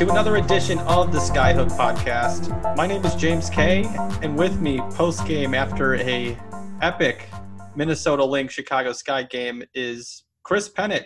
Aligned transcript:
To 0.00 0.08
another 0.08 0.36
edition 0.36 0.78
of 0.78 1.12
the 1.12 1.18
Skyhook 1.18 1.68
podcast. 1.72 2.74
My 2.74 2.86
name 2.86 3.04
is 3.04 3.14
James 3.16 3.50
Kay, 3.50 3.84
and 4.22 4.34
with 4.34 4.58
me 4.58 4.80
post 4.92 5.26
game 5.26 5.52
after 5.52 5.96
a 5.96 6.38
epic 6.80 7.28
Minnesota 7.76 8.24
Lynx 8.24 8.54
Chicago 8.54 8.94
Sky 8.94 9.24
game 9.24 9.62
is 9.74 10.24
Chris 10.42 10.70
Pennant. 10.70 11.04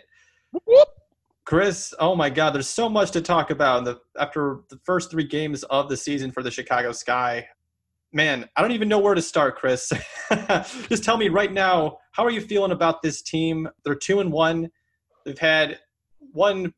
Chris, 1.44 1.92
oh 1.98 2.14
my 2.14 2.30
God, 2.30 2.54
there's 2.54 2.68
so 2.68 2.88
much 2.88 3.10
to 3.10 3.20
talk 3.20 3.50
about 3.50 3.84
the, 3.84 3.98
after 4.16 4.60
the 4.70 4.78
first 4.84 5.10
three 5.10 5.26
games 5.26 5.64
of 5.64 5.88
the 5.88 5.96
season 5.96 6.30
for 6.30 6.44
the 6.44 6.50
Chicago 6.52 6.92
Sky. 6.92 7.48
Man, 8.12 8.48
I 8.54 8.62
don't 8.62 8.70
even 8.70 8.88
know 8.88 9.00
where 9.00 9.16
to 9.16 9.22
start, 9.22 9.56
Chris. 9.56 9.92
Just 10.88 11.02
tell 11.02 11.16
me 11.16 11.30
right 11.30 11.52
now, 11.52 11.98
how 12.12 12.24
are 12.24 12.30
you 12.30 12.40
feeling 12.40 12.70
about 12.70 13.02
this 13.02 13.22
team? 13.22 13.68
They're 13.84 13.96
two 13.96 14.20
and 14.20 14.30
one. 14.30 14.70
They've 15.24 15.36
had 15.36 15.80
one 16.30 16.72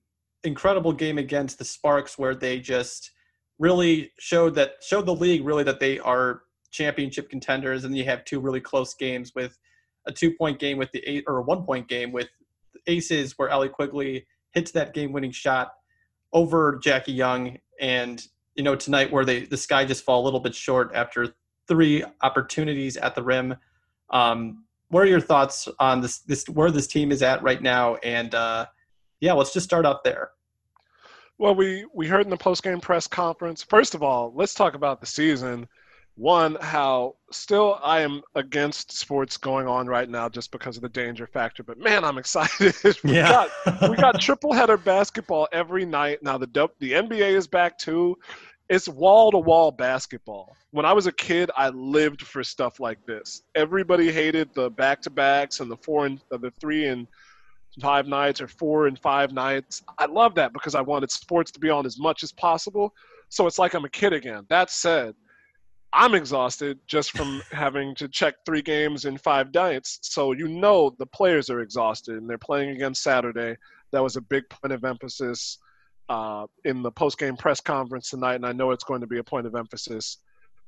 incredible 0.45 0.93
game 0.93 1.19
against 1.19 1.59
the 1.59 1.65
Sparks 1.65 2.19
where 2.19 2.35
they 2.35 2.61
just 2.61 3.13
really 3.59 4.13
showed 4.19 4.55
that 4.55 4.75
showed 4.83 5.07
the 5.07 5.15
league 5.15 5.45
really 5.45 5.65
that 5.65 5.81
they 5.81 5.99
are 5.99 6.43
championship 6.71 7.31
contenders. 7.31 7.85
And 7.85 7.97
you 7.97 8.05
have 8.05 8.25
two 8.25 8.41
really 8.41 8.61
close 8.61 8.95
games 8.95 9.33
with 9.35 9.59
a 10.07 10.13
two 10.13 10.33
point 10.33 10.59
game 10.59 10.79
with 10.79 10.93
the 10.93 11.03
eight 11.07 11.25
or 11.27 11.39
a 11.39 11.43
one 11.43 11.65
point 11.65 11.89
game 11.89 12.13
with 12.13 12.29
aces 12.87 13.35
where 13.37 13.49
Allie 13.49 13.69
Quigley 13.69 14.27
hits 14.53 14.71
that 14.73 14.95
game 14.95 15.13
winning 15.13 15.33
shot 15.33 15.73
over 16.33 16.79
Jackie 16.83 17.13
Young. 17.13 17.59
And 17.81 18.27
you 18.57 18.63
know 18.63 18.75
tonight 18.75 19.13
where 19.13 19.25
they 19.25 19.41
the 19.41 19.57
sky 19.57 19.85
just 19.85 20.05
fall 20.05 20.23
a 20.23 20.25
little 20.25 20.41
bit 20.41 20.55
short 20.55 20.91
after 20.95 21.35
three 21.69 22.03
opportunities 22.23 22.97
at 22.97 23.15
the 23.15 23.23
rim. 23.23 23.55
Um, 24.11 24.65
what 24.89 25.03
are 25.03 25.07
your 25.07 25.21
thoughts 25.21 25.69
on 25.79 26.01
this 26.01 26.21
this 26.21 26.49
where 26.49 26.71
this 26.71 26.87
team 26.87 27.13
is 27.13 27.23
at 27.23 27.43
right 27.43 27.61
now? 27.61 27.97
And 27.97 28.35
uh, 28.35 28.67
yeah, 29.21 29.35
let's 29.35 29.53
just 29.53 29.65
start 29.65 29.87
out 29.87 30.05
there. 30.05 30.31
Well, 31.39 31.55
we 31.55 31.87
we 31.93 32.07
heard 32.07 32.25
in 32.25 32.31
the 32.31 32.37
post 32.37 32.63
game 32.63 32.81
press 32.81 33.07
conference. 33.07 33.63
First 33.63 33.95
of 33.95 34.03
all, 34.03 34.33
let's 34.35 34.55
talk 34.55 34.75
about 34.75 35.01
the 35.01 35.07
season. 35.07 35.69
One, 36.17 36.57
how 36.63 37.17
still 37.31 37.79
I 37.83 38.01
am 38.01 38.23
against 38.35 38.91
sports 38.91 39.37
going 39.37 39.67
on 39.67 39.87
right 39.87 40.09
now 40.09 40.31
just 40.31 40.51
because 40.51 40.77
of 40.77 40.83
the 40.83 40.89
danger 40.89 41.27
factor. 41.27 41.63
But 41.63 41.79
man, 41.79 42.05
I'm 42.05 42.17
excited. 42.17 42.75
we 43.05 43.13
yeah. 43.13 43.49
got 43.67 43.91
we 43.91 43.97
got 43.97 44.19
triple 44.21 44.55
header 44.55 44.79
basketball 44.79 45.47
every 45.53 45.85
night. 45.85 46.23
Now 46.23 46.39
the 46.39 46.71
the 46.79 46.93
NBA 46.93 47.33
is 47.33 47.47
back 47.47 47.77
too. 47.77 48.17
It's 48.69 48.89
wall 48.89 49.31
to 49.31 49.39
wall 49.39 49.71
basketball. 49.71 50.57
When 50.71 50.87
I 50.87 50.93
was 50.95 51.07
a 51.07 51.13
kid, 51.13 51.51
I 51.57 51.69
lived 51.69 52.23
for 52.23 52.43
stuff 52.43 52.81
like 52.81 53.05
this. 53.07 53.43
Everybody 53.55 54.11
hated 54.11 54.55
the 54.55 54.71
back 54.71 55.03
to 55.03 55.11
backs 55.11 55.61
and 55.61 55.71
the 55.71 55.77
four 55.77 56.07
and 56.07 56.19
uh, 56.33 56.39
the 56.39 56.51
three 56.51 56.87
and 56.87 57.07
five 57.81 58.07
nights 58.07 58.41
or 58.41 58.49
four 58.49 58.87
and 58.87 58.99
five 58.99 59.33
nights. 59.33 59.83
I 59.99 60.07
love 60.07 60.35
that 60.37 60.53
because 60.53 60.75
I 60.75 60.81
wanted 60.81 61.11
sports 61.11 61.51
to 61.53 61.61
be 61.61 61.71
on 61.71 61.87
as 61.87 61.99
much 61.99 62.23
as 62.23 62.33
possible. 62.33 62.95
So 63.29 63.47
it's 63.47 63.59
like 63.59 63.75
I'm 63.75 63.85
a 63.85 63.91
kid 63.91 64.13
again. 64.13 64.47
That 64.49 64.71
said, 64.71 65.15
I'm 65.93 66.15
exhausted 66.15 66.79
just 66.87 67.13
from 67.17 67.43
having 67.53 67.95
to 67.97 68.09
check 68.09 68.35
three 68.45 68.63
games 68.63 69.05
in 69.05 69.19
five 69.19 69.53
nights. 69.53 69.99
So 70.03 70.33
you 70.33 70.49
know 70.49 70.95
the 70.99 71.07
players 71.07 71.51
are 71.51 71.61
exhausted 71.61 72.17
and 72.17 72.29
they're 72.29 72.39
playing 72.39 72.71
again 72.71 72.95
Saturday. 72.95 73.57
That 73.93 74.03
was 74.03 74.17
a 74.17 74.21
big 74.21 74.49
point 74.49 74.73
of 74.73 74.85
emphasis 74.85 75.59
uh, 76.09 76.47
in 76.65 76.83
the 76.83 76.91
post-game 76.91 77.37
press 77.37 77.61
conference 77.61 78.11
tonight, 78.11 78.37
and 78.37 78.47
I 78.47 78.53
know 78.53 78.71
it's 78.71 78.85
going 78.85 79.01
to 79.01 79.07
be 79.07 79.19
a 79.19 79.25
point 79.25 79.47
of 79.47 79.55
emphasis 79.55 80.19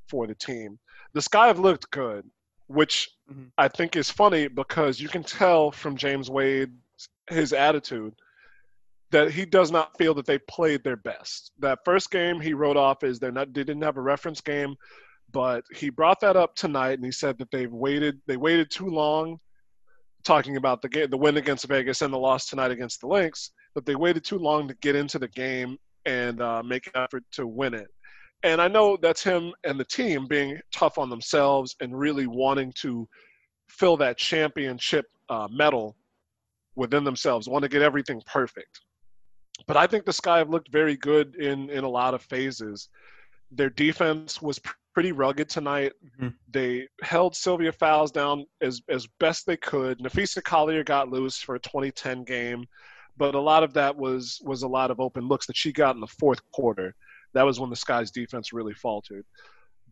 for 0.09 0.27
the 0.27 0.35
team. 0.35 0.79
The 1.15 1.23
Sky 1.23 1.47
have 1.47 1.59
looked 1.59 1.91
good, 1.91 2.25
which 2.67 3.11
mm-hmm. 3.31 3.45
I 3.57 3.69
think 3.69 3.97
is 3.97 4.11
funny 4.11 4.49
because 4.49 5.01
you 5.01 5.09
can 5.09 5.23
tell 5.23 5.71
from 5.71 5.97
James 5.97 6.31
Wade 6.31 6.73
his 7.31 7.53
attitude 7.53 8.15
that 9.11 9.31
he 9.31 9.45
does 9.45 9.71
not 9.71 9.97
feel 9.97 10.15
that 10.15 10.27
they 10.27 10.39
played 10.39 10.85
their 10.85 10.97
best. 10.97 11.53
That 11.59 11.79
first 11.85 12.11
game 12.11 12.41
he 12.41 12.53
wrote 12.53 12.77
off 12.77 13.03
is 13.03 13.19
they're 13.19 13.33
not 13.33 13.53
they 13.55 13.65
didn't 13.65 13.83
have 13.83 13.97
a 13.97 14.03
reference 14.03 14.41
game, 14.41 14.77
but 15.33 15.65
he 15.75 15.91
brought 15.91 16.21
that 16.21 16.37
up 16.37 16.55
tonight 16.55 16.95
and 16.95 17.05
he 17.05 17.13
said 17.13 17.39
that 17.39 17.51
they've 17.51 17.73
waited 17.73 18.21
they 18.27 18.37
waited 18.37 18.71
too 18.71 18.89
long 18.89 19.39
talking 20.25 20.57
about 20.57 20.83
the 20.83 20.89
game 20.89 21.09
the 21.11 21.17
win 21.17 21.37
against 21.37 21.67
Vegas 21.67 22.03
and 22.03 22.13
the 22.13 22.19
loss 22.19 22.47
tonight 22.47 22.71
against 22.71 23.01
the 23.01 23.07
Lynx, 23.07 23.53
that 23.75 23.87
they 23.87 23.95
waited 23.95 24.25
too 24.25 24.39
long 24.39 24.69
to 24.69 24.75
get 24.83 24.95
into 24.95 25.19
the 25.19 25.29
game 25.29 25.79
and 26.05 26.41
uh, 26.41 26.63
make 26.63 26.87
an 26.89 27.03
effort 27.03 27.25
to 27.33 27.47
win 27.47 27.75
it. 27.75 27.89
And 28.43 28.61
I 28.61 28.69
know 28.69 28.97
that's 29.01 29.23
him 29.23 29.53
and 29.65 29.81
the 29.81 29.85
team 29.85 30.27
being 30.27 30.59
tough 30.73 30.99
on 30.99 31.11
themselves 31.11 31.75
and 31.81 31.99
really 31.99 32.27
wanting 32.27 32.73
to 32.81 33.09
fill 33.69 33.97
that 33.99 34.17
championship 34.17 35.07
uh, 35.29 35.49
medal 35.51 35.97
within 36.79 37.05
themselves, 37.05 37.49
want 37.49 37.65
to 37.65 37.69
get 37.69 37.83
everything 37.83 38.23
perfect. 38.25 38.81
But 39.67 39.77
I 39.77 39.87
think 39.87 40.05
the 40.05 40.13
Sky 40.13 40.39
have 40.39 40.49
looked 40.49 40.71
very 40.71 40.97
good 40.97 41.35
in 41.37 41.69
in 41.69 41.85
a 41.85 41.89
lot 41.89 42.15
of 42.15 42.23
phases. 42.23 42.89
Their 43.51 43.71
defense 43.71 44.41
was 44.41 44.61
pretty 44.95 45.13
rugged 45.13 45.49
tonight. 45.49 45.93
Mm-hmm. 46.05 46.29
They 46.51 46.87
held 47.03 47.35
Sylvia 47.35 47.73
Fowles 47.73 48.13
down 48.13 48.47
as 48.63 48.81
as 48.89 49.07
best 49.19 49.47
they 49.47 49.57
could. 49.57 49.99
Napheesa 49.99 50.43
Collier 50.43 50.85
got 50.85 51.11
loose 51.11 51.39
for 51.39 51.57
a 51.57 51.61
2010 51.61 52.25
game, 52.25 52.65
but 53.17 53.35
a 53.35 53.41
lot 53.41 53.65
of 53.65 53.75
that 53.75 53.95
was 53.97 54.41
was 54.45 54.63
a 54.63 54.69
lot 54.69 54.91
of 54.91 55.01
open 55.01 55.27
looks 55.27 55.47
that 55.47 55.57
she 55.57 55.73
got 55.73 55.97
in 55.97 56.01
the 56.01 56.07
fourth 56.07 56.41
quarter. 56.53 56.95
That 57.35 57.43
was 57.45 57.61
when 57.61 57.71
the 57.71 57.77
Sky's 57.77 58.11
defense 58.11 58.53
really 58.53 58.75
faltered. 58.75 59.25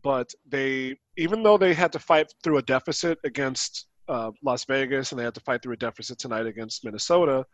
But 0.01 0.31
they, 0.47 0.97
even 1.17 1.43
though 1.43 1.57
they 1.57 1.73
had 1.73 1.91
to 1.91 1.99
fight 1.99 2.27
through 2.43 2.57
a 2.57 2.61
deficit 2.61 3.17
against 3.23 3.87
uh, 4.07 4.31
Las 4.43 4.65
Vegas 4.65 5.11
and 5.11 5.19
they 5.19 5.23
had 5.23 5.33
to 5.35 5.41
fight 5.41 5.61
through 5.61 5.73
a 5.73 5.77
deficit 5.77 6.17
tonight 6.17 6.45
against 6.45 6.83
Minnesota. 6.83 7.45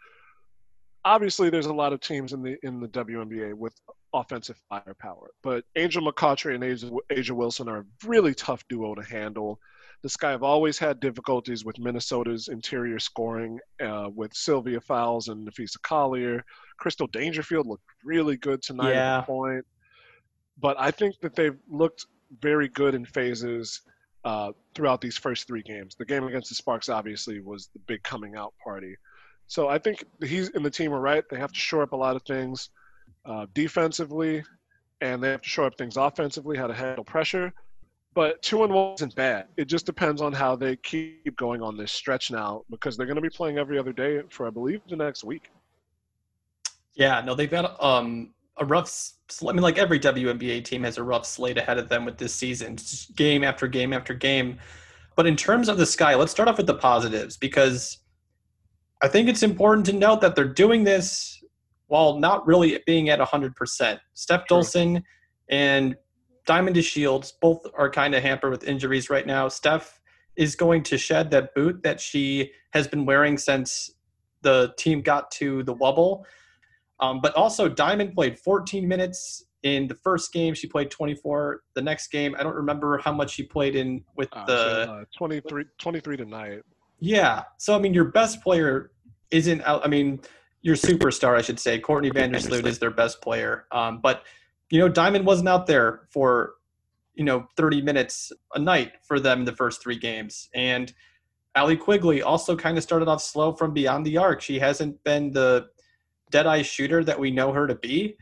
Obviously, 1.05 1.49
there's 1.49 1.65
a 1.65 1.73
lot 1.73 1.93
of 1.93 1.99
teams 1.99 2.33
in 2.33 2.41
the 2.41 2.57
in 2.63 2.79
the 2.79 2.87
WNBA 2.87 3.53
with 3.53 3.73
offensive 4.13 4.57
firepower, 4.69 5.31
but 5.41 5.65
Angel 5.75 6.01
McCoughtry 6.01 6.55
and 6.55 6.63
Asia, 6.63 6.89
A'ja 7.11 7.31
Wilson 7.31 7.67
are 7.67 7.79
a 7.79 7.85
really 8.05 8.33
tough 8.33 8.63
duo 8.69 8.95
to 8.95 9.03
handle. 9.03 9.59
The 10.03 10.09
Sky 10.09 10.31
have 10.31 10.43
always 10.43 10.77
had 10.77 10.99
difficulties 10.99 11.63
with 11.63 11.79
Minnesota's 11.79 12.49
interior 12.49 12.99
scoring, 12.99 13.57
uh, 13.81 14.09
with 14.13 14.33
Sylvia 14.33 14.81
Fowles 14.81 15.29
and 15.29 15.47
Napheesa 15.47 15.81
Collier. 15.81 16.43
Crystal 16.77 17.07
Dangerfield 17.07 17.67
looked 17.67 17.85
really 18.03 18.35
good 18.35 18.61
tonight 18.61 18.91
yeah. 18.91 19.19
at 19.19 19.21
the 19.21 19.27
point. 19.27 19.65
But 20.59 20.77
I 20.77 20.91
think 20.91 21.15
that 21.21 21.35
they've 21.35 21.57
looked 21.69 22.05
very 22.41 22.67
good 22.67 22.95
in 22.95 23.05
phases 23.05 23.81
uh, 24.23 24.51
throughout 24.73 25.01
these 25.01 25.17
first 25.17 25.47
three 25.47 25.61
games. 25.61 25.95
The 25.95 26.05
game 26.05 26.23
against 26.25 26.49
the 26.49 26.55
Sparks 26.55 26.89
obviously 26.89 27.39
was 27.39 27.69
the 27.73 27.79
big 27.79 28.03
coming 28.03 28.35
out 28.35 28.53
party. 28.63 28.95
So 29.47 29.67
I 29.67 29.77
think 29.77 30.03
he's 30.23 30.49
in 30.49 30.63
the 30.63 30.69
team 30.69 30.93
are 30.93 30.99
right. 30.99 31.23
They 31.29 31.37
have 31.37 31.51
to 31.51 31.59
shore 31.59 31.83
up 31.83 31.91
a 31.91 31.97
lot 31.97 32.15
of 32.15 32.23
things 32.23 32.69
uh, 33.25 33.45
defensively, 33.53 34.43
and 35.01 35.21
they 35.21 35.29
have 35.29 35.41
to 35.41 35.49
shore 35.49 35.65
up 35.65 35.77
things 35.77 35.97
offensively, 35.97 36.57
how 36.57 36.67
to 36.67 36.73
handle 36.73 37.03
pressure. 37.03 37.53
But 38.13 38.41
two 38.41 38.63
and 38.63 38.71
one 38.71 38.93
isn't 38.93 39.15
bad. 39.15 39.47
It 39.57 39.65
just 39.65 39.85
depends 39.85 40.21
on 40.21 40.33
how 40.33 40.55
they 40.55 40.75
keep 40.77 41.35
going 41.35 41.61
on 41.61 41.75
this 41.75 41.91
stretch 41.91 42.31
now, 42.31 42.63
because 42.69 42.95
they're 42.95 43.07
going 43.07 43.15
to 43.15 43.21
be 43.21 43.29
playing 43.29 43.57
every 43.57 43.77
other 43.77 43.91
day 43.91 44.21
for 44.29 44.47
I 44.47 44.49
believe 44.49 44.81
the 44.87 44.95
next 44.95 45.23
week. 45.23 45.49
Yeah, 46.93 47.21
no, 47.21 47.33
they've 47.33 47.49
got 47.49 47.81
um, 47.83 48.33
a 48.57 48.65
rough. 48.65 49.11
I 49.41 49.51
mean, 49.51 49.61
like 49.61 49.77
every 49.77 49.99
WNBA 49.99 50.63
team 50.63 50.83
has 50.83 50.97
a 50.97 51.03
rough 51.03 51.25
slate 51.25 51.57
ahead 51.57 51.77
of 51.77 51.89
them 51.89 52.05
with 52.05 52.17
this 52.17 52.33
season, 52.33 52.77
game 53.15 53.43
after 53.43 53.67
game 53.67 53.93
after 53.93 54.13
game. 54.13 54.59
But 55.15 55.27
in 55.27 55.35
terms 55.35 55.69
of 55.69 55.77
the 55.77 55.85
sky, 55.85 56.15
let's 56.15 56.31
start 56.31 56.49
off 56.49 56.57
with 56.57 56.67
the 56.67 56.75
positives 56.75 57.37
because 57.37 57.99
I 59.01 59.07
think 59.07 59.27
it's 59.27 59.43
important 59.43 59.85
to 59.87 59.93
note 59.93 60.21
that 60.21 60.35
they're 60.35 60.45
doing 60.45 60.83
this 60.83 61.43
while 61.87 62.17
not 62.17 62.45
really 62.47 62.79
being 62.85 63.09
at 63.09 63.19
100%. 63.19 63.99
Steph. 64.13 64.47
Dolson 64.47 65.03
and 65.49 65.95
Diamond 66.45 66.75
DeShields 66.75 67.33
both 67.41 67.65
are 67.77 67.89
kind 67.89 68.15
of 68.15 68.23
hampered 68.23 68.51
with 68.51 68.63
injuries 68.63 69.09
right 69.09 69.27
now. 69.27 69.47
Steph 69.47 69.99
is 70.35 70.55
going 70.55 70.83
to 70.83 70.97
shed 70.97 71.29
that 71.31 71.53
boot 71.53 71.83
that 71.83 72.01
she 72.01 72.51
has 72.71 72.87
been 72.87 73.05
wearing 73.05 73.37
since 73.37 73.91
the 74.41 74.73
team 74.77 75.01
got 75.01 75.29
to 75.31 75.63
the 75.63 75.75
Wubble. 75.75 76.23
Um, 77.03 77.19
but 77.19 77.35
also, 77.35 77.67
Diamond 77.67 78.15
played 78.15 78.39
14 78.39 78.87
minutes 78.87 79.43
in 79.63 79.87
the 79.89 79.95
first 79.95 80.31
game. 80.31 80.53
She 80.53 80.67
played 80.67 80.89
24. 80.89 81.61
The 81.75 81.81
next 81.81 82.07
game, 82.07 82.33
I 82.39 82.43
don't 82.43 82.55
remember 82.55 82.97
how 82.97 83.11
much 83.11 83.31
she 83.31 83.43
played 83.43 83.75
in 83.75 84.05
with 84.15 84.29
uh, 84.31 84.45
the 84.45 84.91
uh, 84.91 85.03
23, 85.17 85.65
23 85.77 86.17
tonight. 86.17 86.61
Yeah. 86.99 87.43
So 87.57 87.75
I 87.75 87.79
mean, 87.79 87.93
your 87.93 88.05
best 88.05 88.41
player 88.41 88.91
isn't 89.31 89.61
out. 89.63 89.83
I 89.83 89.89
mean, 89.89 90.21
your 90.61 90.77
superstar, 90.77 91.37
I 91.37 91.41
should 91.41 91.59
say, 91.59 91.77
Courtney 91.77 92.09
Vandersloot 92.09 92.65
is 92.65 92.79
their 92.79 92.91
best 92.91 93.21
player. 93.21 93.65
Um, 93.73 93.99
but 94.01 94.23
you 94.69 94.79
know, 94.79 94.87
Diamond 94.87 95.25
wasn't 95.25 95.49
out 95.49 95.67
there 95.67 96.07
for 96.09 96.53
you 97.15 97.25
know 97.25 97.47
30 97.57 97.81
minutes 97.81 98.31
a 98.55 98.59
night 98.59 98.93
for 99.03 99.19
them 99.19 99.39
in 99.39 99.45
the 99.45 99.55
first 99.55 99.83
three 99.83 99.99
games, 99.99 100.47
and 100.55 100.93
Allie 101.55 101.75
Quigley 101.75 102.21
also 102.21 102.55
kind 102.55 102.77
of 102.77 102.83
started 102.83 103.09
off 103.09 103.21
slow 103.21 103.51
from 103.51 103.73
beyond 103.73 104.05
the 104.05 104.17
arc. 104.17 104.41
She 104.41 104.57
hasn't 104.57 105.03
been 105.03 105.33
the 105.33 105.67
dead 106.33 106.47
eye 106.47 106.63
shooter 106.63 107.03
that 107.03 107.19
we 107.19 107.29
know 107.29 107.53
her 107.53 107.67
to 107.67 107.75
be. 107.75 108.17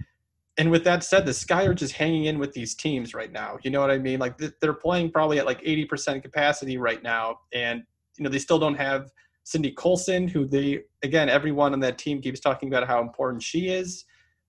And 0.57 0.69
with 0.69 0.83
that 0.83 1.01
said, 1.01 1.25
the 1.25 1.33
Sky 1.33 1.63
are 1.63 1.73
just 1.73 1.93
hanging 1.93 2.25
in 2.25 2.39
with 2.39 2.51
these 2.51 2.75
teams 2.75 3.13
right 3.13 3.31
now. 3.31 3.57
You 3.63 3.71
know 3.71 3.79
what 3.79 3.89
I 3.89 3.97
mean? 3.97 4.19
Like 4.19 4.37
they're 4.59 4.73
playing 4.73 5.11
probably 5.11 5.39
at 5.39 5.45
like 5.45 5.61
80% 5.61 6.21
capacity 6.21 6.77
right 6.77 7.01
now. 7.01 7.39
And, 7.53 7.83
you 8.17 8.25
know, 8.25 8.29
they 8.29 8.37
still 8.37 8.59
don't 8.59 8.75
have 8.75 9.09
Sydney 9.45 9.71
Colson, 9.71 10.27
who 10.27 10.45
they, 10.45 10.81
again, 11.03 11.29
everyone 11.29 11.71
on 11.71 11.79
that 11.79 11.97
team 11.97 12.21
keeps 12.21 12.41
talking 12.41 12.67
about 12.67 12.85
how 12.85 13.01
important 13.01 13.41
she 13.41 13.69
is. 13.69 14.03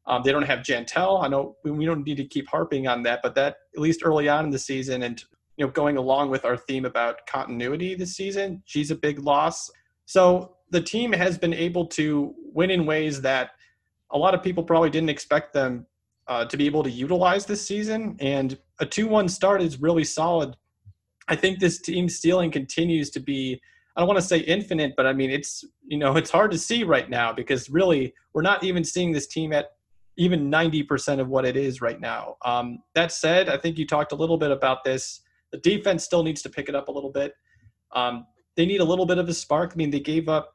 Um, 0.06 0.23
they 0.25 0.32
don't 0.32 0.43
have 0.43 0.58
Jantel. 0.58 1.23
I 1.23 1.29
know 1.29 1.56
we, 1.62 1.70
we 1.70 1.87
don't 1.87 2.05
need 2.05 2.17
to 2.17 2.25
keep 2.25 2.49
harping 2.49 2.88
on 2.88 3.05
that, 3.05 3.20
but 3.23 3.37
that 3.37 3.58
at 3.76 3.81
least 3.81 4.00
early 4.05 4.29
on 4.29 4.44
in 4.44 4.50
the 4.50 4.58
season 4.58 5.05
and 5.05 5.23
you 5.56 5.65
know 5.65 5.70
going 5.70 5.97
along 5.97 6.31
with 6.31 6.44
our 6.44 6.56
theme 6.56 6.85
about 6.85 7.25
continuity 7.29 7.94
this 7.94 8.17
season, 8.17 8.61
she's 8.67 8.91
a 8.91 8.97
big 8.97 9.20
loss. 9.20 9.70
So 10.06 10.56
the 10.73 10.81
team 10.81 11.13
has 11.13 11.39
been 11.39 11.53
able 11.53 11.87
to 11.87 12.35
win 12.53 12.71
in 12.71 12.87
ways 12.87 13.21
that 13.21 13.51
a 14.11 14.19
lot 14.19 14.35
of 14.35 14.43
people 14.43 14.65
probably 14.65 14.91
didn't 14.91 15.11
expect 15.11 15.53
them 15.53 15.87
uh, 16.29 16.47
to 16.47 16.57
be 16.57 16.67
able 16.67 16.83
to 16.83 16.91
utilize 16.91 17.45
this 17.45 17.65
season. 17.65 18.17
And 18.21 18.59
a 18.81 18.87
2 18.87 19.07
1 19.07 19.29
start 19.29 19.63
is 19.63 19.81
really 19.81 20.05
solid. 20.05 20.57
I 21.29 21.37
think 21.37 21.59
this 21.59 21.81
team 21.81 22.09
stealing 22.09 22.51
continues 22.51 23.11
to 23.11 23.21
be, 23.21 23.61
I 23.95 24.01
don't 24.01 24.09
want 24.09 24.19
to 24.19 24.27
say 24.27 24.39
infinite, 24.39 24.95
but 24.97 25.07
I 25.07 25.13
mean, 25.13 25.31
it's, 25.31 25.63
you 25.87 25.99
know, 25.99 26.17
it's 26.17 26.31
hard 26.31 26.51
to 26.53 26.59
see 26.59 26.85
right 26.85 27.09
now 27.09 27.33
because 27.33 27.69
really 27.69 28.15
we're 28.33 28.43
not 28.43 28.65
even 28.65 28.83
seeing 28.83 29.13
this 29.13 29.27
team 29.27 29.53
at 29.53 29.73
even 30.17 30.51
90% 30.51 31.21
of 31.21 31.29
what 31.29 31.45
it 31.45 31.57
is 31.57 31.83
right 31.83 32.01
now. 32.01 32.37
Um, 32.45 32.79
that 32.95 33.13
said, 33.13 33.51
I 33.51 33.59
think 33.59 33.79
you 33.79 33.87
talked 33.87 34.13
a 34.13 34.17
little 34.17 34.39
bit 34.39 34.51
about 34.51 34.85
this. 34.85 35.21
The 35.53 35.59
defense 35.59 36.03
still 36.03 36.23
needs 36.23 36.41
to 36.43 36.51
pick 36.51 36.71
it 36.71 36.75
up 36.75 36.89
a 36.89 36.93
little 36.93 37.13
bit. 37.13 37.35
Um, 37.95 38.27
they 38.57 38.65
need 38.65 38.81
a 38.81 38.85
little 38.85 39.07
bit 39.07 39.19
of 39.19 39.29
a 39.29 39.35
spark. 39.35 39.73
I 39.75 39.77
mean, 39.77 39.91
they 39.91 40.01
gave 40.01 40.29
up 40.29 40.55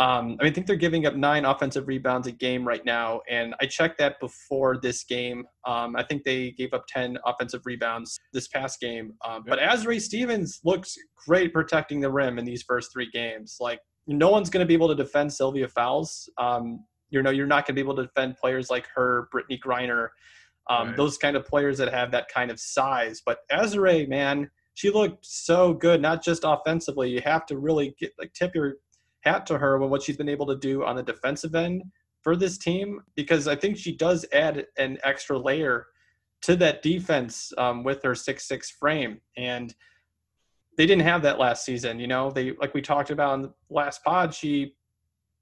um, 0.00 0.36
I, 0.40 0.44
mean, 0.44 0.52
I 0.52 0.54
think 0.54 0.68
they're 0.68 0.76
giving 0.76 1.06
up 1.06 1.16
nine 1.16 1.44
offensive 1.44 1.88
rebounds 1.88 2.28
a 2.28 2.32
game 2.32 2.66
right 2.66 2.84
now, 2.84 3.20
and 3.28 3.54
I 3.60 3.66
checked 3.66 3.98
that 3.98 4.20
before 4.20 4.78
this 4.78 5.02
game. 5.02 5.44
Um, 5.66 5.96
I 5.96 6.04
think 6.04 6.22
they 6.22 6.52
gave 6.52 6.72
up 6.72 6.84
10 6.86 7.18
offensive 7.26 7.62
rebounds 7.64 8.16
this 8.32 8.46
past 8.46 8.78
game. 8.80 9.14
Um, 9.24 9.42
but 9.46 9.58
Azurá 9.58 10.00
Stevens 10.00 10.60
looks 10.64 10.96
great 11.26 11.52
protecting 11.52 12.00
the 12.00 12.10
rim 12.10 12.38
in 12.38 12.44
these 12.44 12.62
first 12.62 12.92
three 12.92 13.10
games. 13.10 13.56
Like, 13.58 13.80
no 14.06 14.30
one's 14.30 14.50
going 14.50 14.62
to 14.62 14.68
be 14.68 14.74
able 14.74 14.88
to 14.88 14.94
defend 14.94 15.32
Sylvia 15.32 15.66
Fowles. 15.66 16.30
Um, 16.38 16.84
you 17.10 17.20
know, 17.20 17.30
you're 17.30 17.46
not 17.46 17.66
going 17.66 17.74
to 17.74 17.82
be 17.82 17.84
able 17.84 17.96
to 17.96 18.04
defend 18.04 18.36
players 18.36 18.70
like 18.70 18.86
her, 18.94 19.28
Brittney 19.34 19.58
Griner, 19.58 20.08
um, 20.70 20.88
right. 20.88 20.96
those 20.96 21.18
kind 21.18 21.36
of 21.36 21.44
players 21.44 21.76
that 21.78 21.92
have 21.92 22.12
that 22.12 22.28
kind 22.28 22.52
of 22.52 22.60
size. 22.60 23.20
But 23.24 23.38
Azurá, 23.50 24.08
man, 24.08 24.48
she 24.74 24.90
looked 24.90 25.26
so 25.26 25.74
good, 25.74 26.00
not 26.00 26.22
just 26.22 26.42
offensively. 26.44 27.10
You 27.10 27.20
have 27.24 27.46
to 27.46 27.58
really 27.58 27.96
get 27.98 28.12
like 28.16 28.32
tip 28.32 28.54
your 28.54 28.74
hat 29.20 29.46
to 29.46 29.58
her 29.58 29.78
with 29.78 29.90
what 29.90 30.02
she's 30.02 30.16
been 30.16 30.28
able 30.28 30.46
to 30.46 30.56
do 30.56 30.84
on 30.84 30.96
the 30.96 31.02
defensive 31.02 31.54
end 31.54 31.82
for 32.22 32.36
this 32.36 32.58
team 32.58 33.00
because 33.14 33.48
I 33.48 33.56
think 33.56 33.76
she 33.76 33.96
does 33.96 34.26
add 34.32 34.66
an 34.76 34.98
extra 35.02 35.38
layer 35.38 35.86
to 36.42 36.56
that 36.56 36.82
defense 36.82 37.52
um, 37.58 37.82
with 37.82 38.02
her 38.02 38.14
six 38.14 38.46
six 38.46 38.70
frame. 38.70 39.20
And 39.36 39.74
they 40.76 40.86
didn't 40.86 41.04
have 41.04 41.22
that 41.22 41.38
last 41.38 41.64
season 41.64 41.98
you 41.98 42.06
know? 42.06 42.30
They 42.30 42.52
like 42.52 42.74
we 42.74 42.82
talked 42.82 43.10
about 43.10 43.34
in 43.34 43.42
the 43.42 43.52
last 43.70 44.04
pod 44.04 44.34
she 44.34 44.74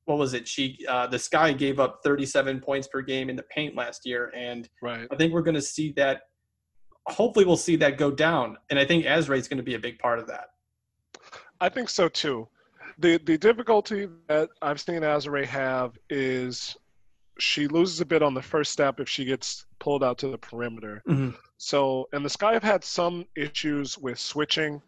what 0.04 0.18
was 0.18 0.34
it? 0.34 0.46
She 0.46 0.78
uh, 0.88 1.08
the 1.08 1.18
sky 1.18 1.52
gave 1.52 1.80
up 1.80 2.00
37 2.04 2.60
points 2.60 2.86
per 2.86 3.02
game 3.02 3.28
in 3.28 3.34
the 3.34 3.42
paint 3.44 3.74
last 3.74 4.06
year. 4.06 4.32
And 4.36 4.68
right. 4.80 5.08
i 5.10 5.16
think 5.16 5.32
we're 5.32 5.42
going 5.42 5.56
to 5.56 5.62
see 5.62 5.92
that 5.96 6.22
hopefully 7.08 7.44
we'll 7.44 7.56
see 7.56 7.76
that 7.76 7.98
go 7.98 8.10
down. 8.10 8.56
And 8.70 8.78
i 8.78 8.84
think 8.84 9.04
Azurá 9.04 9.36
is 9.36 9.48
going 9.48 9.58
to 9.58 9.64
be 9.64 9.74
a 9.74 9.80
big 9.80 9.98
part 9.98 10.18
of 10.18 10.26
that. 10.28 10.46
I 11.60 11.68
think 11.68 11.88
so 11.88 12.08
too 12.08 12.48
the 12.98 13.18
the 13.18 13.38
difficulty 13.38 14.08
that 14.28 14.48
I've 14.62 14.80
seen 14.80 15.02
Azurá 15.02 15.44
have 15.44 15.98
is 16.08 16.76
she 17.38 17.68
loses 17.68 18.00
a 18.00 18.06
bit 18.06 18.22
on 18.22 18.34
the 18.34 18.42
first 18.42 18.72
step 18.72 19.00
if 19.00 19.08
she 19.08 19.24
gets 19.24 19.66
pulled 19.78 20.02
out 20.02 20.18
to 20.18 20.28
the 20.28 20.38
perimeter. 20.38 21.02
Mm-hmm. 21.08 21.36
So, 21.58 22.08
and 22.12 22.24
the 22.24 22.30
Sky 22.30 22.54
have 22.54 22.62
had 22.62 22.84
some 22.84 23.26
issues 23.36 23.98
with 23.98 24.18
switching. 24.18 24.80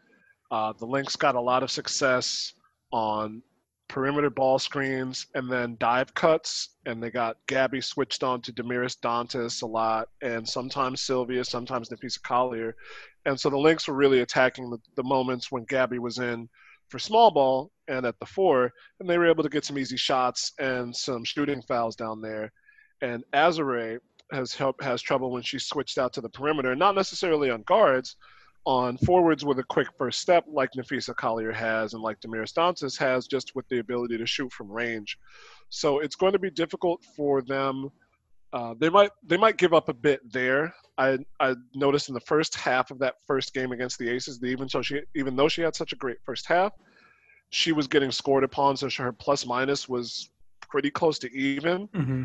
Uh, 0.50 0.72
the 0.78 0.87
Lynx 0.87 1.16
got 1.16 1.34
a 1.34 1.40
lot 1.40 1.62
of 1.62 1.70
success 1.70 2.55
on 2.90 3.43
perimeter 3.88 4.31
ball 4.31 4.58
screens 4.58 5.26
and 5.34 5.50
then 5.50 5.76
dive 5.78 6.14
cuts, 6.14 6.70
and 6.87 7.02
they 7.02 7.11
got 7.11 7.37
Gabby 7.46 7.81
switched 7.81 8.22
on 8.22 8.40
to 8.43 8.52
Damiris 8.52 8.99
Dantas 8.99 9.62
a 9.62 9.66
lot, 9.66 10.08
and 10.22 10.46
sometimes 10.49 11.02
Sylvia, 11.02 11.44
sometimes 11.44 11.88
Napheesa 11.88 12.22
Collier. 12.22 12.76
And 13.26 13.38
so 13.38 13.50
the 13.50 13.58
Lynx 13.58 13.88
were 13.88 13.94
really 13.94 14.20
attacking 14.20 14.70
the, 14.70 14.78
the 14.94 15.02
moments 15.02 15.52
when 15.52 15.64
Gabby 15.64 15.99
was 15.99 16.19
in 16.19 16.49
for 16.88 16.99
small 16.99 17.31
ball 17.31 17.70
and 17.88 18.05
at 18.06 18.19
the 18.19 18.26
four, 18.26 18.73
and 19.00 19.08
they 19.08 19.19
were 19.19 19.29
able 19.29 19.43
to 19.43 19.49
get 19.49 19.64
some 19.64 19.79
easy 19.79 19.96
shots 19.96 20.52
and 20.58 20.94
some 20.94 21.25
shooting 21.25 21.62
fouls 21.62 21.96
down 21.96 22.20
there. 22.20 22.52
And 23.02 23.25
Azurá 23.32 23.99
has 24.32 24.55
help, 24.55 24.82
has 24.82 25.00
trouble 25.00 25.31
when 25.31 25.43
she 25.43 25.58
switched 25.58 25.99
out 25.99 26.12
to 26.14 26.20
the 26.20 26.29
perimeter, 26.29 26.75
not 26.75 26.94
necessarily 26.94 27.50
on 27.50 27.62
guards, 27.62 28.17
on 28.67 28.99
forwards 28.99 29.44
with 29.44 29.58
a 29.58 29.64
quick 29.64 29.88
first 29.96 30.20
step, 30.20 30.44
like 30.46 30.70
Napheesa 30.76 31.17
Collier 31.17 31.52
has 31.52 31.94
and 31.94 32.02
like 32.02 32.20
Damiris 32.20 32.52
Dantas 32.52 32.99
has, 32.99 33.26
just 33.26 33.55
with 33.55 33.67
the 33.69 33.79
ability 33.79 34.19
to 34.19 34.26
shoot 34.26 34.52
from 34.52 34.70
range. 34.70 35.19
So 35.70 36.00
it's 36.00 36.17
going 36.17 36.32
to 36.32 36.38
be 36.38 36.50
difficult 36.50 37.02
for 37.17 37.40
them. 37.40 37.88
Uh, 38.52 38.74
they 38.78 38.88
might 38.88 39.10
they 39.22 39.36
might 39.36 39.58
give 39.58 39.74
up 39.74 39.88
a 39.88 39.94
bit 39.94 40.20
there. 40.32 40.74
I 40.96 41.18
I 41.38 41.54
noticed 41.74 42.08
in 42.08 42.14
the 42.14 42.20
first 42.20 42.54
half 42.56 42.90
of 42.90 42.98
that 43.00 43.16
first 43.26 43.52
game 43.52 43.72
against 43.72 43.98
the 43.98 44.08
Aces, 44.08 44.42
even 44.42 44.68
so 44.68 44.80
she 44.80 45.02
even 45.14 45.36
though 45.36 45.48
she 45.48 45.62
had 45.62 45.76
such 45.76 45.92
a 45.92 45.96
great 45.96 46.18
first 46.24 46.46
half, 46.46 46.72
she 47.50 47.72
was 47.72 47.86
getting 47.86 48.10
scored 48.10 48.44
upon, 48.44 48.76
so 48.76 48.88
her 48.90 49.12
plus 49.12 49.44
minus 49.44 49.88
was 49.88 50.30
pretty 50.60 50.90
close 50.90 51.18
to 51.18 51.32
even. 51.32 51.88
Mm-hmm. 51.88 52.24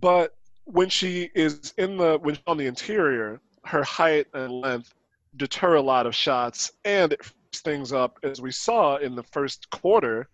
But 0.00 0.34
when 0.64 0.88
she 0.88 1.30
is 1.34 1.72
in 1.78 1.96
the 1.96 2.18
when 2.20 2.38
on 2.46 2.56
the 2.56 2.66
interior, 2.66 3.40
her 3.64 3.84
height 3.84 4.26
and 4.34 4.52
length 4.52 4.94
deter 5.36 5.74
a 5.74 5.82
lot 5.82 6.06
of 6.06 6.14
shots, 6.14 6.72
and 6.84 7.12
it 7.12 7.20
things 7.54 7.92
up 7.92 8.18
as 8.22 8.40
we 8.40 8.50
saw 8.50 8.96
in 8.96 9.14
the 9.14 9.22
first 9.22 9.70
quarter 9.70 10.28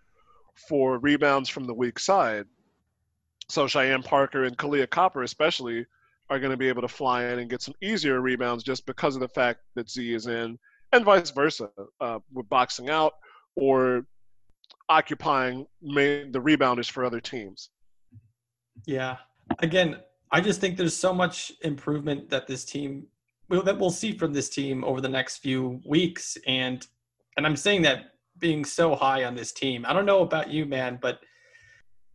for 0.69 0.99
rebounds 0.99 1.49
from 1.49 1.67
the 1.67 1.75
weak 1.75 1.99
side. 1.99 2.47
So 3.49 3.67
Cheyenne 3.67 4.03
Parker 4.03 4.44
and 4.44 4.56
Kahleah 4.56 4.89
Copper, 4.89 5.23
especially, 5.23 5.87
are 6.31 6.39
going 6.39 6.50
to 6.50 6.56
be 6.56 6.69
able 6.69 6.83
to 6.83 6.89
fly 6.89 7.25
in 7.25 7.39
and 7.39 7.50
get 7.50 7.62
some 7.62 7.75
easier 7.83 8.21
rebounds 8.21 8.65
just 8.65 8.87
because 8.87 9.15
of 9.15 9.21
the 9.21 9.29
fact 9.29 9.61
that 9.75 9.91
Z 9.91 10.15
is 10.15 10.27
in, 10.27 10.59
and 10.93 11.05
vice 11.05 11.31
versa. 11.31 11.69
Uh, 12.00 12.19
with 12.33 12.49
boxing 12.49 12.89
out, 12.89 13.15
or 13.56 14.06
occupying 14.89 15.67
the 15.83 16.31
rebounders 16.35 16.91
for 16.91 17.05
other 17.05 17.21
teams. 17.21 17.71
Yeah. 18.87 19.17
Again, 19.59 19.99
I 20.31 20.41
just 20.41 20.61
think 20.61 20.77
there's 20.77 20.96
so 20.96 21.13
much 21.13 21.53
improvement 21.63 22.31
that 22.31 22.46
this 22.46 22.65
team 22.65 23.06
that 23.51 23.79
we'll 23.79 23.91
see 23.91 24.17
from 24.17 24.32
this 24.32 24.49
team 24.49 24.82
over 24.84 25.01
the 25.01 25.08
next 25.08 25.39
few 25.39 25.81
weeks 25.84 26.39
and 26.46 26.87
and 27.37 27.46
I'm 27.46 27.56
saying 27.56 27.82
that 27.82 28.15
being 28.39 28.65
so 28.65 28.94
high 28.94 29.25
on 29.25 29.34
this 29.34 29.53
team. 29.53 29.84
I 29.87 29.93
don't 29.93 30.06
know 30.06 30.22
about 30.22 30.51
you, 30.51 30.67
man, 30.67 30.99
but 31.01 31.20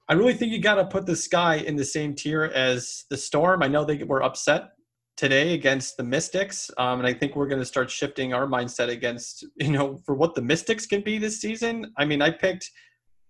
I 0.10 0.14
really 0.14 0.34
think 0.34 0.52
you 0.54 0.60
got 0.60 0.76
to 0.76 0.86
put 0.86 1.06
the 1.06 1.16
Sky 1.16 1.56
in 1.56 1.76
the 1.76 1.84
same 1.84 2.16
tier 2.16 2.46
as 2.46 3.06
the 3.10 3.18
Storm. 3.18 3.62
I 3.62 3.68
know 3.68 3.84
they 3.84 4.04
were 4.04 4.24
upset 4.24 4.70
today 5.18 5.54
against 5.54 5.98
the 5.98 6.04
Mystics. 6.04 6.72
Um, 6.78 7.00
and 7.00 7.08
I 7.08 7.14
think 7.14 7.36
we're 7.36 7.48
going 7.48 7.62
to 7.62 7.66
start 7.66 7.90
shifting 7.90 8.34
our 8.34 8.48
mindset 8.48 8.88
against, 8.88 9.46
you 9.58 9.72
know, 9.72 9.98
for 10.06 10.16
what 10.16 10.36
the 10.36 10.42
Mystics 10.42 10.86
can 10.86 11.02
be 11.02 11.18
this 11.18 11.42
season. 11.42 11.92
I 11.98 12.06
mean, 12.06 12.22
I 12.22 12.30
picked 12.30 12.70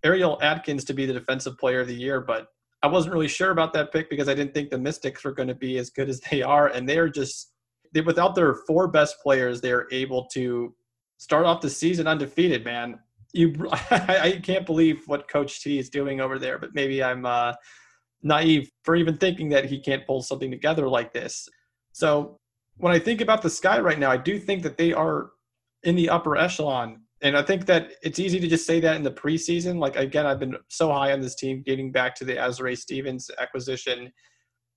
Ariel 0.04 0.38
Atkins 0.42 0.84
to 0.86 0.94
be 0.94 1.06
the 1.06 1.14
defensive 1.14 1.58
player 1.58 1.80
of 1.80 1.88
the 1.88 1.96
year, 1.96 2.22
but 2.22 2.48
I 2.84 2.88
wasn't 2.88 3.14
really 3.14 3.28
sure 3.28 3.52
about 3.52 3.74
that 3.74 3.92
pick 3.92 4.10
because 4.10 4.30
I 4.30 4.36
didn't 4.36 4.54
think 4.54 4.70
the 4.70 4.78
Mystics 4.78 5.24
were 5.24 5.34
going 5.34 5.48
to 5.48 5.56
be 5.56 5.80
as 5.80 5.90
good 5.90 6.10
as 6.10 6.20
they 6.30 6.44
are. 6.44 6.68
And 6.68 6.88
they're 6.88 7.10
just, 7.10 7.54
they, 7.94 8.02
without 8.02 8.36
their 8.36 8.54
four 8.68 8.88
best 8.88 9.16
players, 9.24 9.62
they're 9.62 9.88
able 9.92 10.28
to 10.34 10.76
start 11.18 11.46
off 11.46 11.62
the 11.62 11.70
season 11.70 12.06
undefeated, 12.06 12.64
man. 12.64 13.00
You, 13.34 13.70
I 13.72 14.40
can't 14.44 14.66
believe 14.66 15.04
what 15.08 15.28
Coach 15.28 15.62
T 15.62 15.80
is 15.80 15.90
doing 15.90 16.22
over 16.22 16.40
there, 16.40 16.58
but 16.58 16.74
maybe 16.74 17.04
I'm 17.04 17.26
uh, 17.26 17.54
naive 18.24 18.70
for 18.84 18.96
even 18.96 19.18
thinking 19.18 19.50
that 19.50 19.66
he 19.66 19.80
can't 19.80 20.06
pull 20.06 20.22
something 20.22 20.52
together 20.52 20.88
like 20.88 21.14
this. 21.14 21.48
So 21.92 22.40
when 22.78 22.94
I 22.94 23.00
think 23.00 23.22
about 23.22 23.42
the 23.42 23.50
Sky 23.50 23.80
right 23.80 24.00
now, 24.00 24.12
I 24.12 24.18
do 24.18 24.40
think 24.40 24.64
that 24.64 24.78
they 24.78 24.94
are 24.94 25.32
in 25.84 25.96
the 25.96 26.10
upper 26.10 26.38
echelon. 26.38 27.02
And 27.22 27.36
I 27.36 27.42
think 27.42 27.66
that 27.66 27.94
it's 28.04 28.20
easy 28.20 28.40
to 28.40 28.48
just 28.48 28.68
say 28.68 28.80
that 28.80 28.96
in 28.96 29.04
the 29.04 29.12
preseason. 29.12 29.80
Like, 29.80 29.96
again, 29.96 30.28
I've 30.28 30.40
been 30.40 30.56
so 30.68 30.92
high 30.92 31.14
on 31.14 31.20
this 31.20 31.34
team 31.34 31.64
getting 31.66 31.92
back 31.92 32.14
to 32.16 32.26
the 32.26 32.36
Azurá 32.36 32.78
Stevens 32.78 33.32
acquisition. 33.40 34.12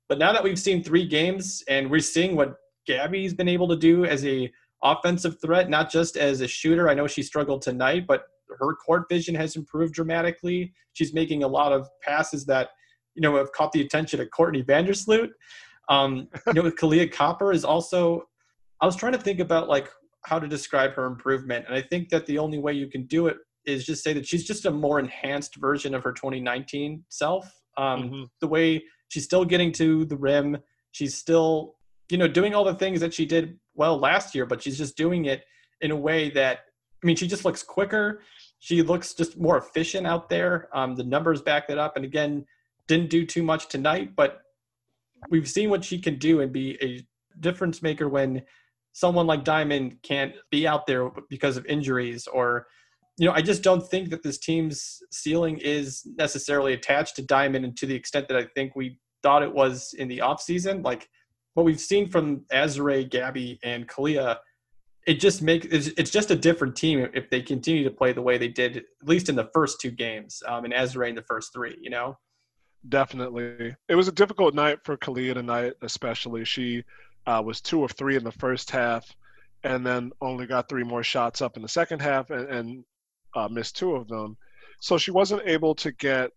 But 0.09 0.19
now 0.19 0.33
that 0.33 0.43
we've 0.43 0.59
seen 0.59 0.83
three 0.83 1.07
games 1.07 1.63
and 1.69 1.91
we're 1.91 2.01
seeing 2.01 2.37
what 2.37 2.57
Gabby's 2.87 3.35
been 3.35 3.49
able 3.49 3.69
to 3.69 3.77
do 3.77 4.07
as 4.07 4.25
a 4.25 4.51
offensive 4.83 5.41
threat, 5.41 5.69
not 5.69 5.91
just 5.91 6.17
as 6.17 6.41
a 6.41 6.49
shooter. 6.49 6.89
I 6.89 6.95
know 6.95 7.07
she 7.07 7.23
struggled 7.23 7.63
tonight, 7.63 8.07
but 8.07 8.25
her 8.59 8.75
court 8.75 9.05
vision 9.09 9.35
has 9.35 9.57
improved 9.57 9.95
dramatically. 9.95 10.73
She's 10.93 11.13
making 11.15 11.43
a 11.43 11.49
lot 11.49 11.73
of 11.73 11.89
passes 12.03 12.45
that, 12.47 12.71
you 13.15 13.23
know, 13.23 13.37
have 13.37 13.53
caught 13.53 13.73
the 13.73 13.81
attention 13.81 14.21
of 14.21 14.31
Courtney 14.31 14.63
Vandersloot. 14.63 15.31
Um, 15.89 16.29
you 16.47 16.53
know, 16.55 16.63
with 16.63 16.77
Kahleah 16.77 17.13
Copper 17.13 17.53
is 17.53 17.65
also. 17.65 18.25
I 18.83 18.87
was 18.87 18.97
trying 18.97 19.13
to 19.13 19.19
think 19.19 19.41
about 19.41 19.69
like 19.69 19.91
how 20.25 20.39
to 20.39 20.49
describe 20.49 20.95
her 20.95 21.05
improvement, 21.05 21.67
and 21.67 21.75
I 21.75 21.83
think 21.83 22.09
that 22.11 22.25
the 22.27 22.39
only 22.39 22.59
way 22.59 22.73
you 22.73 22.87
can 22.87 23.05
do 23.07 23.27
it 23.27 23.37
is 23.67 23.85
just 23.85 24.03
say 24.03 24.13
that 24.15 24.27
she's 24.27 24.45
just 24.45 24.67
a 24.67 24.71
more 24.71 24.99
enhanced 24.99 25.57
version 25.57 25.95
of 25.95 26.03
her 26.03 26.13
2019 26.13 27.05
self. 27.09 27.45
Um, 27.77 28.03
mm-hmm. 28.03 28.23
The 28.41 28.49
way 28.49 28.83
she's 29.09 29.25
still 29.25 29.45
getting 29.45 29.73
to 29.73 30.05
the 30.07 30.17
rim, 30.17 30.59
she's 30.93 31.17
still, 31.17 31.77
you 32.11 32.19
know, 32.19 32.29
doing 32.29 32.55
all 32.55 32.65
the 32.65 32.75
things 32.75 33.01
that 33.01 33.15
she 33.15 33.27
did 33.27 33.59
well 33.75 33.99
last 33.99 34.35
year, 34.35 34.47
but 34.47 34.63
she's 34.63 34.79
just 34.79 34.97
doing 34.97 35.27
it 35.27 35.45
in 35.81 35.91
a 35.91 35.97
way 35.97 36.31
that, 36.31 36.61
I 37.03 37.07
mean, 37.07 37.17
she 37.17 37.27
just 37.27 37.45
looks 37.45 37.63
quicker. 37.63 38.23
She 38.61 38.83
looks 38.83 39.15
just 39.15 39.39
more 39.39 39.59
efficient 39.59 40.07
out 40.07 40.29
there. 40.29 40.69
Um, 40.73 40.95
the 40.95 41.05
numbers 41.05 41.43
back 41.43 41.67
that 41.69 41.79
up. 41.79 41.97
And 41.97 42.05
again, 42.05 42.47
didn't 42.87 43.11
do 43.11 43.27
too 43.27 43.43
much 43.43 43.69
tonight, 43.69 44.15
but 44.15 44.43
we've 45.31 45.49
seen 45.49 45.71
what 45.71 45.85
she 45.85 45.99
can 45.99 46.19
do 46.19 46.41
and 46.41 46.53
be 46.53 46.79
a 46.83 47.05
difference 47.41 47.83
maker 47.83 48.09
when 48.09 48.43
someone 48.93 49.27
like 49.27 49.45
Diamond 49.45 49.97
can't 50.03 50.35
be 50.51 50.67
out 50.67 50.87
there 50.87 51.11
because 51.29 51.57
of 51.57 51.67
injuries 51.67 52.27
or 52.27 52.67
you 53.19 53.27
know, 53.27 53.33
I 53.33 53.43
just 53.43 53.63
don't 53.63 53.87
think 53.87 54.09
that 54.11 54.23
this 54.23 54.39
team's 54.39 55.03
ceiling 55.11 55.59
is 55.59 56.07
necessarily 56.17 56.73
attached 56.73 57.17
to 57.17 57.23
Diamond 57.23 57.67
and 57.67 57.77
to 57.77 57.85
the 57.85 57.95
extent 57.95 58.29
that 58.29 58.37
I 58.39 58.45
think 58.55 58.75
we 58.75 58.99
thought 59.23 59.43
it 59.43 59.53
was 59.53 59.95
in 59.99 60.09
the 60.09 60.19
offseason. 60.19 60.83
Like 60.83 61.07
what 61.53 61.65
we've 61.65 61.81
seen 61.81 62.09
from 62.09 62.47
Azurá, 62.51 63.09
Gabby, 63.09 63.59
and 63.63 63.87
Kahleah, 63.87 64.39
it 65.07 65.15
just 65.15 65.43
makes 65.43 65.67
it's, 65.67 66.11
just 66.11 66.31
a 66.31 66.37
different 66.37 66.77
team 66.77 67.09
if 67.15 67.31
they 67.31 67.41
continue 67.41 67.85
to 67.85 67.91
play 67.91 68.13
the 68.13 68.23
way 68.23 68.39
they 68.39 68.49
did, 68.49 68.77
at 68.77 68.85
least 69.05 69.29
in 69.29 69.37
the 69.37 69.51
first 69.55 69.81
two 69.81 69.91
games, 69.91 70.43
um, 70.47 70.65
and 70.65 70.75
Azurá 70.75 71.09
in 71.09 71.15
the 71.15 71.23
first 71.23 71.53
three, 71.53 71.77
you 71.81 71.91
know? 71.91 72.19
Definitely. 72.89 73.75
It 73.89 73.95
was 73.95 74.09
a 74.09 74.13
difficult 74.13 74.55
night 74.55 74.79
for 74.85 74.97
Kahleah 74.97 75.35
tonight, 75.35 75.75
especially. 75.83 76.45
She 76.45 76.85
uh, 77.27 77.43
was 77.45 77.61
two 77.61 77.85
of 77.85 77.93
three 77.93 78.17
in 78.17 78.25
the 78.25 78.33
first 78.33 78.71
half 78.71 79.07
and 79.65 79.87
then 79.87 80.11
only 80.21 80.47
got 80.47 80.69
three 80.69 80.85
more 80.85 81.03
shots 81.03 81.43
up 81.43 81.57
in 81.57 81.63
the 81.63 81.69
second 81.69 82.01
half 82.01 82.31
and, 82.31 82.49
and 82.49 82.85
uh, 83.35 83.49
missed 83.49 83.77
two 83.77 83.95
of 83.95 84.09
them. 84.09 84.37
So 84.81 84.97
she 84.97 85.11
wasn't 85.11 85.43
able 85.47 85.75
to 85.77 85.93
get 85.93 86.31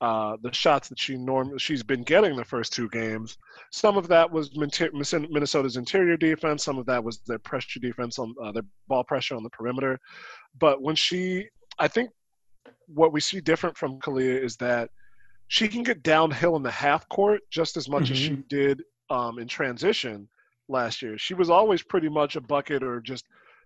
uh, 0.00 0.36
the 0.42 0.52
shots 0.52 0.88
that 0.88 0.98
she 0.98 1.16
normally 1.16 1.58
she's 1.58 1.82
been 1.82 2.04
getting 2.04 2.36
the 2.36 2.44
first 2.44 2.72
two 2.72 2.88
games. 2.90 3.36
Some 3.72 3.96
of 3.96 4.06
that 4.08 4.30
was 4.30 4.56
Minnesota's 4.56 5.76
interior 5.76 6.16
defense. 6.16 6.64
Some 6.64 6.78
of 6.78 6.86
that 6.86 7.02
was 7.02 7.18
their 7.26 7.40
pressure 7.40 7.80
defense 7.80 8.18
on 8.18 8.34
uh, 8.42 8.52
their 8.52 8.62
ball 8.86 9.02
pressure 9.02 9.34
on 9.34 9.42
the 9.42 9.50
perimeter. 9.50 9.98
But 10.58 10.82
when 10.82 10.94
she, 10.94 11.48
I 11.78 11.88
think, 11.88 12.10
what 12.86 13.12
we 13.12 13.20
see 13.20 13.40
different 13.40 13.76
from 13.76 13.98
Kahleah 13.98 14.42
is 14.42 14.56
that 14.56 14.90
she 15.48 15.66
can 15.66 15.82
get 15.82 16.02
downhill 16.02 16.56
in 16.56 16.62
the 16.62 16.70
half 16.70 17.08
court 17.08 17.40
just 17.50 17.76
as 17.76 17.88
much 17.88 18.04
mm-hmm. 18.04 18.12
as 18.12 18.18
she 18.18 18.30
mm-hmm. 18.30 18.40
did 18.48 18.82
um, 19.10 19.38
in 19.38 19.48
transition 19.48 20.28
last 20.68 21.02
year. 21.02 21.18
She 21.18 21.34
was 21.34 21.50
always 21.50 21.82
pretty 21.82 22.08
much 22.08 22.36
a 22.36 22.40
bucket 22.40 22.82
or 22.82 23.00
just 23.00 23.24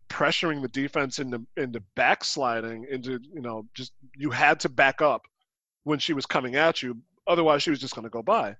pressuring 0.08 0.62
the 0.62 0.68
defense 0.68 1.18
into 1.18 1.42
into 1.56 1.82
backsliding 1.94 2.86
into 2.90 3.18
you 3.32 3.40
know 3.40 3.66
just 3.72 3.92
you 4.16 4.30
had 4.30 4.60
to 4.60 4.68
back 4.68 5.00
up 5.00 5.22
when 5.84 5.98
she 5.98 6.12
was 6.12 6.26
coming 6.26 6.54
at 6.56 6.82
you 6.82 6.96
otherwise 7.26 7.62
she 7.62 7.70
was 7.70 7.78
just 7.80 7.94
going 7.94 8.04
to 8.04 8.10
go 8.10 8.22
by. 8.22 8.56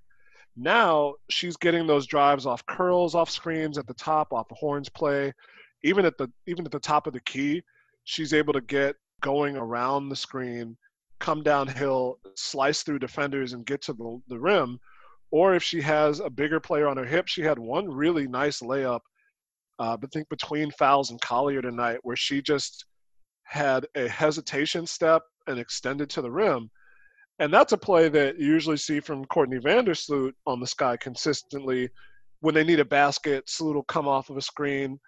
Now 0.55 1.15
she's 1.29 1.57
getting 1.57 1.87
those 1.87 2.05
drives 2.05 2.45
off 2.45 2.65
curls 2.65 3.15
off 3.15 3.29
screens 3.29 3.77
at 3.77 3.87
the 3.87 3.93
top 3.93 4.31
off 4.31 4.47
the 4.47 4.55
horns 4.55 4.89
play. 4.89 5.33
Even 5.83 6.05
at 6.05 6.17
the 6.17 6.31
even 6.47 6.65
at 6.65 6.71
the 6.71 6.79
top 6.79 7.07
of 7.07 7.13
the 7.13 7.21
key 7.21 7.61
she's 8.03 8.33
able 8.33 8.53
to 8.53 8.61
get 8.61 8.95
going 9.21 9.57
around 9.57 10.09
the 10.09 10.15
screen 10.15 10.77
come 11.19 11.41
downhill 11.41 12.19
slice 12.35 12.83
through 12.83 12.99
defenders 12.99 13.53
and 13.53 13.65
get 13.65 13.81
to 13.81 13.93
the, 13.93 14.21
the 14.27 14.39
rim. 14.39 14.79
Or 15.31 15.55
if 15.55 15.63
she 15.63 15.81
has 15.81 16.19
a 16.19 16.29
bigger 16.29 16.59
player 16.59 16.87
on 16.87 16.97
her 16.97 17.05
hip 17.05 17.27
she 17.27 17.41
had 17.41 17.57
one 17.57 17.89
really 17.89 18.27
nice 18.27 18.61
layup 18.61 18.99
uh, 19.79 19.97
but 19.97 20.11
think 20.11 20.29
between 20.29 20.71
Fowles 20.71 21.11
and 21.11 21.19
Collier 21.21 21.61
tonight, 21.61 21.99
where 22.03 22.15
she 22.15 22.41
just 22.41 22.85
had 23.43 23.85
a 23.95 24.07
hesitation 24.07 24.85
step 24.85 25.23
and 25.47 25.59
extended 25.59 26.09
to 26.11 26.21
the 26.21 26.31
rim. 26.31 26.69
And 27.39 27.53
that's 27.53 27.73
a 27.73 27.77
play 27.77 28.09
that 28.09 28.39
you 28.39 28.47
usually 28.47 28.77
see 28.77 28.99
from 28.99 29.25
Courtney 29.25 29.57
Vandersloot 29.57 30.33
on 30.45 30.59
the 30.59 30.67
sky 30.67 30.97
consistently. 30.97 31.89
When 32.41 32.53
they 32.53 32.63
need 32.63 32.79
a 32.79 32.85
basket, 32.85 33.49
Sloot 33.49 33.75
will 33.75 33.83
come 33.83 34.07
off 34.07 34.29
of 34.29 34.37
a 34.37 34.41
screen. 34.41 34.99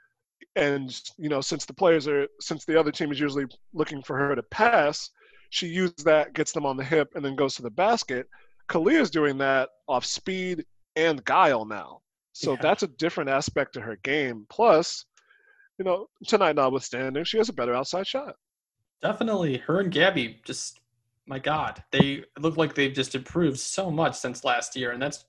And, 0.56 0.94
you 1.18 1.30
know, 1.30 1.42
since 1.42 1.66
the 1.66 1.74
players 1.74 2.08
are, 2.08 2.28
since 2.40 2.66
the 2.66 2.80
other 2.80 2.92
team 2.92 3.12
is 3.12 3.20
usually 3.20 3.46
looking 3.74 4.02
for 4.02 4.18
her 4.18 4.36
to 4.36 4.44
pass, 4.44 5.10
she 5.50 5.68
uses 5.68 6.04
that, 6.04 6.34
gets 6.34 6.52
them 6.52 6.66
on 6.66 6.78
the 6.78 6.84
hip, 6.84 7.10
and 7.16 7.24
then 7.24 7.36
goes 7.36 7.56
to 7.56 7.62
the 7.62 7.70
basket. 7.70 8.28
Kahleah 8.70 9.02
is 9.02 9.12
doing 9.12 9.38
that 9.38 9.70
off 9.88 10.06
speed 10.06 10.66
and 10.96 11.24
guile 11.26 11.66
now. 11.66 12.00
So 12.34 12.52
yeah. 12.52 12.58
that's 12.62 12.84
a 12.84 12.88
different 12.88 13.30
aspect 13.30 13.74
to 13.74 13.82
her 13.82 13.98
game. 14.04 14.46
Plus, 14.50 15.06
you 15.78 15.86
know, 15.86 16.08
tonight 16.28 16.56
notwithstanding, 16.56 17.24
she 17.24 17.38
has 17.38 17.50
a 17.50 17.54
better 17.54 17.74
outside 17.74 18.08
shot. 18.08 18.36
Definitely. 19.02 19.58
Her 19.58 19.80
and 19.82 19.92
Gabby 19.92 20.42
just 20.46 20.80
my 21.28 21.40
God, 21.40 21.84
they 21.92 22.24
look 22.40 22.58
like 22.58 22.76
they've 22.76 22.94
just 22.94 23.16
improved 23.16 23.60
so 23.60 23.90
much 23.90 24.16
since 24.16 24.44
last 24.44 24.76
year. 24.76 24.92
And 24.92 25.02
that's 25.02 25.26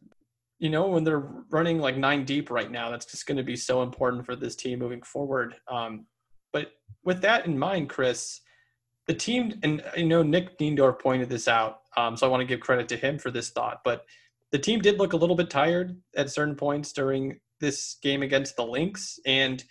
you 0.59 0.71
know, 0.71 0.87
when 0.87 1.05
they're 1.05 1.29
running 1.50 1.79
like 1.79 1.97
nine 1.97 2.25
deep 2.25 2.50
right 2.50 2.71
now, 2.71 2.91
that's 2.91 3.07
just 3.07 3.26
going 3.26 3.37
to 3.37 3.43
be 3.43 3.57
so 3.57 3.83
important 3.83 4.25
for 4.25 4.35
this 4.35 4.57
team 4.57 4.79
moving 4.79 5.03
forward. 5.03 5.55
Um, 5.71 6.07
but 6.53 6.73
with 7.05 7.21
that 7.23 7.47
in 7.47 7.59
mind, 7.59 7.91
Chris, 7.91 8.41
the 9.07 9.15
team, 9.15 9.59
and 9.62 9.83
you 9.97 10.07
know, 10.07 10.23
Nick 10.23 10.59
Niendorf 10.59 10.99
pointed 10.99 11.29
this 11.29 11.47
out, 11.47 11.81
um, 11.97 12.17
so 12.17 12.26
I 12.26 12.31
want 12.31 12.41
to 12.41 12.47
give 12.47 12.61
credit 12.61 12.88
to 12.88 12.97
him 12.97 13.19
for 13.19 13.31
this 13.31 13.50
thought. 13.50 13.83
But 13.85 14.07
the 14.53 14.59
team 14.59 14.81
did 14.81 14.99
look 14.99 15.12
a 15.12 15.17
little 15.17 15.37
bit 15.37 15.50
tired 15.50 16.00
at 16.17 16.31
certain 16.31 16.55
points 16.55 16.93
during 16.93 17.38
this 17.61 17.97
game 18.03 18.23
against 18.23 18.57
the 18.57 18.65
Lynx. 18.65 19.19
And, 19.26 19.62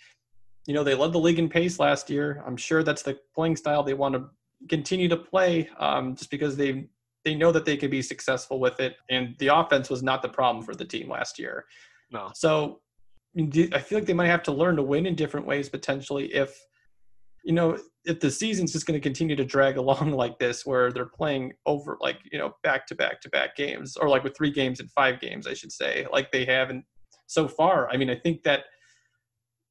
you 0.66 0.74
know, 0.74 0.84
they 0.84 0.94
led 0.94 1.12
the 1.12 1.18
league 1.18 1.38
in 1.38 1.48
pace 1.48 1.78
last 1.78 2.10
year. 2.10 2.42
I'm 2.46 2.56
sure 2.56 2.82
that's 2.82 3.02
the 3.02 3.18
playing 3.34 3.56
style 3.56 3.82
they 3.82 3.94
want 3.94 4.14
to 4.14 4.26
continue 4.68 5.08
to 5.08 5.16
play 5.16 5.68
um, 5.78 6.14
just 6.14 6.30
because 6.30 6.56
they 6.56 6.88
they 7.24 7.34
know 7.34 7.50
that 7.50 7.64
they 7.64 7.76
can 7.76 7.90
be 7.90 8.02
successful 8.02 8.60
with 8.60 8.78
it. 8.78 8.96
And 9.10 9.34
the 9.38 9.48
offense 9.48 9.90
was 9.90 10.02
not 10.02 10.22
the 10.22 10.28
problem 10.28 10.64
for 10.64 10.76
the 10.76 10.84
team 10.84 11.10
last 11.10 11.40
year. 11.40 11.64
No. 12.12 12.30
So 12.34 12.80
I 13.36 13.80
feel 13.80 13.98
like 13.98 14.06
they 14.06 14.14
might 14.14 14.28
have 14.28 14.44
to 14.44 14.52
learn 14.52 14.76
to 14.76 14.82
win 14.82 15.06
in 15.06 15.16
different 15.16 15.46
ways 15.46 15.68
potentially 15.68 16.26
if– 16.34 16.56
you 17.46 17.52
know, 17.52 17.78
if 18.04 18.18
the 18.18 18.30
season's 18.30 18.72
just 18.72 18.86
going 18.86 19.00
to 19.00 19.02
continue 19.02 19.36
to 19.36 19.44
drag 19.44 19.76
along 19.78 20.10
like 20.10 20.38
this, 20.38 20.66
where 20.66 20.92
they're 20.92 21.06
playing 21.06 21.52
over 21.64 21.96
like 22.00 22.18
you 22.30 22.38
know 22.38 22.54
back 22.62 22.86
to 22.88 22.94
back 22.94 23.20
to 23.22 23.30
back 23.30 23.56
games, 23.56 23.96
or 23.96 24.08
like 24.08 24.24
with 24.24 24.36
three 24.36 24.50
games 24.50 24.80
and 24.80 24.90
five 24.90 25.20
games, 25.20 25.46
I 25.46 25.54
should 25.54 25.72
say, 25.72 26.06
like 26.12 26.30
they 26.32 26.44
have 26.44 26.68
in 26.68 26.82
so 27.28 27.48
far. 27.48 27.88
I 27.88 27.96
mean, 27.96 28.10
I 28.10 28.16
think 28.16 28.42
that 28.42 28.64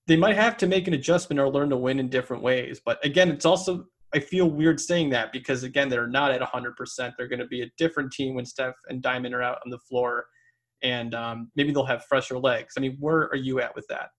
they 0.08 0.16
might 0.16 0.38
have 0.38 0.56
to 0.58 0.68
make 0.68 0.88
an 0.88 0.94
adjustment 0.94 1.40
or 1.40 1.50
learn 1.50 1.70
to 1.70 1.78
win 1.78 2.00
in 2.00 2.10
different 2.10 2.44
ways. 2.44 2.80
But 2.84 3.04
again, 3.06 3.30
it's 3.30 3.46
also 3.46 3.86
I 4.15 4.19
feel 4.19 4.50
weird 4.50 4.79
saying 4.79 5.10
that 5.10 5.34
because 5.34 5.63
again, 5.63 5.89
they're 5.89 6.07
not 6.07 6.31
at 6.31 6.41
100%. 6.41 7.13
They're 7.17 7.27
going 7.27 7.39
to 7.39 7.48
be 7.48 7.63
a 7.63 7.72
different 7.77 8.13
team 8.13 8.34
when 8.34 8.45
Steph 8.45 8.75
and 8.88 9.01
Diamond 9.01 9.36
are 9.36 9.43
out 9.43 9.60
on 9.65 9.69
the 9.69 9.77
floor, 9.77 10.27
and 10.84 11.13
um, 11.13 11.51
maybe 11.57 11.74
they'll 11.74 11.86
have 11.86 12.05
fresher 12.05 12.39
legs. 12.39 12.75
I 12.77 12.79
mean, 12.79 12.95
where 13.01 13.24
are 13.24 13.36
you 13.36 13.60
at 13.60 13.75
with 13.75 13.86
that? 13.89 14.12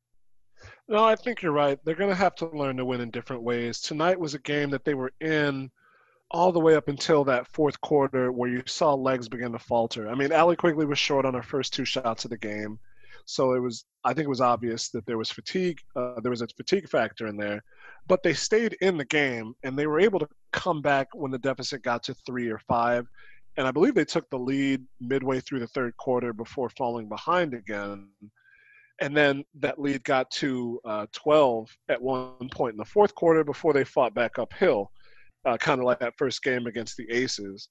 No, 0.87 1.03
I 1.03 1.17
think 1.17 1.41
you're 1.41 1.53
right. 1.53 1.79
They're 1.85 1.95
going 1.95 2.11
to 2.11 2.17
have 2.17 2.35
to 2.37 2.47
learn 2.51 2.77
to 2.77 2.85
win 2.85 3.01
in 3.01 3.11
different 3.11 3.43
ways. 3.43 3.81
Tonight 3.81 4.21
was 4.21 4.35
a 4.35 4.39
game 4.41 4.69
that 4.71 4.85
they 4.85 4.95
were 4.95 5.13
in 5.23 5.71
all 6.31 6.53
the 6.53 6.61
way 6.61 6.75
up 6.75 6.89
until 6.89 7.25
that 7.25 7.47
fourth 7.49 7.81
quarter 7.81 8.31
where 8.31 8.51
you 8.51 8.63
saw 8.67 8.93
legs 8.93 9.31
begin 9.31 9.53
to 9.53 9.59
falter. 9.59 10.11
I 10.11 10.15
mean, 10.15 10.31
Allie 10.31 10.57
Quigley 10.57 10.85
was 10.85 10.99
short 10.99 11.25
on 11.25 11.33
her 11.33 11.43
first 11.43 11.73
two 11.73 11.87
shots 11.87 12.25
of 12.25 12.31
the 12.31 12.37
game. 12.37 12.79
So 13.27 13.53
it 13.53 13.61
was, 13.61 13.85
I 14.05 14.15
think 14.15 14.27
it 14.27 14.31
was 14.31 14.41
obvious 14.41 14.89
that 14.91 15.05
there 15.07 15.19
was 15.19 15.31
fatigue. 15.31 15.79
Uh, 15.95 16.21
there 16.21 16.31
was 16.31 16.43
a 16.43 16.49
fatigue 16.57 16.89
factor 16.89 17.27
in 17.27 17.37
there, 17.37 17.63
but 18.07 18.23
they 18.23 18.33
stayed 18.33 18.77
in 18.81 18.97
the 18.97 19.05
game 19.05 19.55
and 19.63 19.79
they 19.79 19.87
were 19.87 20.01
able 20.01 20.21
to 20.21 20.29
come 20.53 20.81
back 20.81 21.09
when 21.13 21.31
the 21.31 21.39
deficit 21.39 21.83
got 21.83 22.03
to 22.05 22.15
three 22.27 22.49
or 22.49 22.61
five. 22.69 23.07
And 23.59 23.67
I 23.67 23.71
believe 23.71 23.95
they 23.95 24.05
took 24.05 24.29
the 24.31 24.39
lead 24.39 24.85
midway 25.01 25.41
through 25.41 25.61
the 25.61 25.67
third 25.69 25.97
quarter 25.97 26.33
before 26.33 26.71
falling 26.71 27.09
behind 27.09 27.55
again 27.55 28.09
and 29.01 29.17
then 29.17 29.45
that 29.61 29.79
lead 29.79 30.03
got 30.05 30.31
to 30.31 30.81
uh, 30.85 31.07
12 31.13 31.69
at 31.89 32.01
one 32.01 32.49
point 32.51 32.73
in 32.73 32.79
the 32.79 32.85
fourth 32.85 33.15
quarter 33.15 33.45
before 33.45 33.73
they 33.73 33.85
fought 33.85 34.15
back 34.15 34.39
uphill, 34.39 34.91
uh, 35.45 35.57
kind 35.59 35.81
of 35.81 35.85
like 35.85 35.99
that 36.01 36.15
first 36.17 36.43
game 36.43 36.67
against 36.67 36.97
the 36.97 37.11
Aces. 37.11 37.69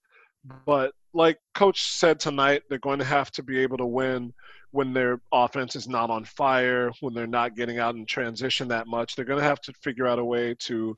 But 0.66 0.94
like 1.14 1.38
Coach 1.54 1.82
said 1.82 2.20
tonight, 2.20 2.64
they're 2.70 2.78
going 2.80 3.00
to 3.00 3.06
have 3.06 3.32
to 3.32 3.44
be 3.44 3.60
able 3.60 3.78
to 3.78 3.86
win 3.86 4.34
when 4.72 4.94
their 4.94 5.22
offense 5.32 5.76
is 5.76 5.88
not 5.88 6.10
on 6.10 6.26
fire, 6.26 6.92
when 7.00 7.14
they're 7.14 7.26
not 7.26 7.56
getting 7.56 7.80
out 7.80 7.96
in 7.96 8.06
transition 8.06 8.68
that 8.68 8.88
much. 8.88 9.16
They're 9.16 9.26
going 9.26 9.40
to 9.40 9.46
have 9.46 9.62
to 9.62 9.74
figure 9.82 10.08
out 10.08 10.20
a 10.20 10.26
way 10.26 10.56
to 10.60 10.98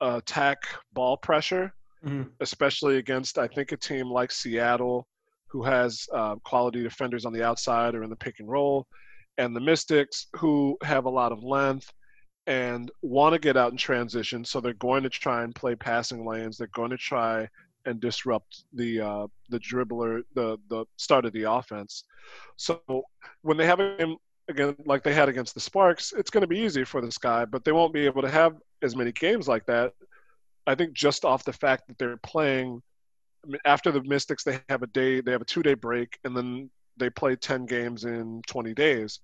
attack 0.00 0.58
ball 0.94 1.16
pressure, 1.18 1.72
mm-hmm. 2.04 2.28
especially 2.40 2.96
against, 2.96 3.38
I 3.38 3.46
think, 3.46 3.72
a 3.72 3.76
team 3.76 4.10
like 4.10 4.32
Seattle, 4.32 5.06
who 5.48 5.62
has 5.62 6.06
uh, 6.12 6.36
quality 6.36 6.82
defenders 6.82 7.24
on 7.24 7.32
the 7.32 7.44
outside 7.44 7.94
or 7.94 8.02
in 8.02 8.10
the 8.10 8.16
pick 8.16 8.40
and 8.40 8.48
roll 8.48 8.86
and 9.36 9.54
the 9.54 9.60
Mystics, 9.60 10.26
who 10.36 10.76
have 10.82 11.04
a 11.04 11.10
lot 11.10 11.30
of 11.30 11.44
length 11.44 11.92
and 12.46 12.90
want 13.02 13.34
to 13.34 13.38
get 13.38 13.56
out 13.56 13.72
in 13.72 13.78
transition. 13.78 14.44
So 14.44 14.60
they're 14.60 14.72
going 14.74 15.02
to 15.02 15.10
try 15.10 15.44
and 15.44 15.54
play 15.54 15.74
passing 15.74 16.26
lanes. 16.26 16.56
They're 16.56 16.68
going 16.68 16.90
to 16.90 16.96
try 16.96 17.46
and 17.88 18.00
disrupt 18.00 18.64
the 18.72 19.00
uh, 19.00 19.26
the 19.48 19.58
dribbler, 19.58 20.22
the 20.34 20.58
the 20.68 20.84
start 20.96 21.24
of 21.24 21.32
the 21.32 21.50
offense. 21.50 22.04
So 22.56 22.80
when 23.42 23.56
they 23.56 23.66
have 23.66 23.80
him 23.80 24.16
again, 24.48 24.76
like 24.84 25.02
they 25.02 25.14
had 25.14 25.28
against 25.28 25.54
the 25.54 25.60
Sparks, 25.60 26.12
it's 26.16 26.30
going 26.30 26.42
to 26.42 26.48
be 26.48 26.58
easy 26.58 26.84
for 26.84 27.00
this 27.00 27.18
guy, 27.18 27.44
but 27.44 27.64
they 27.64 27.72
won't 27.72 27.92
be 27.92 28.06
able 28.06 28.22
to 28.22 28.30
have 28.30 28.56
as 28.82 28.96
many 28.96 29.12
games 29.12 29.48
like 29.48 29.66
that. 29.66 29.92
I 30.66 30.74
think 30.74 30.92
just 30.92 31.24
off 31.24 31.44
the 31.44 31.52
fact 31.52 31.88
that 31.88 31.98
they're 31.98 32.18
playing. 32.18 32.82
I 33.44 33.50
mean, 33.50 33.60
after 33.64 33.92
the 33.92 34.02
Mystics, 34.02 34.42
they 34.44 34.60
have 34.68 34.82
a 34.82 34.88
day, 34.88 35.20
they 35.20 35.32
have 35.32 35.42
a 35.42 35.46
two-day 35.46 35.74
break, 35.74 36.18
and 36.24 36.36
then 36.36 36.70
they 36.96 37.08
play 37.08 37.36
10 37.36 37.66
games 37.66 38.04
in 38.04 38.42
20 38.46 38.74
days. 38.74 39.20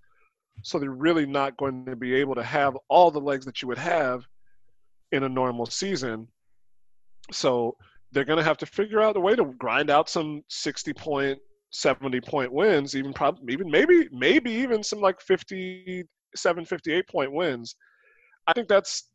So 0.63 0.79
they're 0.79 0.91
really 0.91 1.27
not 1.27 1.57
going 1.57 1.85
to 1.87 1.97
be 1.97 2.15
able 2.15 2.37
to 2.37 2.43
have 2.43 2.79
all 2.89 3.11
the 3.11 3.21
legs 3.21 3.45
that 3.45 3.61
you 3.61 3.69
would 3.69 3.79
have 3.79 4.25
in 5.11 5.25
a 5.25 5.29
normal 5.29 5.67
season. 5.67 6.29
So 7.33 7.77
they're 8.15 8.25
going 8.25 8.39
to 8.39 8.45
have 8.45 8.57
to 8.59 8.67
figure 8.67 9.03
out 9.03 9.17
a 9.17 9.21
way 9.21 9.35
to 9.35 9.45
grind 9.59 9.91
out 9.91 10.09
some 10.09 10.43
60 10.49 10.93
point, 10.95 11.39
70 11.71 12.21
point 12.21 12.53
wins, 12.53 12.95
even 12.97 13.13
probably 13.13 13.53
even 13.53 13.71
maybe 13.71 14.09
maybe 14.13 14.51
even 14.51 14.83
some 14.83 15.01
like 15.01 15.21
57, 15.21 16.65
58 16.65 17.09
point 17.09 17.33
wins. 17.33 17.75
I 18.47 18.53
think 18.53 18.69
that's 18.69 19.11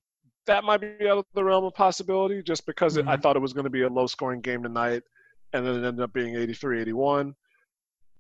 that 0.46 0.64
might 0.64 0.82
be 0.82 1.08
out 1.08 1.20
of 1.20 1.26
the 1.34 1.44
realm 1.44 1.64
of 1.64 1.74
possibility 1.74 2.44
just 2.44 2.66
because 2.66 2.98
mm-hmm. 2.98 3.08
it, 3.08 3.12
I 3.12 3.14
mm-hmm. 3.16 3.22
thought 3.22 3.36
it 3.36 3.42
was 3.42 3.54
going 3.54 3.66
to 3.66 3.70
be 3.70 3.84
a 3.84 3.90
low 3.90 4.08
scoring 4.08 4.42
game 4.42 4.64
tonight 4.64 5.04
and 5.54 5.66
then 5.66 5.76
it 5.76 5.88
ended 5.88 6.02
up 6.02 6.14
being 6.14 6.36
83 6.36 6.82
81. 6.82 7.36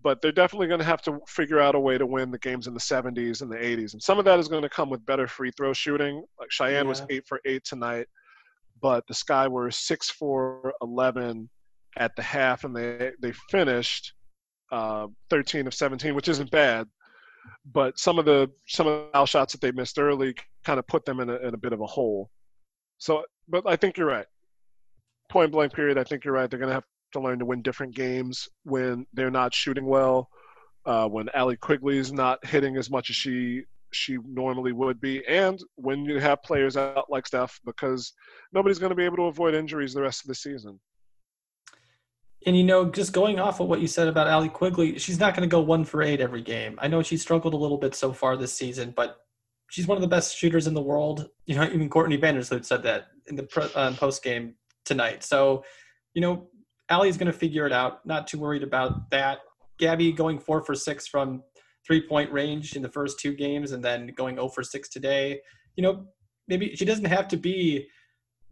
But 0.01 0.21
they're 0.21 0.31
definitely 0.31 0.67
going 0.67 0.79
to 0.79 0.85
have 0.85 1.01
to 1.03 1.19
figure 1.27 1.59
out 1.59 1.75
a 1.75 1.79
way 1.79 1.97
to 1.97 2.05
win 2.05 2.31
the 2.31 2.39
games 2.39 2.67
in 2.67 2.73
the 2.73 2.79
70s 2.79 3.41
and 3.41 3.51
the 3.51 3.57
80s. 3.57 3.91
And 3.91 4.01
some 4.01 4.17
of 4.17 4.23
that 4.25 4.39
is 4.39 4.47
going 4.47 4.61
to 4.61 4.69
come 4.69 4.89
with 4.89 5.05
better 5.05 5.27
free 5.27 5.51
throw 5.57 5.73
shooting. 5.73 6.23
Like 6.39 6.51
Cheyenne 6.51 6.85
yeah. 6.85 6.89
was 6.89 7.03
8 7.09 7.27
for 7.27 7.41
8 7.43 7.65
tonight, 7.65 8.07
but 8.81 9.05
the 9.07 9.13
Sky 9.13 9.47
were 9.47 9.71
6 9.71 10.09
for 10.11 10.73
11 10.81 11.49
at 11.97 12.15
the 12.15 12.21
half, 12.21 12.63
and 12.63 12.75
they, 12.75 13.11
they 13.21 13.33
finished 13.49 14.13
uh, 14.71 15.07
13 15.29 15.67
of 15.67 15.73
17, 15.73 16.15
which 16.15 16.27
isn't 16.27 16.51
bad. 16.51 16.87
But 17.71 17.97
some 17.97 18.19
of 18.19 18.25
the 18.25 18.49
some 18.67 18.85
of 18.85 18.93
the 18.93 19.09
foul 19.13 19.25
shots 19.25 19.53
that 19.53 19.61
they 19.61 19.71
missed 19.71 19.97
early 19.97 20.35
kind 20.65 20.77
of 20.77 20.85
put 20.87 21.05
them 21.05 21.19
in 21.19 21.29
a, 21.29 21.35
in 21.37 21.53
a 21.53 21.57
bit 21.57 21.73
of 21.73 21.81
a 21.81 21.85
hole. 21.85 22.29
So, 22.97 23.23
but 23.47 23.63
I 23.65 23.75
think 23.75 23.97
you're 23.97 24.07
right. 24.07 24.25
Point 25.29 25.51
blank 25.51 25.73
period. 25.73 25.97
I 25.97 26.03
think 26.03 26.25
you're 26.25 26.33
right. 26.33 26.49
They're 26.49 26.59
going 26.59 26.69
to 26.69 26.75
have 26.75 26.85
to 27.13 27.19
learn 27.19 27.39
to 27.39 27.45
win 27.45 27.61
different 27.61 27.95
games 27.95 28.47
when 28.63 29.05
they're 29.13 29.31
not 29.31 29.53
shooting 29.53 29.85
well, 29.85 30.29
uh, 30.85 31.07
when 31.07 31.29
Allie 31.33 31.57
Quigley's 31.57 32.11
not 32.11 32.45
hitting 32.45 32.77
as 32.77 32.89
much 32.89 33.09
as 33.09 33.15
she 33.15 33.63
she 33.91 34.17
normally 34.25 34.71
would 34.71 34.99
be, 35.01 35.25
and 35.27 35.59
when 35.75 36.05
you 36.05 36.19
have 36.19 36.43
players 36.43 36.77
out 36.77 37.09
like 37.09 37.27
Steph, 37.27 37.59
because 37.65 38.13
nobody's 38.53 38.79
going 38.79 38.91
to 38.91 38.95
be 38.95 39.05
able 39.05 39.17
to 39.17 39.23
avoid 39.23 39.53
injuries 39.53 39.93
the 39.93 40.01
rest 40.01 40.21
of 40.21 40.27
the 40.27 40.35
season. 40.35 40.79
And 42.45 42.57
you 42.57 42.63
know, 42.63 42.89
just 42.89 43.11
going 43.11 43.39
off 43.39 43.59
of 43.59 43.67
what 43.67 43.81
you 43.81 43.87
said 43.87 44.07
about 44.07 44.27
Allie 44.27 44.49
Quigley, 44.49 44.97
she's 44.97 45.19
not 45.19 45.35
going 45.35 45.47
to 45.47 45.51
go 45.51 45.59
one 45.59 45.83
for 45.83 46.01
eight 46.01 46.21
every 46.21 46.41
game. 46.41 46.79
I 46.81 46.87
know 46.87 47.03
she 47.03 47.17
struggled 47.17 47.53
a 47.53 47.57
little 47.57 47.77
bit 47.77 47.95
so 47.95 48.13
far 48.13 48.37
this 48.37 48.53
season, 48.53 48.93
but 48.95 49.17
she's 49.69 49.87
one 49.87 49.97
of 49.97 50.01
the 50.01 50.07
best 50.07 50.37
shooters 50.37 50.67
in 50.67 50.73
the 50.73 50.81
world. 50.81 51.27
You 51.45 51.55
know, 51.55 51.63
even 51.63 51.89
Courtney 51.89 52.17
Vandersloot 52.17 52.65
said 52.65 52.83
that 52.83 53.07
in 53.27 53.35
the 53.35 53.71
uh, 53.75 53.93
post 53.95 54.23
game 54.23 54.55
tonight. 54.85 55.23
So, 55.23 55.63
you 56.13 56.21
know, 56.21 56.47
Allie's 56.89 57.17
going 57.17 57.31
to 57.31 57.37
figure 57.37 57.65
it 57.65 57.73
out. 57.73 58.05
Not 58.05 58.27
too 58.27 58.39
worried 58.39 58.63
about 58.63 59.09
that. 59.11 59.39
Gabby 59.77 60.11
going 60.11 60.39
four 60.39 60.61
for 60.61 60.75
six 60.75 61.07
from 61.07 61.43
three 61.89 62.07
point 62.07 62.31
range 62.31 62.75
in 62.75 62.83
the 62.83 62.89
first 62.89 63.19
two 63.19 63.33
games 63.33 63.71
and 63.71 63.83
then 63.83 64.13
going 64.15 64.35
0 64.35 64.49
for 64.49 64.63
six 64.63 64.89
today. 64.89 65.41
You 65.75 65.81
know, 65.81 66.05
maybe 66.47 66.75
she 66.75 66.85
doesn't 66.85 67.05
have 67.05 67.27
to 67.29 67.37
be 67.37 67.87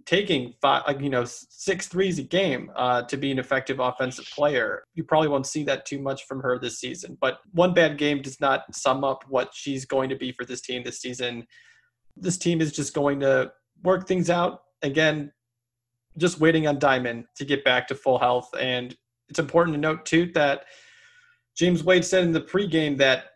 taking 0.07 0.53
five, 0.59 0.83
like, 0.87 0.99
you 1.01 1.09
know, 1.09 1.23
six 1.25 1.87
threes 1.87 2.17
a 2.17 2.23
game 2.23 2.71
uh, 2.75 3.03
to 3.03 3.15
be 3.15 3.29
an 3.29 3.37
effective 3.37 3.79
offensive 3.79 4.25
player. 4.33 4.83
You 4.95 5.03
probably 5.03 5.27
won't 5.27 5.45
see 5.45 5.63
that 5.65 5.85
too 5.85 5.99
much 5.99 6.25
from 6.25 6.39
her 6.41 6.57
this 6.57 6.79
season. 6.79 7.15
But 7.21 7.39
one 7.51 7.75
bad 7.75 7.99
game 7.99 8.23
does 8.23 8.39
not 8.41 8.63
sum 8.73 9.03
up 9.03 9.23
what 9.27 9.51
she's 9.53 9.85
going 9.85 10.09
to 10.09 10.15
be 10.15 10.31
for 10.31 10.45
this 10.45 10.61
team 10.61 10.81
this 10.83 10.99
season. 10.99 11.45
This 12.15 12.37
team 12.37 12.59
is 12.59 12.71
just 12.71 12.95
going 12.95 13.19
to 13.19 13.51
work 13.83 14.07
things 14.07 14.31
out. 14.31 14.61
Again, 14.81 15.31
just 16.17 16.39
waiting 16.39 16.67
on 16.67 16.79
Diamond 16.79 17.25
to 17.35 17.45
get 17.45 17.63
back 17.63 17.87
to 17.89 17.95
full 17.95 18.17
health. 18.17 18.49
And 18.59 18.95
it's 19.29 19.39
important 19.39 19.75
to 19.75 19.81
note 19.81 20.05
too 20.05 20.31
that 20.33 20.63
James 21.57 21.83
Wade 21.83 22.05
said 22.05 22.23
in 22.23 22.31
the 22.31 22.41
pregame 22.41 22.97
that 22.97 23.31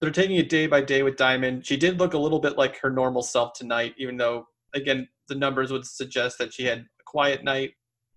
they're 0.00 0.10
taking 0.10 0.36
it 0.36 0.48
day 0.48 0.66
by 0.66 0.80
day 0.80 1.02
with 1.02 1.16
Diamond. 1.16 1.64
She 1.64 1.76
did 1.76 1.98
look 1.98 2.14
a 2.14 2.18
little 2.18 2.40
bit 2.40 2.58
like 2.58 2.76
her 2.78 2.90
normal 2.90 3.22
self 3.22 3.52
tonight, 3.52 3.94
even 3.96 4.16
though 4.16 4.46
again 4.74 5.08
the 5.28 5.34
numbers 5.34 5.70
would 5.70 5.86
suggest 5.86 6.38
that 6.38 6.52
she 6.52 6.64
had 6.64 6.78
a 6.78 7.04
quiet 7.04 7.44
night. 7.44 7.72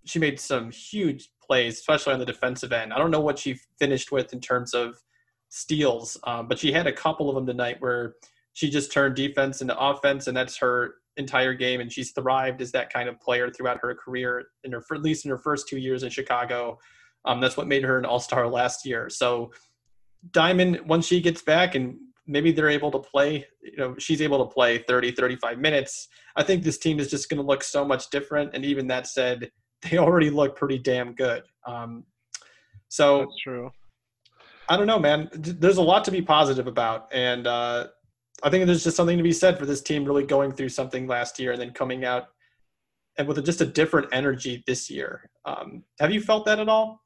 She 0.05 0.19
made 0.19 0.39
some 0.39 0.71
huge 0.71 1.29
plays, 1.41 1.77
especially 1.77 2.13
on 2.13 2.19
the 2.19 2.25
defensive 2.25 2.73
end. 2.73 2.93
I 2.93 2.97
don't 2.97 3.11
know 3.11 3.19
what 3.19 3.37
she 3.37 3.59
finished 3.79 4.11
with 4.11 4.33
in 4.33 4.41
terms 4.41 4.73
of 4.73 4.95
steals, 5.49 6.17
um, 6.23 6.47
but 6.47 6.57
she 6.57 6.71
had 6.71 6.87
a 6.87 6.91
couple 6.91 7.29
of 7.29 7.35
them 7.35 7.45
tonight 7.45 7.77
where 7.79 8.15
she 8.53 8.69
just 8.69 8.91
turned 8.91 9.15
defense 9.15 9.61
into 9.61 9.77
offense, 9.77 10.27
and 10.27 10.35
that's 10.35 10.57
her 10.57 10.95
entire 11.17 11.53
game, 11.53 11.79
and 11.79 11.91
she's 11.91 12.11
thrived 12.11 12.61
as 12.61 12.71
that 12.71 12.91
kind 12.91 13.07
of 13.07 13.19
player 13.19 13.51
throughout 13.51 13.79
her 13.81 13.93
career. 13.93 14.45
In 14.63 14.71
her, 14.71 14.83
at 14.91 15.01
least 15.01 15.25
in 15.25 15.31
her 15.31 15.37
first 15.37 15.67
two 15.67 15.77
years 15.77 16.03
in 16.03 16.09
Chicago, 16.09 16.79
um, 17.25 17.39
that's 17.39 17.57
what 17.57 17.67
made 17.67 17.83
her 17.83 17.97
an 17.97 18.05
All 18.05 18.19
Star 18.19 18.47
last 18.47 18.85
year. 18.85 19.09
So 19.09 19.51
Diamond, 20.31 20.81
once 20.85 21.05
she 21.05 21.21
gets 21.21 21.41
back 21.41 21.75
and 21.75 21.97
maybe 22.27 22.51
they're 22.51 22.69
able 22.69 22.91
to 22.91 22.99
play, 22.99 23.45
you 23.61 23.77
know, 23.77 23.95
she's 23.97 24.21
able 24.21 24.45
to 24.45 24.53
play 24.53 24.79
30, 24.79 25.11
35 25.11 25.59
minutes. 25.59 26.07
I 26.35 26.43
think 26.43 26.63
this 26.63 26.77
team 26.77 26.99
is 26.99 27.09
just 27.09 27.29
going 27.29 27.41
to 27.41 27.45
look 27.45 27.63
so 27.63 27.83
much 27.85 28.09
different. 28.09 28.51
And 28.53 28.63
even 28.65 28.87
that 28.87 29.07
said, 29.07 29.51
they 29.81 29.97
already 29.97 30.29
look 30.29 30.55
pretty 30.55 30.79
damn 30.79 31.13
good. 31.13 31.43
Um, 31.65 32.05
so 32.87 33.19
that's 33.19 33.41
true. 33.41 33.71
I 34.69 34.77
don't 34.77 34.87
know, 34.87 34.99
man. 34.99 35.29
There's 35.33 35.77
a 35.77 35.81
lot 35.81 36.05
to 36.05 36.11
be 36.11 36.21
positive 36.21 36.67
about, 36.67 37.09
and 37.11 37.47
uh, 37.47 37.87
I 38.43 38.49
think 38.49 38.65
there's 38.65 38.83
just 38.83 38.95
something 38.95 39.17
to 39.17 39.23
be 39.23 39.33
said 39.33 39.59
for 39.59 39.65
this 39.65 39.81
team 39.81 40.05
really 40.05 40.25
going 40.25 40.53
through 40.53 40.69
something 40.69 41.05
last 41.05 41.37
year 41.37 41.51
and 41.51 41.59
then 41.59 41.71
coming 41.71 42.05
out 42.05 42.27
and 43.17 43.27
with 43.27 43.37
a, 43.37 43.41
just 43.41 43.61
a 43.61 43.65
different 43.65 44.07
energy 44.13 44.63
this 44.65 44.89
year. 44.89 45.29
Um, 45.45 45.83
have 45.99 46.11
you 46.11 46.21
felt 46.21 46.45
that 46.45 46.59
at 46.59 46.69
all? 46.69 47.02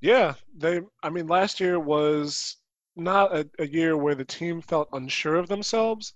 Yeah, 0.00 0.34
they. 0.56 0.80
I 1.02 1.10
mean, 1.10 1.26
last 1.26 1.60
year 1.60 1.78
was 1.80 2.56
not 2.96 3.36
a, 3.36 3.48
a 3.58 3.66
year 3.66 3.96
where 3.96 4.14
the 4.14 4.24
team 4.24 4.60
felt 4.60 4.88
unsure 4.92 5.36
of 5.36 5.48
themselves, 5.48 6.12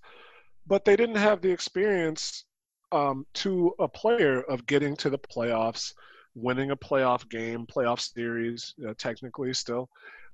but 0.67 0.85
they 0.85 0.95
didn't 0.95 1.15
have 1.15 1.41
the 1.41 1.51
experience 1.51 2.45
um, 2.91 3.25
to 3.33 3.73
a 3.79 3.87
player 3.87 4.41
of 4.43 4.65
getting 4.65 4.95
to 4.97 5.09
the 5.09 5.17
playoffs, 5.17 5.93
winning 6.35 6.71
a 6.71 6.77
playoff 6.77 7.27
game, 7.29 7.65
playoff 7.65 7.99
series, 7.99 8.73
uh, 8.87 8.93
technically 8.97 9.53
still, 9.53 9.89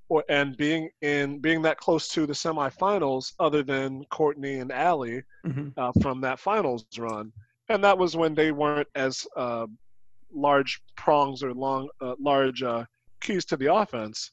or 0.10 0.24
and 0.30 0.56
being 0.58 0.90
in 1.02 1.40
being 1.40 1.62
that 1.64 1.78
close 1.78 2.08
to 2.10 2.26
the 2.26 2.34
semifinals, 2.34 3.34
other 3.40 3.64
than 3.64 4.04
Courtney 4.06 4.60
and 4.60 4.72
Allie 4.72 5.24
mm-hmm. 5.46 5.70
uh, 5.78 5.92
from 6.02 6.22
that 6.22 6.40
finals 6.40 6.86
run, 6.98 7.32
and 7.70 7.84
that 7.84 7.98
was 7.98 8.16
when 8.16 8.36
they 8.36 8.52
weren't 8.52 8.88
as 8.96 9.26
uh, 9.36 9.66
large 10.34 10.82
prongs 10.96 11.44
or 11.44 11.54
long 11.54 11.90
uh, 12.02 12.16
large 12.20 12.62
uh, 12.62 12.86
keys 13.22 13.46
to 13.46 13.58
the 13.58 13.74
offense. 13.74 14.32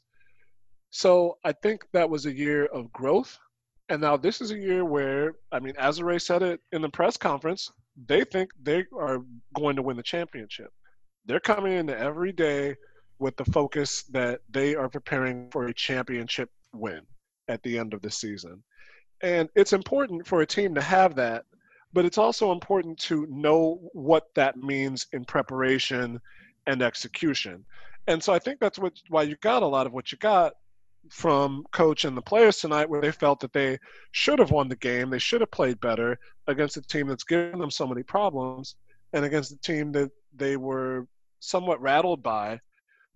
So 0.91 1.39
I 1.45 1.53
think 1.53 1.85
that 1.93 2.11
was 2.11 2.27
a 2.27 2.33
year 2.33 2.67
of 2.67 2.93
growth, 2.93 3.39
and 3.89 4.01
now 4.01 4.17
this 4.17 4.41
is 4.41 4.51
a 4.51 4.59
year 4.59 4.85
where 4.85 5.35
I 5.51 5.59
mean, 5.59 5.75
Azurá 5.75 6.21
said 6.21 6.43
it 6.43 6.61
in 6.73 6.83
the 6.83 6.89
press 6.89 7.17
conference. 7.17 7.71
They 8.07 8.25
think 8.25 8.51
they 8.63 8.85
are 8.99 9.19
going 9.55 9.77
to 9.77 9.83
win 9.83 9.97
the 9.97 10.03
championship. 10.03 10.71
They're 11.27 11.41
coming 11.41 11.73
into 11.75 11.99
every 11.99 12.33
day 12.33 12.77
with 13.19 13.37
the 13.37 13.45
focus 13.45 14.03
that 14.11 14.41
they 14.51 14.75
are 14.75 14.89
preparing 14.89 15.49
for 15.51 15.67
a 15.67 15.75
championship 15.75 16.51
win 16.75 17.03
at 17.49 17.63
the 17.63 17.79
end 17.79 17.95
of 17.95 18.03
the 18.03 18.11
season. 18.11 18.63
And 19.23 19.49
it's 19.55 19.73
important 19.73 20.27
for 20.27 20.41
a 20.41 20.47
team 20.47 20.75
to 20.75 20.81
have 20.81 21.15
that, 21.15 21.45
but 21.93 22.05
it's 22.05 22.19
also 22.19 22.51
important 22.51 22.99
to 23.01 23.27
know 23.31 23.79
what 23.93 24.25
that 24.35 24.57
means 24.57 25.07
in 25.13 25.25
preparation 25.25 26.21
and 26.67 26.83
execution. 26.83 27.65
And 28.07 28.23
so 28.23 28.33
I 28.33 28.39
think 28.39 28.61
that's 28.61 28.79
what 28.79 28.95
why 29.09 29.23
you 29.23 29.37
got 29.43 29.63
a 29.63 29.67
lot 29.67 29.87
of 29.87 29.93
what 29.93 30.13
you 30.13 30.19
got 30.19 30.55
from 31.11 31.65
coach 31.73 32.05
and 32.05 32.17
the 32.17 32.23
players 32.23 32.59
tonight 32.59 32.89
where 32.89 33.01
they 33.01 33.13
felt 33.13 33.41
that 33.41 33.53
they 33.53 33.79
should 34.13 34.39
have 34.39 34.51
won 34.51 34.69
the 34.69 34.77
game, 34.77 35.11
they 35.11 35.19
should 35.19 35.41
have 35.41 35.51
played 35.51 35.81
better 35.81 36.19
against 36.47 36.77
a 36.77 36.83
team 36.83 37.09
that's 37.09 37.25
given 37.25 37.59
them 37.59 37.71
so 37.71 37.87
many 37.87 38.03
problems 38.03 38.77
and 39.13 39.25
against 39.25 39.53
a 39.53 39.59
team 39.59 39.93
that 39.93 40.11
they 40.35 40.57
were 40.57 41.07
somewhat 41.41 41.81
rattled 41.81 42.23
by 42.23 42.61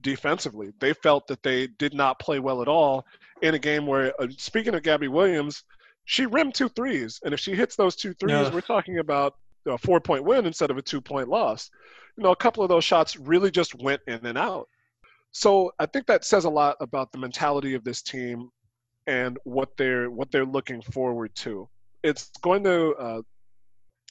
defensively. 0.03 0.73
They 0.81 0.93
felt 0.93 1.27
that 1.29 1.43
they 1.43 1.69
did 1.79 1.95
not 1.95 2.19
play 2.19 2.39
well 2.39 2.61
at 2.61 2.69
all 2.69 3.07
in 3.43 3.55
a 3.55 3.59
game 3.59 3.87
where, 3.87 4.13
uh, 4.21 4.29
speaking 4.37 4.75
of 4.75 4.83
Gabby 4.83 5.09
Williams, 5.09 5.65
she 6.05 6.27
rimmed 6.27 6.55
two 6.55 6.69
threes. 6.69 7.21
And 7.25 7.33
if 7.33 7.41
she 7.41 7.55
hits 7.55 7.77
those 7.77 7.97
two 7.97 8.15
threes, 8.15 8.33
yeah. 8.33 8.53
we're 8.53 8.61
talking 8.61 8.99
about 8.99 9.35
a 9.67 9.79
four 9.79 10.01
point 10.01 10.25
win 10.25 10.47
instead 10.47 10.71
of 10.71 10.79
a 10.79 10.83
two 10.83 11.01
point 11.01 11.29
loss. 11.29 11.71
You 12.17 12.25
know, 12.25 12.31
a 12.31 12.37
couple 12.37 12.63
of 12.63 12.69
those 12.69 12.85
shots 12.85 13.17
really 13.17 13.51
just 13.51 13.75
went 13.75 14.01
in 14.07 14.25
and 14.25 14.39
out. 14.39 14.69
So 15.39 15.71
I 15.79 15.85
think 15.85 16.07
that 16.07 16.25
says 16.25 16.47
a 16.47 16.51
lot 16.51 16.79
about 16.81 17.13
the 17.13 17.19
mentality 17.19 17.75
of 17.75 17.85
this 17.85 18.01
team 18.01 18.49
and 19.07 19.37
what 19.45 19.69
they're 19.77 20.11
what 20.11 20.33
they're 20.33 20.47
looking 20.47 20.81
forward 20.81 21.35
to. 21.35 21.69
It's 22.03 22.31
going 22.41 22.65
to 22.65 22.95
uh, 22.95 23.21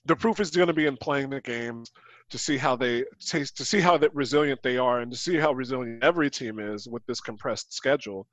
the 0.05 0.15
proof 0.15 0.39
is 0.39 0.51
going 0.51 0.67
to 0.67 0.73
be 0.73 0.85
in 0.85 0.97
playing 0.97 1.31
the 1.31 1.41
games 1.41 1.91
to 2.29 2.37
see 2.37 2.57
how 2.57 2.75
they 2.75 3.05
to 3.21 3.43
see 3.47 3.79
how 3.79 3.97
that 3.97 4.13
resilient 4.13 4.61
they 4.61 4.77
are 4.77 4.99
and 4.99 5.11
to 5.11 5.17
see 5.17 5.35
how 5.35 5.51
resilient 5.51 6.03
every 6.03 6.29
team 6.29 6.59
is 6.59 6.87
with 6.87 7.03
this 7.07 7.21
compressed 7.21 7.73
schedule. 7.73 8.27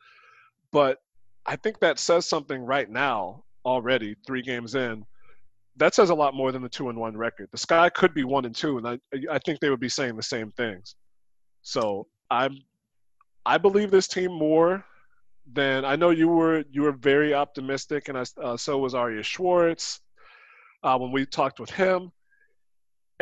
But 0.70 0.98
I 1.46 1.56
think 1.56 1.80
that 1.80 1.98
says 1.98 2.26
something 2.26 2.60
right 2.60 2.90
now 2.90 3.44
already, 3.64 4.16
three 4.26 4.42
games 4.42 4.74
in. 4.74 5.06
That 5.76 5.94
says 5.94 6.10
a 6.10 6.14
lot 6.14 6.34
more 6.34 6.52
than 6.52 6.60
the 6.60 6.68
two 6.68 6.90
and 6.90 6.98
one 6.98 7.16
record. 7.16 7.48
The 7.52 7.56
Sky 7.56 7.88
could 7.88 8.12
be 8.12 8.24
one 8.24 8.44
and 8.44 8.54
two, 8.54 8.76
and 8.76 8.86
I 8.86 8.98
I 9.30 9.38
think 9.38 9.60
they 9.60 9.70
would 9.70 9.80
be 9.80 9.88
saying 9.88 10.16
the 10.16 10.22
same 10.22 10.50
things. 10.50 10.94
So 11.62 12.06
I'm 12.30 12.58
I 13.44 13.58
believe 13.58 13.90
this 13.90 14.08
team 14.08 14.32
more 14.32 14.84
than 15.52 15.84
I 15.84 15.96
know 15.96 16.10
you 16.10 16.28
were. 16.28 16.64
You 16.70 16.82
were 16.82 16.92
very 16.92 17.34
optimistic, 17.34 18.08
and 18.08 18.18
I, 18.18 18.24
uh, 18.40 18.56
so 18.56 18.78
was 18.78 18.94
Arya 18.94 19.22
Schwartz 19.22 20.00
uh, 20.82 20.96
when 20.98 21.12
we 21.12 21.26
talked 21.26 21.60
with 21.60 21.70
him 21.70 22.12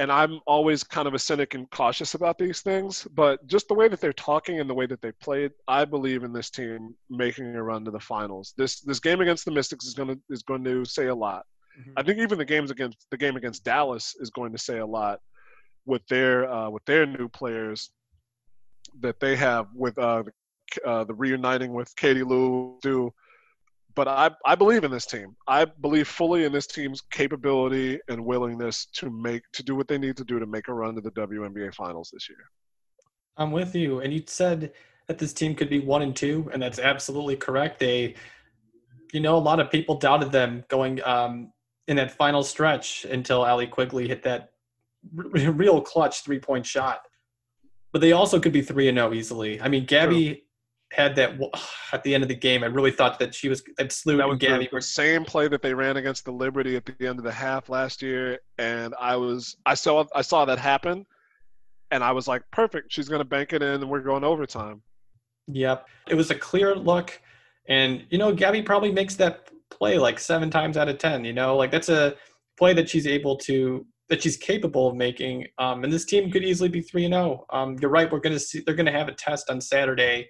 and 0.01 0.11
I'm 0.11 0.41
always 0.47 0.83
kind 0.83 1.07
of 1.07 1.13
a 1.13 1.19
cynic 1.19 1.53
and 1.53 1.71
cautious 1.71 2.15
about 2.15 2.39
these 2.39 2.63
things, 2.63 3.07
but 3.15 3.47
just 3.47 3.69
the 3.69 3.75
way 3.75 3.87
that 3.87 4.01
they're 4.01 4.15
talking 4.15 4.59
and 4.59 4.69
the 4.69 4.73
way 4.73 4.87
that 4.87 5.03
they 5.03 5.13
played, 5.13 5.53
I 5.69 5.85
believe 5.85 6.25
in 6.25 6.33
this 6.33 6.49
team 6.49 6.95
making 7.11 7.55
a 7.55 7.63
run 7.63 7.85
to 7.85 7.91
the 7.91 8.01
finals. 8.01 8.55
This 8.57 8.81
this 8.81 8.99
game 8.99 9.21
against 9.21 9.45
the 9.45 9.51
Mystics 9.51 9.85
is 9.85 9.93
going 9.93 10.09
to 10.09 10.19
is 10.31 10.43
going 10.43 10.65
to 10.65 10.87
say 10.87 11.09
a 11.09 11.15
lot. 11.15 11.45
Mm-hmm. 11.79 11.93
I 11.99 12.03
think 12.03 12.19
even 12.19 12.39
the 12.39 12.47
games 12.47 12.71
against 12.71 13.07
the 13.11 13.19
game 13.19 13.37
against 13.37 13.63
Dallas 13.63 14.17
is 14.21 14.31
going 14.31 14.53
to 14.53 14.59
say 14.59 14.79
a 14.79 14.87
lot 14.87 15.21
with 15.85 16.07
their 16.09 16.51
uh, 16.51 16.71
with 16.71 16.85
their 16.87 17.05
new 17.05 17.29
players 17.29 17.91
that 19.01 19.21
they 19.21 19.37
have 19.37 19.67
with 19.75 19.97
uh, 19.99 20.25
uh, 20.87 21.05
the 21.05 21.15
reuniting 21.15 21.73
with 21.73 21.95
Katie 21.97 22.23
Lou 22.23 22.79
do 22.83 23.13
but 23.97 24.07
I, 24.07 24.31
I 24.47 24.55
believe 24.55 24.85
in 24.85 24.91
this 24.91 25.05
team. 25.05 25.37
I 25.49 25.65
believe 25.65 26.07
fully 26.07 26.45
in 26.45 26.53
this 26.53 26.67
team's 26.69 27.03
capability 27.11 27.99
and 28.09 28.25
willingness 28.25 28.87
to 28.95 29.11
make 29.11 29.43
to 29.53 29.65
do 29.65 29.75
what 29.75 29.89
they 29.89 29.99
need 29.99 30.17
to 30.19 30.25
do 30.25 30.39
to 30.39 30.47
make 30.47 30.69
a 30.69 30.73
run 30.73 30.95
to 30.95 31.01
the 31.01 31.11
WNBA 31.11 31.75
finals 31.75 32.11
this 32.13 32.29
year. 32.29 32.39
I'm 33.37 33.51
with 33.51 33.75
you. 33.75 34.01
And 34.01 34.13
you 34.13 34.23
said 34.27 34.73
that 35.09 35.19
this 35.19 35.33
team 35.33 35.55
could 35.55 35.69
be 35.69 35.81
one 35.81 36.03
and 36.03 36.15
two, 36.15 36.49
and 36.53 36.63
that's 36.63 36.79
absolutely 36.79 37.37
correct. 37.37 37.81
They 37.81 38.15
you 39.13 39.21
know, 39.21 39.37
a 39.37 39.39
lot 39.39 39.61
of 39.61 39.71
people 39.71 39.97
doubted 39.97 40.31
them 40.31 40.65
going 40.69 41.03
um, 41.05 41.53
in 41.89 41.97
that 41.97 42.13
final 42.13 42.43
stretch 42.43 43.05
until 43.05 43.45
Allie 43.45 43.67
Quigley 43.67 44.07
hit 44.07 44.23
that 44.23 44.51
r- 45.19 45.25
real 45.53 45.81
clutch 45.81 46.23
three 46.23 46.39
point 46.39 46.65
shot. 46.65 47.03
But 47.93 48.01
they 48.01 48.13
also 48.13 48.39
could 48.39 48.53
be 48.53 48.63
three 48.63 48.89
and 48.89 48.97
zero 48.97 49.11
oh 49.11 49.15
easily. 49.15 49.61
I 49.61 49.69
mean, 49.69 49.85
Gabby 49.85 50.45
had 50.93 51.15
that 51.17 51.39
at 51.93 52.03
the 52.03 52.15
end 52.15 52.23
of 52.23 52.29
the 52.29 52.35
game. 52.35 52.63
I 52.63 52.67
really 52.67 52.91
thought 52.91 53.19
that 53.19 53.35
she 53.35 53.49
was 53.49 53.63
that 53.79 53.93
slew 53.93 54.17
that 54.19 54.29
was 54.29 54.39
Gabby. 54.39 54.69
The, 54.71 54.77
the 54.77 54.83
same 54.83 55.25
play 55.25 55.49
that 55.49 55.63
they 55.63 55.75
ran 55.75 55.97
against 55.97 56.25
the 56.25 56.33
Liberty 56.33 56.77
at 56.77 56.87
the 56.87 57.07
end 57.07 57.19
of 57.19 57.25
the 57.25 57.33
half 57.33 57.69
last 57.69 58.03
year, 58.03 58.39
and 58.59 58.95
I 59.01 59.17
was 59.17 59.57
I 59.67 59.75
saw 59.75 60.05
I 60.15 60.23
saw 60.23 60.45
that 60.45 60.59
happen, 60.59 61.07
and 61.91 62.05
I 62.05 62.13
was 62.13 62.29
like, 62.29 62.43
perfect. 62.51 62.93
She's 62.93 63.09
going 63.09 63.21
to 63.21 63.25
bank 63.25 63.53
it 63.53 63.63
in, 63.63 63.81
and 63.81 63.89
we're 63.89 64.01
going 64.01 64.25
overtime. 64.25 64.83
Yep, 65.49 65.87
it 66.09 66.15
was 66.15 66.31
a 66.31 66.35
clear 66.37 66.75
look, 66.75 67.21
and 67.69 68.05
you 68.11 68.19
know 68.19 68.33
Gabby 68.35 68.63
probably 68.63 68.93
makes 68.93 69.17
that 69.17 69.51
play 69.71 69.99
like 69.99 70.19
seven 70.19 70.51
times 70.51 70.77
out 70.77 70.89
of 70.89 70.99
ten. 70.99 71.25
You 71.25 71.33
know, 71.33 71.57
like 71.57 71.71
that's 71.71 71.89
a 71.89 72.15
play 72.59 72.75
that 72.75 72.89
she's 72.89 73.07
able 73.07 73.37
to 73.37 73.87
that 74.11 74.23
she's 74.23 74.37
capable 74.37 74.89
of 74.89 74.97
making. 74.97 75.47
Um, 75.59 75.85
and 75.85 75.93
this 75.93 76.05
team 76.05 76.31
could 76.31 76.45
easily 76.45 76.69
be 76.69 76.83
three 76.83 77.05
and 77.05 77.15
zero. 77.15 77.47
Oh. 77.51 77.59
Um, 77.59 77.77
you're 77.81 77.91
right. 77.91 78.11
We're 78.11 78.21
going 78.21 78.35
to 78.35 78.41
see. 78.41 78.61
They're 78.61 78.75
going 78.75 78.87
to 78.87 78.93
have 78.93 79.09
a 79.09 79.15
test 79.15 79.49
on 79.49 79.61
Saturday 79.61 80.29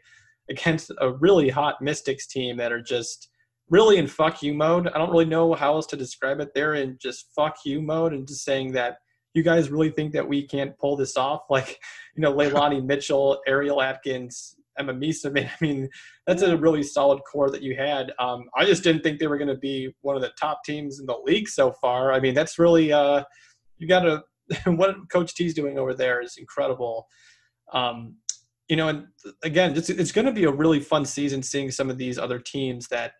against 0.48 0.92
a 1.00 1.10
really 1.12 1.48
hot 1.48 1.80
Mystics 1.80 2.26
team 2.26 2.56
that 2.58 2.72
are 2.72 2.82
just 2.82 3.28
really 3.70 3.98
in 3.98 4.06
fuck 4.06 4.42
you 4.42 4.52
mode. 4.54 4.88
I 4.88 4.98
don't 4.98 5.10
really 5.10 5.24
know 5.24 5.54
how 5.54 5.74
else 5.74 5.86
to 5.86 5.96
describe 5.96 6.40
it. 6.40 6.50
They're 6.54 6.74
in 6.74 6.98
just 7.00 7.32
fuck 7.34 7.56
you 7.64 7.80
mode 7.80 8.12
and 8.12 8.26
just 8.26 8.44
saying 8.44 8.72
that 8.72 8.98
you 9.34 9.42
guys 9.42 9.70
really 9.70 9.90
think 9.90 10.12
that 10.12 10.28
we 10.28 10.46
can't 10.46 10.76
pull 10.78 10.96
this 10.96 11.16
off? 11.16 11.42
Like, 11.50 11.80
you 12.16 12.22
know, 12.22 12.32
Leilani 12.32 12.84
Mitchell, 12.86 13.40
Ariel 13.46 13.80
Atkins, 13.80 14.56
Emma 14.78 14.92
Meesseman. 14.92 15.46
I 15.60 15.64
mean, 15.64 15.88
that's 16.26 16.42
a 16.42 16.56
really 16.56 16.82
solid 16.82 17.20
core 17.30 17.50
that 17.50 17.62
you 17.62 17.76
had. 17.76 18.12
Um, 18.18 18.44
I 18.56 18.64
just 18.64 18.82
didn't 18.82 19.02
think 19.02 19.18
they 19.18 19.26
were 19.26 19.38
going 19.38 19.48
to 19.48 19.56
be 19.56 19.94
one 20.02 20.16
of 20.16 20.22
the 20.22 20.32
top 20.38 20.64
teams 20.64 21.00
in 21.00 21.06
the 21.06 21.16
league 21.24 21.48
so 21.48 21.72
far. 21.72 22.12
I 22.12 22.20
mean, 22.20 22.34
that's 22.34 22.58
really, 22.58 22.92
uh, 22.92 23.22
you 23.80 23.88
got 23.88 24.00
to, 24.00 24.22
what 24.70 24.94
Coach 25.10 25.34
T's 25.34 25.54
doing 25.54 25.78
over 25.78 25.94
there 25.94 26.22
is 26.22 26.36
incredible. 26.36 27.06
Um, 27.72 28.16
you 28.68 28.76
know, 28.76 28.88
and 28.88 29.06
again, 29.42 29.76
it's, 29.76 29.90
it's 29.90 30.12
going 30.12 30.26
to 30.26 30.32
be 30.32 30.44
a 30.44 30.50
really 30.50 30.78
fun 30.78 31.04
season 31.04 31.42
seeing 31.42 31.72
some 31.72 31.90
of 31.90 31.98
these 31.98 32.18
other 32.18 32.38
teams 32.38 32.86
that, 32.88 33.14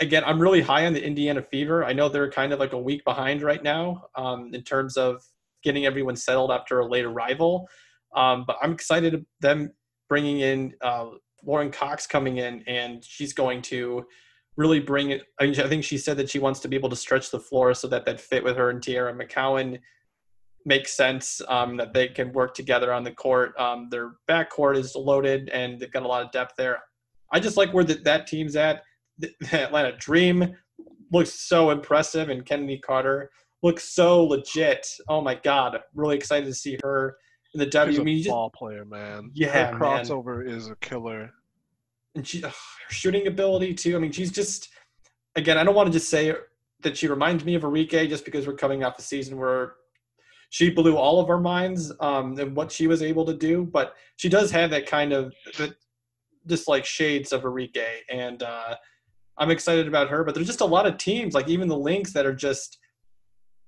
again, 0.00 0.24
I'm 0.24 0.40
really 0.40 0.60
high 0.60 0.86
on 0.86 0.92
the 0.92 1.04
Indiana 1.04 1.42
Fever. 1.42 1.84
I 1.84 1.92
know 1.92 2.08
they're 2.08 2.30
kind 2.30 2.52
of 2.52 2.58
like 2.58 2.72
a 2.72 2.78
week 2.78 3.04
behind 3.04 3.42
right 3.42 3.62
now 3.62 4.06
um, 4.16 4.50
in 4.52 4.62
terms 4.62 4.96
of 4.96 5.22
getting 5.62 5.86
everyone 5.86 6.16
settled 6.16 6.50
after 6.50 6.80
a 6.80 6.86
late 6.86 7.04
arrival. 7.04 7.68
Um, 8.16 8.44
but 8.46 8.56
I'm 8.60 8.72
excited 8.72 9.24
them 9.40 9.70
bringing 10.08 10.40
in 10.40 10.74
uh, 10.80 11.10
Lauren 11.44 11.70
Cox 11.70 12.06
coming 12.06 12.38
in, 12.38 12.64
and 12.66 13.04
she's 13.04 13.32
going 13.32 13.62
to 13.62 14.04
really 14.56 14.80
bring 14.80 15.10
it. 15.10 15.22
I, 15.40 15.46
mean, 15.46 15.60
I 15.60 15.68
think 15.68 15.84
she 15.84 15.98
said 15.98 16.16
that 16.18 16.30
she 16.30 16.38
wants 16.38 16.60
to 16.60 16.68
be 16.68 16.76
able 16.76 16.90
to 16.90 16.96
stretch 16.96 17.30
the 17.30 17.40
floor 17.40 17.74
so 17.74 17.88
that 17.88 18.04
that 18.06 18.20
fit 18.20 18.44
with 18.44 18.56
her 18.56 18.70
and 18.70 18.80
Teaira 18.80 19.16
McCowan 19.16 19.78
makes 20.66 20.94
sense 20.94 21.40
um, 21.48 21.76
that 21.76 21.94
they 21.94 22.08
can 22.08 22.32
work 22.32 22.54
together 22.54 22.92
on 22.92 23.02
the 23.02 23.12
court. 23.12 23.58
Um, 23.58 23.88
their 23.90 24.12
backcourt 24.28 24.76
is 24.76 24.94
loaded 24.94 25.48
and 25.50 25.80
they've 25.80 25.92
got 25.92 26.02
a 26.02 26.08
lot 26.08 26.24
of 26.24 26.32
depth 26.32 26.54
there. 26.56 26.82
I 27.32 27.40
just 27.40 27.56
like 27.56 27.72
where 27.72 27.84
the, 27.84 27.94
that 27.94 28.26
team's 28.26 28.56
at. 28.56 28.82
The, 29.18 29.30
the 29.40 29.62
Atlanta 29.62 29.96
Dream 29.96 30.56
looks 31.12 31.32
so 31.32 31.70
impressive, 31.70 32.28
and 32.28 32.44
Kennedy 32.44 32.78
Carter 32.78 33.30
looks 33.62 33.84
so 33.84 34.24
legit. 34.24 34.86
Oh 35.08 35.20
my 35.20 35.34
god, 35.34 35.78
really 35.94 36.16
excited 36.16 36.46
to 36.46 36.54
see 36.54 36.78
her 36.82 37.16
in 37.54 37.60
the 37.60 37.66
W. 37.66 37.92
She's 37.92 38.00
I 38.00 38.04
mean, 38.04 38.24
ball 38.24 38.48
just, 38.48 38.58
player, 38.58 38.84
man. 38.84 39.30
Yeah, 39.34 39.72
her 39.72 39.78
crossover 39.78 40.44
man. 40.44 40.54
is 40.54 40.68
a 40.68 40.76
killer. 40.76 41.30
And 42.14 42.26
she, 42.26 42.42
ugh, 42.42 42.50
her 42.50 42.94
shooting 42.94 43.26
ability 43.26 43.74
too. 43.74 43.96
I 43.96 43.98
mean, 43.98 44.12
she's 44.12 44.32
just 44.32 44.68
again. 45.36 45.58
I 45.58 45.64
don't 45.64 45.74
want 45.74 45.86
to 45.86 45.92
just 45.92 46.08
say 46.08 46.34
that 46.82 46.96
she 46.96 47.08
reminds 47.08 47.44
me 47.44 47.54
of 47.54 47.62
Arike 47.62 48.08
just 48.08 48.24
because 48.24 48.46
we're 48.46 48.54
coming 48.54 48.82
off 48.84 48.98
a 48.98 49.02
season 49.02 49.38
where 49.38 49.74
she 50.50 50.70
blew 50.70 50.96
all 50.96 51.20
of 51.20 51.30
our 51.30 51.38
minds 51.38 51.92
um, 52.00 52.38
and 52.38 52.56
what 52.56 52.72
she 52.72 52.86
was 52.86 53.02
able 53.02 53.24
to 53.26 53.34
do. 53.34 53.64
But 53.64 53.94
she 54.16 54.28
does 54.28 54.50
have 54.50 54.70
that 54.70 54.86
kind 54.86 55.12
of 55.12 55.32
just 56.46 56.68
like 56.68 56.84
shades 56.84 57.32
of 57.32 57.42
Arike, 57.42 57.86
and 58.10 58.42
uh, 58.42 58.74
I'm 59.38 59.50
excited 59.50 59.86
about 59.86 60.08
her. 60.08 60.24
But 60.24 60.34
there's 60.34 60.46
just 60.46 60.60
a 60.60 60.66
lot 60.66 60.86
of 60.86 60.98
teams, 60.98 61.34
like 61.34 61.48
even 61.48 61.68
the 61.68 61.78
Lynx, 61.78 62.12
that 62.12 62.26
are 62.26 62.34
just 62.34 62.78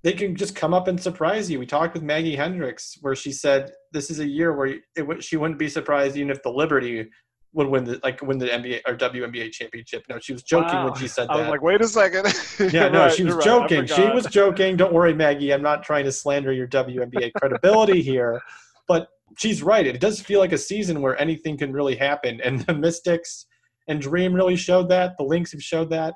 they 0.02 0.12
can 0.12 0.34
just 0.34 0.56
come 0.56 0.74
up 0.74 0.88
and 0.88 1.00
surprise 1.00 1.48
you. 1.48 1.60
We 1.60 1.66
talked 1.66 1.94
with 1.94 2.02
Maggie 2.02 2.34
Hendricks, 2.34 2.98
where 3.00 3.14
she 3.14 3.30
said 3.30 3.72
this 3.92 4.10
is 4.10 4.18
a 4.18 4.26
year 4.26 4.52
where 4.52 4.78
it, 4.96 5.22
she 5.22 5.36
wouldn't 5.36 5.60
be 5.60 5.68
surprised 5.68 6.16
even 6.16 6.30
if 6.30 6.42
the 6.42 6.50
Liberty 6.50 7.08
would 7.54 7.66
win 7.66 7.84
the 7.84 8.00
like 8.02 8.22
win 8.22 8.38
the 8.38 8.46
NBA 8.46 8.80
or 8.86 8.96
WNBA 8.96 9.52
championship. 9.52 10.04
No, 10.08 10.18
she 10.18 10.32
was 10.32 10.42
joking 10.42 10.74
wow. 10.74 10.84
when 10.86 10.94
she 10.94 11.06
said 11.06 11.28
that. 11.28 11.34
I 11.34 11.40
was 11.40 11.48
like, 11.48 11.62
wait 11.62 11.80
a 11.80 11.88
second. 11.88 12.32
yeah, 12.72 12.88
no, 12.88 13.00
right, 13.00 13.12
she 13.12 13.24
was 13.24 13.36
joking. 13.44 13.80
Right, 13.80 13.90
she 13.90 14.08
was 14.08 14.26
joking. 14.26 14.76
Don't 14.76 14.92
worry, 14.92 15.14
Maggie. 15.14 15.52
I'm 15.52 15.62
not 15.62 15.82
trying 15.82 16.04
to 16.04 16.12
slander 16.12 16.52
your 16.52 16.66
WNBA 16.66 17.32
credibility 17.36 18.02
here, 18.02 18.40
but 18.88 19.08
she's 19.36 19.62
right. 19.62 19.86
It 19.86 20.00
does 20.00 20.20
feel 20.20 20.40
like 20.40 20.52
a 20.52 20.58
season 20.58 21.02
where 21.02 21.20
anything 21.20 21.58
can 21.58 21.72
really 21.72 21.96
happen, 21.96 22.40
and 22.42 22.60
the 22.60 22.74
Mystics 22.74 23.46
and 23.88 24.00
Dream 24.00 24.32
really 24.32 24.56
showed 24.56 24.88
that. 24.88 25.16
The 25.18 25.24
Lynx 25.24 25.52
have 25.52 25.62
showed 25.62 25.90
that. 25.90 26.14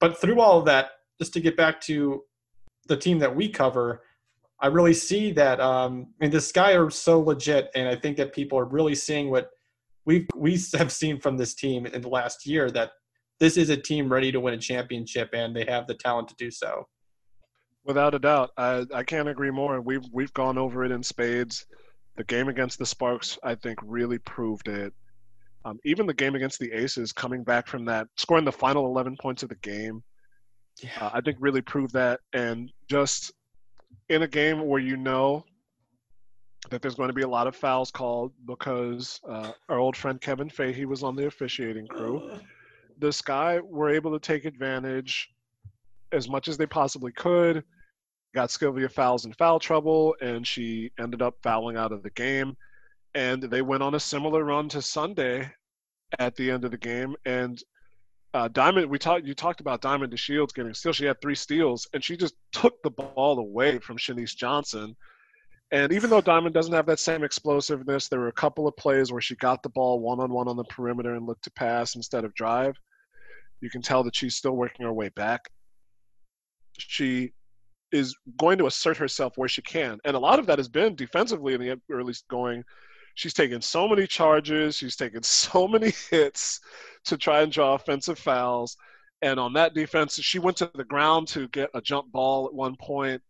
But 0.00 0.18
through 0.20 0.40
all 0.40 0.58
of 0.58 0.64
that, 0.66 0.90
just 1.18 1.32
to 1.34 1.40
get 1.40 1.56
back 1.56 1.80
to 1.82 2.22
the 2.86 2.96
team 2.96 3.18
that 3.18 3.34
we 3.34 3.48
cover, 3.48 4.02
I 4.60 4.68
really 4.68 4.94
see 4.94 5.32
that. 5.32 5.60
Um, 5.60 6.08
I 6.20 6.24
mean, 6.24 6.30
the 6.30 6.40
Sky 6.40 6.72
are 6.72 6.90
so 6.90 7.20
legit, 7.20 7.70
and 7.74 7.88
I 7.88 7.96
think 7.96 8.16
that 8.16 8.32
people 8.32 8.58
are 8.58 8.64
really 8.64 8.94
seeing 8.94 9.30
what 9.30 9.50
we 10.08 10.26
we 10.34 10.58
have 10.74 10.90
seen 10.90 11.20
from 11.20 11.36
this 11.36 11.54
team 11.54 11.84
in 11.84 12.00
the 12.00 12.08
last 12.08 12.46
year 12.46 12.70
that 12.70 12.92
this 13.40 13.58
is 13.58 13.68
a 13.68 13.76
team 13.76 14.10
ready 14.10 14.32
to 14.32 14.40
win 14.40 14.54
a 14.54 14.58
championship 14.58 15.28
and 15.34 15.54
they 15.54 15.66
have 15.68 15.86
the 15.86 15.94
talent 15.94 16.28
to 16.28 16.34
do 16.36 16.50
so. 16.50 16.88
Without 17.84 18.14
a 18.14 18.18
doubt, 18.18 18.50
I, 18.56 18.86
I 18.92 19.02
can't 19.02 19.28
agree 19.28 19.50
more. 19.50 19.80
We've 19.82 20.04
we've 20.10 20.32
gone 20.32 20.56
over 20.56 20.82
it 20.82 20.92
in 20.92 21.02
spades. 21.02 21.66
The 22.16 22.24
game 22.24 22.48
against 22.48 22.78
the 22.78 22.86
Sparks, 22.86 23.38
I 23.44 23.54
think, 23.54 23.78
really 23.84 24.18
proved 24.18 24.66
it. 24.66 24.94
Um, 25.66 25.78
even 25.84 26.06
the 26.06 26.14
game 26.14 26.34
against 26.34 26.58
the 26.58 26.72
Aces, 26.72 27.12
coming 27.12 27.44
back 27.44 27.68
from 27.68 27.84
that, 27.84 28.08
scoring 28.16 28.46
the 28.46 28.50
final 28.50 28.86
11 28.86 29.18
points 29.20 29.42
of 29.42 29.50
the 29.50 29.56
game, 29.56 30.02
yeah. 30.82 30.90
uh, 31.00 31.10
I 31.12 31.20
think 31.20 31.36
really 31.38 31.60
proved 31.60 31.92
that. 31.92 32.20
And 32.32 32.72
just 32.90 33.32
in 34.08 34.22
a 34.22 34.26
game 34.26 34.66
where 34.66 34.80
you 34.80 34.96
know 34.96 35.44
that 36.70 36.82
there's 36.82 36.94
going 36.94 37.08
to 37.08 37.14
be 37.14 37.22
a 37.22 37.28
lot 37.28 37.46
of 37.46 37.56
fouls 37.56 37.90
called 37.90 38.32
because 38.46 39.20
uh, 39.28 39.52
our 39.68 39.78
old 39.78 39.96
friend 39.96 40.20
Kevin 40.20 40.50
Fahey 40.50 40.84
was 40.84 41.02
on 41.02 41.16
the 41.16 41.26
officiating 41.26 41.86
crew. 41.86 42.30
The 43.00 43.12
Sky 43.12 43.60
were 43.60 43.90
able 43.90 44.10
to 44.10 44.18
take 44.18 44.44
advantage 44.44 45.32
as 46.10 46.28
much 46.28 46.48
as 46.48 46.56
they 46.56 46.66
possibly 46.66 47.12
could. 47.12 47.62
Got 48.34 48.50
Sylvia 48.50 48.88
Fowles 48.88 49.24
in 49.24 49.32
foul 49.34 49.60
trouble, 49.60 50.16
and 50.20 50.44
she 50.44 50.90
ended 50.98 51.22
up 51.22 51.36
fouling 51.40 51.76
out 51.76 51.92
of 51.92 52.02
the 52.02 52.10
game. 52.10 52.56
And 53.14 53.40
they 53.40 53.62
went 53.62 53.84
on 53.84 53.94
a 53.94 54.00
similar 54.00 54.42
run 54.42 54.68
to 54.70 54.82
Sunday 54.82 55.48
at 56.18 56.34
the 56.34 56.50
end 56.50 56.64
of 56.64 56.72
the 56.72 56.76
game. 56.76 57.14
And 57.24 57.62
uh, 58.34 58.48
Diamond, 58.48 58.90
we 58.90 58.98
talked. 58.98 59.24
You 59.24 59.34
talked 59.34 59.60
about 59.60 59.80
Diamond 59.80 60.12
DeShields 60.12 60.52
getting 60.52 60.74
steals. 60.74 60.96
She 60.96 61.06
had 61.06 61.20
three 61.20 61.36
steals, 61.36 61.88
and 61.94 62.02
she 62.02 62.16
just 62.16 62.34
took 62.50 62.82
the 62.82 62.90
ball 62.90 63.38
away 63.38 63.78
from 63.78 63.96
Shenise 63.96 64.34
Johnson 64.34 64.96
and 65.70 65.92
even 65.92 66.08
though 66.08 66.20
Diamond 66.20 66.54
doesn't 66.54 66.72
have 66.72 66.86
that 66.86 66.98
same 66.98 67.22
explosiveness, 67.22 68.08
there 68.08 68.20
were 68.20 68.28
a 68.28 68.32
couple 68.32 68.66
of 68.66 68.76
plays 68.76 69.12
where 69.12 69.20
she 69.20 69.36
got 69.36 69.62
the 69.62 69.68
ball 69.68 70.00
one 70.00 70.18
on 70.18 70.32
one 70.32 70.48
on 70.48 70.56
the 70.56 70.64
perimeter 70.64 71.14
and 71.14 71.26
looked 71.26 71.44
to 71.44 71.50
pass 71.50 71.94
instead 71.94 72.24
of 72.24 72.34
drive. 72.34 72.74
You 73.60 73.68
can 73.68 73.82
tell 73.82 74.02
that 74.04 74.16
she's 74.16 74.34
still 74.34 74.56
working 74.56 74.86
her 74.86 74.92
way 74.92 75.10
back. 75.10 75.50
She 76.78 77.32
is 77.92 78.14
going 78.38 78.58
to 78.58 78.66
assert 78.66 78.96
herself 78.96 79.36
where 79.36 79.48
she 79.48 79.60
can. 79.60 79.98
And 80.04 80.16
a 80.16 80.20
lot 80.20 80.38
of 80.38 80.46
that 80.46 80.58
has 80.58 80.68
been 80.68 80.94
defensively 80.94 81.54
in 81.54 81.60
the 81.60 81.80
early 81.90 82.14
going. 82.30 82.64
She's 83.14 83.34
taken 83.34 83.60
so 83.60 83.88
many 83.88 84.06
charges, 84.06 84.76
she's 84.76 84.96
taken 84.96 85.22
so 85.24 85.68
many 85.68 85.92
hits 86.10 86.60
to 87.06 87.18
try 87.18 87.42
and 87.42 87.52
draw 87.52 87.74
offensive 87.74 88.18
fouls. 88.18 88.76
And 89.20 89.38
on 89.38 89.52
that 89.54 89.74
defense, 89.74 90.18
she 90.18 90.38
went 90.38 90.56
to 90.58 90.70
the 90.74 90.84
ground 90.84 91.28
to 91.28 91.48
get 91.48 91.70
a 91.74 91.82
jump 91.82 92.10
ball 92.12 92.46
at 92.46 92.54
one 92.54 92.76
point 92.80 93.20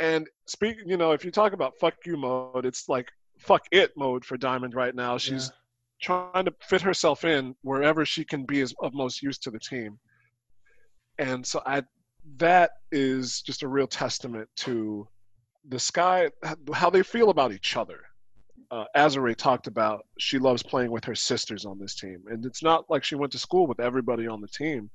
And 0.00 0.28
speak, 0.46 0.76
you 0.86 0.96
know, 0.96 1.12
if 1.12 1.24
you 1.24 1.30
talk 1.30 1.52
about 1.52 1.78
fuck 1.78 1.94
you 2.06 2.16
mode, 2.16 2.64
it's 2.64 2.88
like 2.88 3.08
fuck 3.38 3.62
it 3.72 3.92
mode 3.96 4.24
for 4.24 4.36
Diamond 4.36 4.74
right 4.74 4.94
now. 4.94 5.18
She's 5.18 5.50
yeah. 5.50 6.30
trying 6.32 6.44
to 6.44 6.54
fit 6.62 6.80
herself 6.80 7.24
in 7.24 7.54
wherever 7.62 8.04
she 8.04 8.24
can 8.24 8.44
be 8.44 8.60
as, 8.60 8.74
of 8.80 8.94
most 8.94 9.22
use 9.22 9.38
to 9.38 9.50
the 9.50 9.58
team. 9.58 9.98
And 11.18 11.44
so 11.44 11.60
I 11.66 11.82
that 12.36 12.72
is 12.92 13.42
just 13.42 13.62
a 13.62 13.68
real 13.68 13.86
testament 13.86 14.48
to 14.56 15.08
the 15.68 15.78
sky 15.78 16.30
how 16.72 16.90
they 16.90 17.02
feel 17.02 17.30
about 17.30 17.52
each 17.52 17.76
other. 17.76 18.00
Uh, 18.70 18.84
Azurá 18.94 19.34
talked 19.34 19.66
about 19.66 20.04
she 20.18 20.38
loves 20.38 20.62
playing 20.62 20.90
with 20.90 21.04
her 21.04 21.14
sisters 21.14 21.64
on 21.64 21.78
this 21.78 21.94
team, 21.94 22.22
and 22.28 22.44
it's 22.44 22.62
not 22.62 22.84
like 22.90 23.02
she 23.02 23.14
went 23.14 23.32
to 23.32 23.38
school 23.38 23.66
with 23.66 23.80
everybody 23.80 24.26
on 24.26 24.40
the 24.40 24.48
team, 24.48 24.90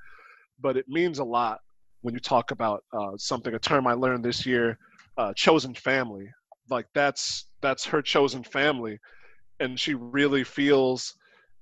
but 0.61 0.77
it 0.77 0.87
means 0.87 1.19
a 1.19 1.23
lot 1.23 1.59
when 2.01 2.13
you 2.13 2.19
talk 2.19 2.51
about 2.51 2.83
uh, 2.93 3.11
something 3.17 3.55
a 3.55 3.59
term 3.59 3.87
I 3.87 3.93
learned 3.93 4.23
this 4.23 4.45
year, 4.45 4.77
uh, 5.17 5.33
chosen 5.33 5.73
family. 5.73 6.29
Like 6.69 6.87
that's 6.93 7.47
that's 7.61 7.85
her 7.85 8.01
chosen 8.01 8.43
family, 8.43 8.99
and 9.59 9.79
she 9.79 9.93
really 9.93 10.43
feels 10.43 11.15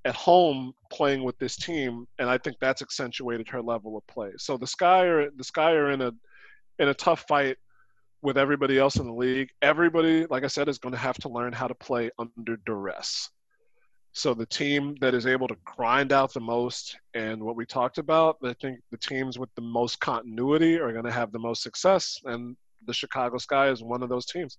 at 0.06 0.16
home 0.16 0.74
playing 0.92 1.24
with 1.24 1.38
this 1.38 1.56
team, 1.56 2.08
and 2.20 2.30
I 2.30 2.38
think 2.38 2.58
that's 2.60 2.82
accentuated 2.82 3.48
her 3.50 3.62
level 3.62 3.98
of 3.98 4.06
play. 4.08 4.32
So 4.38 4.58
the 4.58 4.68
Sky 4.68 5.06
are 5.06 5.30
the 5.32 5.44
Sky 5.44 5.72
are 5.72 5.92
in 5.92 6.02
a 6.02 6.12
in 6.80 6.90
a 6.90 6.94
tough 6.94 7.26
fight 7.28 7.58
with 8.22 8.38
everybody 8.38 8.78
else 8.78 8.98
in 8.98 9.08
the 9.08 9.14
league. 9.14 9.50
Everybody, 9.62 10.26
like 10.28 10.44
I 10.44 10.48
said, 10.48 10.70
is 10.70 10.78
going 10.78 10.94
to 10.94 11.00
have 11.00 11.18
to 11.18 11.30
learn 11.30 11.54
how 11.54 11.68
to 11.68 11.76
play 11.76 12.12
under 12.20 12.58
duress. 12.66 13.30
So 14.14 14.34
the 14.34 14.46
team 14.46 14.96
that 15.00 15.14
is 15.14 15.26
able 15.26 15.48
to 15.48 15.56
grind 15.64 16.12
out 16.12 16.34
the 16.34 16.42
most, 16.42 16.98
and 17.14 17.42
what 17.42 17.56
we 17.56 17.66
talked 17.66 17.98
about, 17.98 18.38
I 18.44 18.54
think 18.62 18.80
the 18.92 18.98
teams 18.98 19.40
with 19.40 19.50
the 19.56 19.62
most 19.62 20.00
continuity 20.02 20.78
are 20.80 20.92
going 20.92 21.06
to 21.06 21.12
have 21.12 21.32
the 21.32 21.40
most 21.40 21.64
success, 21.64 22.20
and 22.26 22.58
the 22.86 22.94
Chicago 22.94 23.38
Sky 23.38 23.70
is 23.70 23.84
one 23.84 24.04
of 24.04 24.10
those 24.10 24.26
teams. 24.26 24.58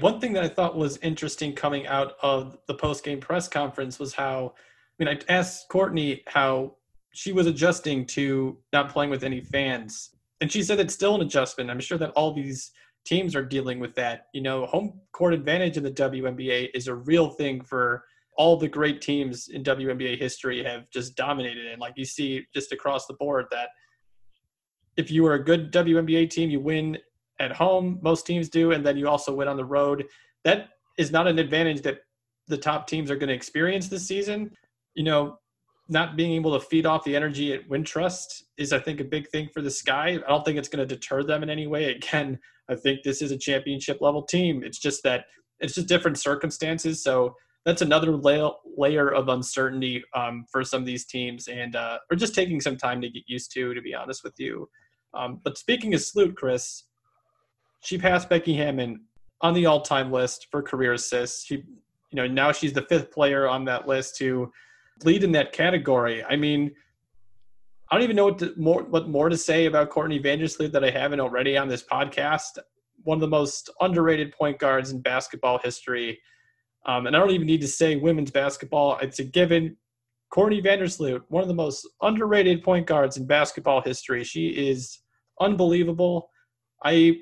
One 0.00 0.20
thing 0.20 0.34
that 0.34 0.44
I 0.44 0.48
thought 0.48 0.76
was 0.76 0.98
interesting 0.98 1.54
coming 1.54 1.86
out 1.86 2.16
of 2.22 2.58
the 2.66 2.74
post 2.74 3.02
game 3.02 3.20
press 3.20 3.48
conference 3.48 3.98
was 3.98 4.12
how, 4.12 4.52
I 5.00 5.04
mean, 5.04 5.16
I 5.16 5.32
asked 5.32 5.68
Courtney 5.70 6.22
how 6.26 6.76
she 7.14 7.32
was 7.32 7.46
adjusting 7.46 8.04
to 8.08 8.58
not 8.74 8.90
playing 8.90 9.10
with 9.10 9.24
any 9.24 9.40
fans. 9.40 10.10
And 10.42 10.52
she 10.52 10.62
said 10.62 10.80
it's 10.80 10.92
still 10.92 11.14
an 11.14 11.22
adjustment. 11.22 11.70
I'm 11.70 11.80
sure 11.80 11.96
that 11.96 12.10
all 12.10 12.34
these 12.34 12.72
teams 13.06 13.34
are 13.34 13.44
dealing 13.44 13.78
with 13.78 13.94
that. 13.94 14.26
You 14.34 14.42
know, 14.42 14.66
home 14.66 15.00
court 15.12 15.32
advantage 15.32 15.78
in 15.78 15.82
the 15.82 15.90
WNBA 15.90 16.68
is 16.74 16.88
a 16.88 16.94
real 16.94 17.30
thing 17.30 17.62
for 17.62 18.04
all 18.36 18.58
the 18.58 18.68
great 18.68 19.00
teams 19.00 19.48
in 19.48 19.64
WNBA 19.64 20.18
history 20.18 20.62
have 20.62 20.90
just 20.90 21.16
dominated. 21.16 21.66
And 21.66 21.80
like 21.80 21.94
you 21.96 22.04
see 22.04 22.44
just 22.52 22.70
across 22.70 23.06
the 23.06 23.14
board 23.14 23.46
that 23.50 23.70
if 24.96 25.10
you 25.10 25.24
are 25.26 25.34
a 25.34 25.42
good 25.42 25.72
WNBA 25.72 26.28
team, 26.28 26.50
you 26.50 26.60
win 26.60 26.98
at 27.38 27.52
home, 27.52 27.98
most 28.02 28.26
teams 28.26 28.48
do, 28.48 28.72
and 28.72 28.84
then 28.84 28.96
you 28.96 29.08
also 29.08 29.34
win 29.34 29.48
on 29.48 29.56
the 29.56 29.64
road. 29.64 30.04
That 30.44 30.68
is 30.98 31.10
not 31.10 31.26
an 31.26 31.38
advantage 31.38 31.82
that 31.82 31.98
the 32.48 32.56
top 32.56 32.86
teams 32.86 33.10
are 33.10 33.16
going 33.16 33.28
to 33.28 33.34
experience 33.34 33.88
this 33.88 34.06
season. 34.06 34.52
You 34.94 35.04
know, 35.04 35.38
not 35.88 36.16
being 36.16 36.32
able 36.32 36.58
to 36.58 36.64
feed 36.64 36.86
off 36.86 37.04
the 37.04 37.14
energy 37.14 37.52
at 37.52 37.68
Wintrust 37.68 38.42
is, 38.58 38.72
I 38.72 38.78
think, 38.78 39.00
a 39.00 39.04
big 39.04 39.28
thing 39.28 39.48
for 39.52 39.62
the 39.62 39.70
Sky. 39.70 40.18
I 40.26 40.28
don't 40.28 40.44
think 40.44 40.58
it's 40.58 40.68
going 40.68 40.86
to 40.86 40.94
deter 40.94 41.22
them 41.22 41.42
in 41.42 41.50
any 41.50 41.66
way. 41.66 41.90
Again, 41.96 42.38
I 42.68 42.74
think 42.74 43.02
this 43.02 43.22
is 43.22 43.30
a 43.30 43.38
championship 43.38 43.98
level 44.00 44.22
team. 44.22 44.62
It's 44.64 44.78
just 44.78 45.02
that 45.04 45.26
it's 45.60 45.74
just 45.74 45.88
different 45.88 46.18
circumstances. 46.18 47.02
So 47.02 47.34
that's 47.64 47.82
another 47.82 48.16
la- 48.16 48.54
layer 48.76 49.12
of 49.12 49.28
uncertainty 49.28 50.02
um, 50.14 50.44
for 50.50 50.62
some 50.64 50.82
of 50.82 50.86
these 50.86 51.06
teams, 51.06 51.48
and 51.48 51.76
uh, 51.76 51.98
or 52.10 52.16
just 52.16 52.34
taking 52.34 52.60
some 52.60 52.76
time 52.76 53.00
to 53.00 53.08
get 53.08 53.24
used 53.26 53.52
to. 53.52 53.74
To 53.74 53.80
be 53.80 53.94
honest 53.94 54.22
with 54.24 54.34
you, 54.38 54.68
um, 55.14 55.40
but 55.44 55.58
speaking 55.58 55.94
of 55.94 56.00
Sloot, 56.00 56.36
Chris, 56.36 56.84
she 57.86 57.98
passed 57.98 58.28
Becky 58.28 58.54
Hammon 58.54 59.00
on 59.40 59.54
the 59.54 59.66
all-time 59.66 60.10
list 60.10 60.48
for 60.50 60.60
career 60.62 60.94
assists. 60.94 61.44
She, 61.44 61.56
you 61.56 62.16
know, 62.16 62.26
now 62.26 62.50
she's 62.50 62.72
the 62.72 62.82
fifth 62.82 63.12
player 63.12 63.46
on 63.46 63.64
that 63.66 63.86
list 63.86 64.16
to 64.16 64.52
lead 65.04 65.22
in 65.22 65.32
that 65.32 65.52
category. 65.52 66.24
I 66.24 66.36
mean, 66.36 66.74
I 67.90 67.94
don't 67.94 68.02
even 68.02 68.16
know 68.16 68.24
what 68.24 68.38
to, 68.40 68.52
more 68.56 68.82
what 68.82 69.08
more 69.08 69.28
to 69.28 69.36
say 69.36 69.66
about 69.66 69.90
Courtney 69.90 70.18
Vandersloot 70.18 70.72
that 70.72 70.82
I 70.82 70.90
haven't 70.90 71.20
already 71.20 71.56
on 71.56 71.68
this 71.68 71.84
podcast. 71.84 72.58
One 73.04 73.16
of 73.16 73.20
the 73.20 73.28
most 73.28 73.70
underrated 73.80 74.32
point 74.32 74.58
guards 74.58 74.90
in 74.90 75.00
basketball 75.00 75.58
history. 75.62 76.18
Um, 76.86 77.06
and 77.06 77.14
I 77.14 77.20
don't 77.20 77.30
even 77.30 77.46
need 77.46 77.60
to 77.60 77.68
say 77.68 77.94
women's 77.94 78.32
basketball. 78.32 78.98
It's 78.98 79.20
a 79.20 79.24
given. 79.24 79.76
Courtney 80.30 80.60
Vandersloot, 80.60 81.22
one 81.28 81.42
of 81.42 81.48
the 81.48 81.54
most 81.54 81.88
underrated 82.02 82.64
point 82.64 82.86
guards 82.86 83.16
in 83.16 83.26
basketball 83.26 83.80
history. 83.80 84.24
She 84.24 84.48
is 84.48 84.98
unbelievable. 85.40 86.30
I 86.84 87.20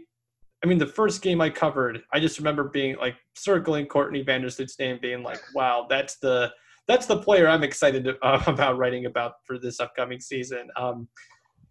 I 0.65 0.67
mean, 0.67 0.79
the 0.79 0.87
first 0.87 1.21
game 1.21 1.43
I 1.43 1.51
covered, 1.51 2.03
I 2.11 2.19
just 2.19 2.39
remember 2.39 2.65
being 2.65 2.97
like 2.97 3.17
circling 3.35 3.85
Courtney 3.85 4.25
Vandersloot's 4.25 4.79
name, 4.79 4.99
being 5.01 5.23
like, 5.23 5.39
"Wow, 5.55 5.87
that's 5.91 6.17
the 6.17 6.51
that's 6.89 7.05
the 7.05 7.19
player 7.19 7.47
I'm 7.47 7.63
excited 7.63 8.03
to, 8.05 8.17
uh, 8.23 8.43
about 8.47 8.79
writing 8.79 9.05
about 9.05 9.35
for 9.47 9.59
this 9.59 9.79
upcoming 9.79 10.21
season." 10.21 10.71
Um, 10.77 11.07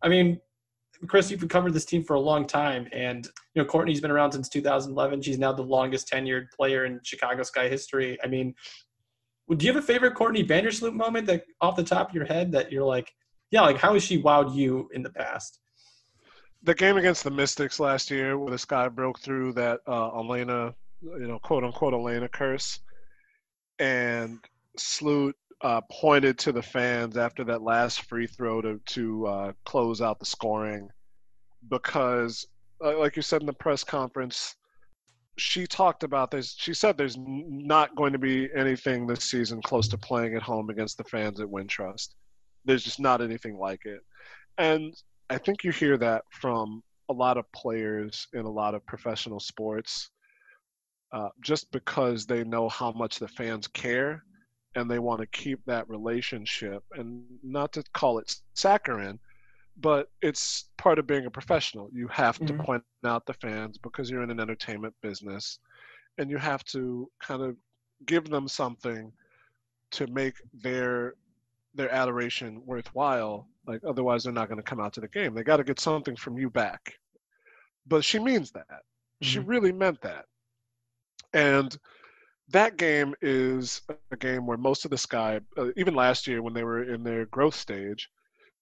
I 0.04 0.10
mean, 0.10 0.40
Chris, 1.08 1.32
you've 1.32 1.48
covered 1.48 1.74
this 1.74 1.86
team 1.86 2.04
for 2.04 2.14
a 2.14 2.20
long 2.20 2.46
time, 2.46 2.88
and 2.94 3.26
you 3.56 3.64
know 3.64 3.66
Courtney's 3.68 4.00
been 4.00 4.12
around 4.12 4.34
since 4.34 4.48
2011. 4.48 5.24
She's 5.24 5.40
now 5.40 5.54
the 5.54 5.64
longest 5.64 6.08
tenured 6.08 6.52
player 6.56 6.86
in 6.86 7.00
Chicago 7.04 7.42
Sky 7.42 7.70
history. 7.70 8.20
I 8.24 8.28
mean, 8.28 8.54
do 9.58 9.66
you 9.66 9.74
have 9.74 9.84
a 9.84 9.86
favorite 9.86 10.14
Courtney 10.14 10.44
Vandersloot 10.44 10.94
moment 10.94 11.26
that 11.26 11.46
off 11.62 11.76
the 11.76 11.84
top 11.84 12.10
of 12.10 12.16
your 12.16 12.26
head 12.26 12.52
that 12.52 12.72
you're 12.72 12.86
like, 12.86 13.12
yeah, 13.50 13.62
like 13.62 13.78
how 13.78 13.96
has 13.96 14.04
she 14.04 14.22
wowed 14.22 14.56
you 14.56 14.88
in 14.94 15.02
the 15.02 15.10
past? 15.10 15.62
The 16.64 16.74
game 16.74 16.98
against 16.98 17.24
the 17.24 17.32
Mystics 17.32 17.80
last 17.80 18.10
year, 18.10 18.38
where 18.38 18.52
this 18.52 18.66
guy 18.66 18.88
broke 18.88 19.20
through 19.20 19.54
that 19.54 19.82
uh, 19.88 20.18
Elena, 20.18 20.74
you 21.02 21.28
know, 21.28 21.40
quote 21.40 21.64
unquote 21.64 21.94
Elena 21.94 22.30
curse, 22.30 22.80
and 23.80 24.40
Sloot 24.78 25.36
uh, 25.62 25.82
pointed 25.92 26.38
to 26.40 26.52
the 26.52 26.62
fans 26.62 27.18
after 27.18 27.44
that 27.44 27.62
last 27.62 28.04
free 28.04 28.28
throw 28.28 28.62
to 28.62 28.80
to 28.86 29.28
uh, 29.28 29.52
close 29.66 30.02
out 30.02 30.20
the 30.20 30.26
scoring, 30.26 30.90
because, 31.70 32.48
uh, 32.84 32.98
like 32.98 33.16
you 33.18 33.22
said 33.22 33.42
in 33.42 33.48
the 33.48 33.54
press 33.54 33.84
conference, 33.84 34.56
she 35.38 35.68
talked 35.68 36.04
about 36.04 36.32
this. 36.32 36.56
She 36.58 36.74
said 36.74 36.98
there's 36.98 37.18
not 37.18 37.96
going 37.98 38.14
to 38.14 38.20
be 38.20 38.50
anything 38.56 39.06
this 39.06 39.26
season 39.26 39.62
close 39.62 39.90
to 39.90 39.98
playing 39.98 40.36
at 40.36 40.42
home 40.42 40.70
against 40.70 40.98
the 40.98 41.04
fans 41.04 41.42
at 41.42 41.48
Wintrust. 41.48 42.10
There's 42.64 42.84
just 42.86 43.02
not 43.02 43.22
anything 43.22 43.58
like 43.58 43.86
it, 43.86 44.00
and 44.58 44.94
I 45.34 45.38
think 45.38 45.64
you 45.64 45.72
hear 45.72 45.98
that 45.98 46.24
from 46.30 46.84
a 47.10 47.14
lot 47.14 47.38
of 47.38 47.52
players 47.52 48.28
in 48.34 48.46
a 48.46 48.52
lot 48.52 48.76
of 48.76 48.86
professional 48.86 49.40
sports, 49.40 50.10
uh, 51.12 51.30
just 51.42 51.72
because 51.72 52.26
they 52.26 52.44
know 52.44 52.70
how 52.70 52.92
much 52.92 53.20
the 53.20 53.28
fans 53.28 53.68
care 53.68 54.24
and 54.76 54.90
they 54.90 55.00
want 55.00 55.22
to 55.22 55.28
keep 55.28 55.60
that 55.66 55.88
relationship. 55.90 56.84
And 56.94 57.24
not 57.44 57.74
to 57.74 57.84
call 57.94 58.20
it 58.20 58.36
saccharine, 58.54 59.20
but 59.78 60.10
it's 60.22 60.66
part 60.78 61.00
of 61.00 61.08
being 61.08 61.26
a 61.26 61.32
professional. 61.32 61.90
You 61.92 62.08
have 62.10 62.38
mm-hmm. 62.38 62.58
to 62.58 62.64
point 62.64 62.84
out 63.06 63.26
the 63.26 63.34
fans 63.34 63.78
because 63.78 64.10
you're 64.10 64.24
in 64.24 64.32
an 64.32 64.40
entertainment 64.40 64.94
business, 65.02 65.60
and 66.18 66.30
you 66.30 66.38
have 66.38 66.64
to 66.66 67.10
kind 67.20 67.42
of 67.42 67.56
give 68.06 68.30
them 68.30 68.48
something 68.48 69.12
to 69.92 70.08
make 70.08 70.36
their 70.54 71.16
their 71.76 71.92
adoration 71.92 72.62
worthwhile 72.66 73.48
like 73.66 73.82
otherwise, 73.88 74.24
they're 74.24 74.34
not 74.34 74.50
going 74.50 74.58
to 74.58 74.64
come 74.64 74.80
out 74.80 74.94
to 74.94 75.02
the 75.02 75.08
game. 75.08 75.34
They 75.34 75.44
got 75.44 75.58
to 75.58 75.64
get 75.64 75.80
something 75.80 76.16
from 76.16 76.38
you 76.38 76.50
back. 76.50 76.94
But 77.88 78.04
she 78.04 78.20
means 78.20 78.52
that. 78.52 78.68
Mm-hmm. 78.68 79.26
She 79.26 79.40
really 79.40 79.72
meant 79.72 80.02
that. 80.02 80.26
And 81.34 81.76
that 82.50 82.78
game 82.78 83.16
is 83.22 83.82
a 84.12 84.18
game 84.18 84.46
where 84.46 84.58
most 84.58 84.86
of 84.86 84.92
the 84.92 84.98
Sky, 84.98 85.40
uh, 85.58 85.68
even 85.78 85.96
last 85.96 86.28
year 86.28 86.42
when 86.42 86.54
they 86.54 86.64
were 86.64 86.84
in 86.84 87.04
their 87.04 87.26
growth 87.26 87.56
stage, 87.56 88.10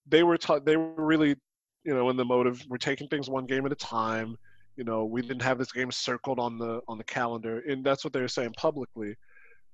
they 0.08 0.24
were 0.24 0.38
taught 0.38 0.66
they 0.66 0.78
were 0.78 0.94
really, 0.96 1.36
you 1.84 1.94
know, 1.94 2.10
in 2.10 2.18
the 2.18 2.26
mode 2.26 2.48
of 2.48 2.62
we're 2.70 2.78
taking 2.78 3.08
things 3.08 3.30
one 3.30 3.46
game 3.46 3.66
at 3.66 3.72
a 3.72 3.76
time. 3.76 4.38
You 4.78 4.84
know, 4.84 5.06
we 5.06 5.22
didn't 5.22 5.42
have 5.42 5.58
this 5.58 5.72
game 5.72 5.92
circled 5.92 6.40
on 6.40 6.58
the 6.58 6.82
on 6.88 6.98
the 6.98 7.04
calendar, 7.04 7.62
and 7.68 7.84
that's 7.84 8.04
what 8.04 8.14
they 8.14 8.22
were 8.22 8.28
saying 8.28 8.54
publicly. 8.58 9.16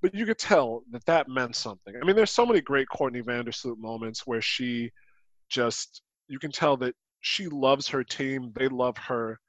But 0.01 0.13
you 0.13 0.25
could 0.25 0.37
tell 0.37 0.83
that 0.91 1.05
that 1.05 1.27
meant 1.27 1.55
something. 1.55 1.95
I 2.01 2.05
mean, 2.05 2.15
there's 2.15 2.31
so 2.31 2.45
many 2.45 2.61
great 2.61 2.87
Courtney 2.89 3.21
Vandersloot 3.21 3.77
moments 3.77 4.25
where 4.25 4.41
she 4.41 4.91
just 5.49 6.01
you 6.27 6.39
can 6.39 6.51
tell 6.51 6.77
that 6.77 6.95
she 7.21 7.47
loves 7.47 7.87
her 7.87 8.03
team. 8.03 8.51
They 8.55 8.67
love 8.67 8.97
her. 8.97 9.39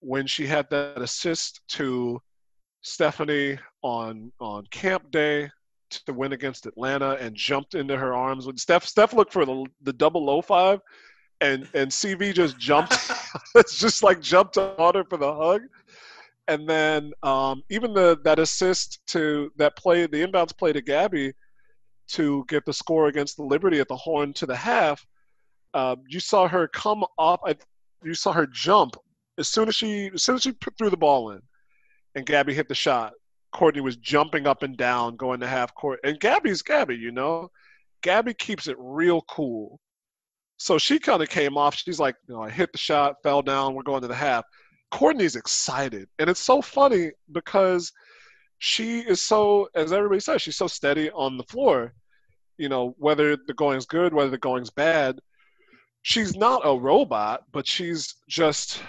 When 0.00 0.26
she 0.26 0.46
had 0.46 0.68
that 0.70 1.00
assist 1.00 1.60
to 1.68 2.20
Stephanie 2.82 3.58
on 3.82 4.32
on 4.40 4.66
camp 4.70 5.10
day 5.10 5.50
to 5.90 6.12
win 6.12 6.32
against 6.32 6.66
Atlanta 6.66 7.12
and 7.12 7.34
jumped 7.34 7.74
into 7.74 7.96
her 7.96 8.14
arms 8.14 8.46
when 8.46 8.56
Steph 8.56 8.84
Steph 8.84 9.12
looked 9.12 9.32
for 9.32 9.46
the, 9.46 9.64
the 9.82 9.92
double 9.92 10.24
low 10.24 10.42
five 10.42 10.80
and 11.40 11.68
and 11.74 11.90
CV 11.90 12.34
just 12.34 12.58
jumped 12.58 12.94
it's 13.54 13.78
just 13.78 14.02
like 14.02 14.20
jumped 14.20 14.58
on 14.58 14.94
her 14.94 15.04
for 15.04 15.16
the 15.16 15.34
hug. 15.34 15.62
And 16.46 16.68
then 16.68 17.12
um, 17.22 17.62
even 17.70 17.94
the 17.94 18.18
that 18.24 18.38
assist 18.38 19.00
to 19.08 19.50
that 19.56 19.76
play 19.76 20.06
the 20.06 20.26
inbounds 20.26 20.56
play 20.56 20.72
to 20.72 20.82
Gabby 20.82 21.32
to 22.08 22.44
get 22.48 22.66
the 22.66 22.72
score 22.72 23.08
against 23.08 23.36
the 23.36 23.44
Liberty 23.44 23.80
at 23.80 23.88
the 23.88 23.96
horn 23.96 24.32
to 24.34 24.46
the 24.46 24.56
half 24.56 25.06
um, 25.74 26.02
you 26.08 26.20
saw 26.20 26.48
her 26.48 26.68
come 26.68 27.04
off. 27.18 27.40
You 28.02 28.14
saw 28.14 28.32
her 28.32 28.46
jump 28.46 28.96
as 29.38 29.48
soon 29.48 29.68
as 29.68 29.74
she 29.74 30.10
as 30.14 30.22
soon 30.22 30.36
as 30.36 30.42
she 30.42 30.52
threw 30.78 30.90
the 30.90 30.96
ball 30.96 31.30
in, 31.30 31.40
and 32.14 32.26
Gabby 32.26 32.54
hit 32.54 32.68
the 32.68 32.74
shot, 32.74 33.12
Courtney 33.52 33.80
was 33.80 33.96
jumping 33.96 34.46
up 34.46 34.62
and 34.62 34.76
down, 34.76 35.16
going 35.16 35.40
to 35.40 35.46
half 35.46 35.74
court. 35.74 36.00
And 36.04 36.20
Gabby's 36.20 36.62
Gabby, 36.62 36.96
you 36.96 37.12
know. 37.12 37.50
Gabby 38.02 38.34
keeps 38.34 38.68
it 38.68 38.76
real 38.78 39.22
cool. 39.22 39.80
So 40.58 40.76
she 40.78 40.98
kind 40.98 41.22
of 41.22 41.28
came 41.28 41.56
off. 41.56 41.74
She's 41.74 41.98
like, 41.98 42.16
you 42.28 42.34
know, 42.34 42.42
I 42.42 42.50
hit 42.50 42.70
the 42.72 42.78
shot, 42.78 43.16
fell 43.22 43.42
down, 43.42 43.74
we're 43.74 43.82
going 43.82 44.02
to 44.02 44.08
the 44.08 44.14
half. 44.14 44.44
Courtney's 44.90 45.36
excited. 45.36 46.08
And 46.18 46.28
it's 46.28 46.40
so 46.40 46.60
funny 46.60 47.12
because 47.32 47.90
she 48.58 49.00
is 49.00 49.22
so, 49.22 49.68
as 49.74 49.92
everybody 49.92 50.20
says, 50.20 50.42
she's 50.42 50.56
so 50.56 50.66
steady 50.66 51.10
on 51.10 51.36
the 51.36 51.44
floor. 51.44 51.94
You 52.58 52.68
know, 52.68 52.94
whether 52.98 53.36
the 53.36 53.54
going's 53.54 53.86
good, 53.86 54.14
whether 54.14 54.30
the 54.30 54.38
going's 54.38 54.70
bad. 54.70 55.18
She's 56.04 56.36
not 56.36 56.60
a 56.64 56.78
robot, 56.78 57.44
but 57.50 57.66
she's 57.66 58.16
just 58.28 58.82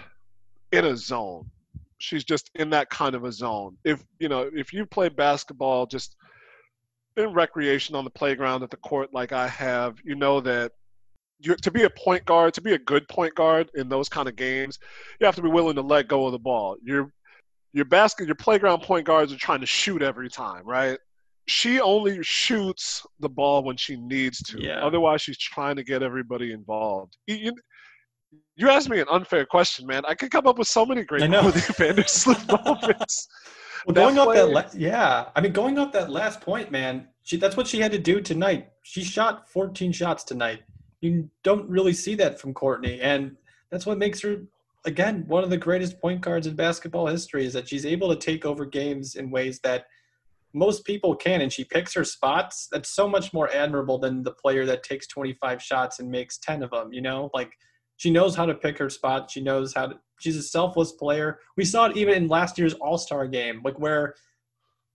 in 0.73 0.83
a 0.83 0.97
zone. 0.97 1.49
She's 1.97 2.25
just 2.25 2.51
in 2.55 2.69
that 2.71 2.89
kind 2.89 3.15
of 3.15 3.23
a 3.23 3.31
zone. 3.31 3.77
If 3.85 4.03
you 4.19 4.27
know, 4.27 4.51
if 4.53 4.73
you 4.73 4.85
play 4.85 5.07
basketball 5.07 5.85
just 5.85 6.17
in 7.15 7.31
recreation 7.31 7.95
on 7.95 8.03
the 8.03 8.09
playground 8.09 8.63
at 8.63 8.69
the 8.69 8.77
court 8.77 9.13
like 9.13 9.31
I 9.31 9.47
have, 9.47 9.95
you 10.03 10.15
know 10.15 10.41
that 10.41 10.73
you 11.39 11.55
to 11.55 11.71
be 11.71 11.83
a 11.83 11.89
point 11.89 12.25
guard, 12.25 12.53
to 12.55 12.61
be 12.61 12.73
a 12.73 12.77
good 12.77 13.07
point 13.07 13.33
guard 13.33 13.71
in 13.75 13.87
those 13.87 14.09
kind 14.09 14.27
of 14.27 14.35
games, 14.35 14.77
you 15.21 15.25
have 15.25 15.37
to 15.37 15.41
be 15.41 15.47
willing 15.47 15.75
to 15.75 15.81
let 15.81 16.09
go 16.09 16.25
of 16.25 16.33
the 16.33 16.39
ball. 16.39 16.75
Your 16.83 17.13
your 17.71 17.85
basket, 17.85 18.25
your 18.25 18.35
playground 18.35 18.81
point 18.81 19.05
guards 19.05 19.31
are 19.31 19.37
trying 19.37 19.61
to 19.61 19.65
shoot 19.65 20.01
every 20.01 20.29
time, 20.29 20.65
right? 20.65 20.99
She 21.47 21.79
only 21.79 22.23
shoots 22.23 23.05
the 23.19 23.29
ball 23.29 23.63
when 23.63 23.77
she 23.77 23.97
needs 23.97 24.39
to. 24.43 24.61
Yeah. 24.61 24.85
Otherwise, 24.85 25.21
she's 25.21 25.37
trying 25.37 25.75
to 25.75 25.83
get 25.83 26.01
everybody 26.01 26.51
involved. 26.51 27.17
You, 27.27 27.53
you 28.55 28.69
asked 28.69 28.89
me 28.89 28.99
an 28.99 29.07
unfair 29.11 29.45
question, 29.45 29.85
man. 29.85 30.03
I 30.07 30.15
could 30.15 30.31
come 30.31 30.47
up 30.47 30.57
with 30.57 30.67
so 30.67 30.85
many 30.85 31.03
great 31.03 31.29
know. 31.29 31.41
Moments. 32.65 33.27
Well, 33.85 33.93
going 33.93 34.17
off 34.17 34.33
that, 34.33 34.49
la- 34.49 34.69
yeah. 34.73 35.25
I 35.35 35.41
mean, 35.41 35.51
going 35.51 35.77
off 35.77 35.91
that 35.91 36.09
last 36.09 36.41
point, 36.41 36.71
man. 36.71 37.07
She 37.23 37.37
that's 37.37 37.57
what 37.57 37.67
she 37.67 37.79
had 37.79 37.91
to 37.91 37.99
do 37.99 38.21
tonight. 38.21 38.69
She 38.83 39.03
shot 39.03 39.49
14 39.49 39.91
shots 39.91 40.23
tonight. 40.23 40.63
You 41.01 41.29
don't 41.43 41.69
really 41.69 41.93
see 41.93 42.15
that 42.15 42.39
from 42.39 42.53
Courtney, 42.53 42.99
and 43.01 43.35
that's 43.69 43.85
what 43.85 43.97
makes 43.97 44.21
her, 44.21 44.43
again, 44.85 45.25
one 45.27 45.43
of 45.43 45.49
the 45.49 45.57
greatest 45.57 45.99
point 45.99 46.21
guards 46.21 46.47
in 46.47 46.55
basketball 46.55 47.07
history. 47.07 47.45
Is 47.45 47.53
that 47.53 47.67
she's 47.67 47.85
able 47.85 48.09
to 48.09 48.15
take 48.15 48.45
over 48.45 48.65
games 48.65 49.15
in 49.15 49.29
ways 49.29 49.59
that 49.59 49.85
most 50.55 50.85
people 50.85 51.13
can, 51.15 51.41
and 51.41 51.51
she 51.51 51.65
picks 51.65 51.93
her 51.93 52.05
spots. 52.05 52.69
That's 52.71 52.89
so 52.89 53.09
much 53.09 53.33
more 53.33 53.53
admirable 53.53 53.99
than 53.99 54.23
the 54.23 54.31
player 54.31 54.65
that 54.65 54.83
takes 54.83 55.05
25 55.07 55.61
shots 55.61 55.99
and 55.99 56.09
makes 56.09 56.37
10 56.37 56.63
of 56.63 56.71
them. 56.71 56.93
You 56.93 57.01
know, 57.01 57.29
like 57.33 57.51
she 57.97 58.09
knows 58.09 58.35
how 58.35 58.45
to 58.45 58.55
pick 58.55 58.77
her 58.77 58.89
spot. 58.89 59.29
She 59.29 59.41
knows 59.41 59.73
how 59.73 59.87
to. 59.87 59.99
She's 60.21 60.37
a 60.37 60.41
selfless 60.41 60.93
player. 60.93 61.39
We 61.57 61.65
saw 61.65 61.87
it 61.87 61.97
even 61.97 62.13
in 62.13 62.27
last 62.29 62.57
year's 62.57 62.73
All 62.75 62.97
Star 62.97 63.27
game, 63.27 63.61
like 63.65 63.77
where, 63.77 64.15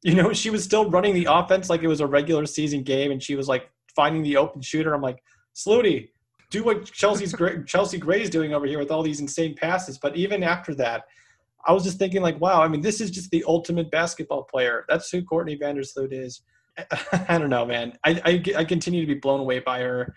you 0.02 0.14
know, 0.14 0.32
she 0.32 0.48
was 0.48 0.64
still 0.64 0.88
running 0.88 1.12
the 1.12 1.26
offense 1.30 1.68
like 1.68 1.82
it 1.82 1.88
was 1.88 2.00
a 2.00 2.06
regular 2.06 2.46
season 2.46 2.82
game, 2.82 3.10
and 3.10 3.22
she 3.22 3.36
was 3.36 3.46
like 3.46 3.70
finding 3.94 4.22
the 4.22 4.38
open 4.38 4.62
shooter. 4.62 4.94
I'm 4.94 5.02
like, 5.02 5.22
Slooty, 5.54 6.08
do 6.50 6.64
what 6.64 6.86
Chelsea's. 6.86 7.34
Chelsea 7.66 7.98
Gray's 7.98 8.30
doing 8.30 8.54
over 8.54 8.64
here 8.64 8.78
with 8.78 8.90
all 8.90 9.02
these 9.02 9.20
insane 9.20 9.54
passes. 9.54 9.98
But 9.98 10.16
even 10.16 10.42
after 10.42 10.74
that, 10.76 11.04
I 11.66 11.72
was 11.72 11.84
just 11.84 11.98
thinking 11.98 12.22
like, 12.22 12.40
wow. 12.40 12.62
I 12.62 12.68
mean, 12.68 12.80
this 12.80 13.00
is 13.00 13.10
just 13.10 13.30
the 13.30 13.44
ultimate 13.46 13.90
basketball 13.90 14.44
player. 14.44 14.84
That's 14.88 15.10
who 15.10 15.22
Courtney 15.22 15.56
Vandersloot 15.56 16.12
is. 16.12 16.42
I 17.28 17.38
don't 17.38 17.50
know, 17.50 17.66
man. 17.66 17.92
I, 18.04 18.20
I, 18.24 18.58
I 18.58 18.64
continue 18.64 19.00
to 19.00 19.06
be 19.06 19.18
blown 19.18 19.40
away 19.40 19.58
by 19.58 19.80
her. 19.80 20.14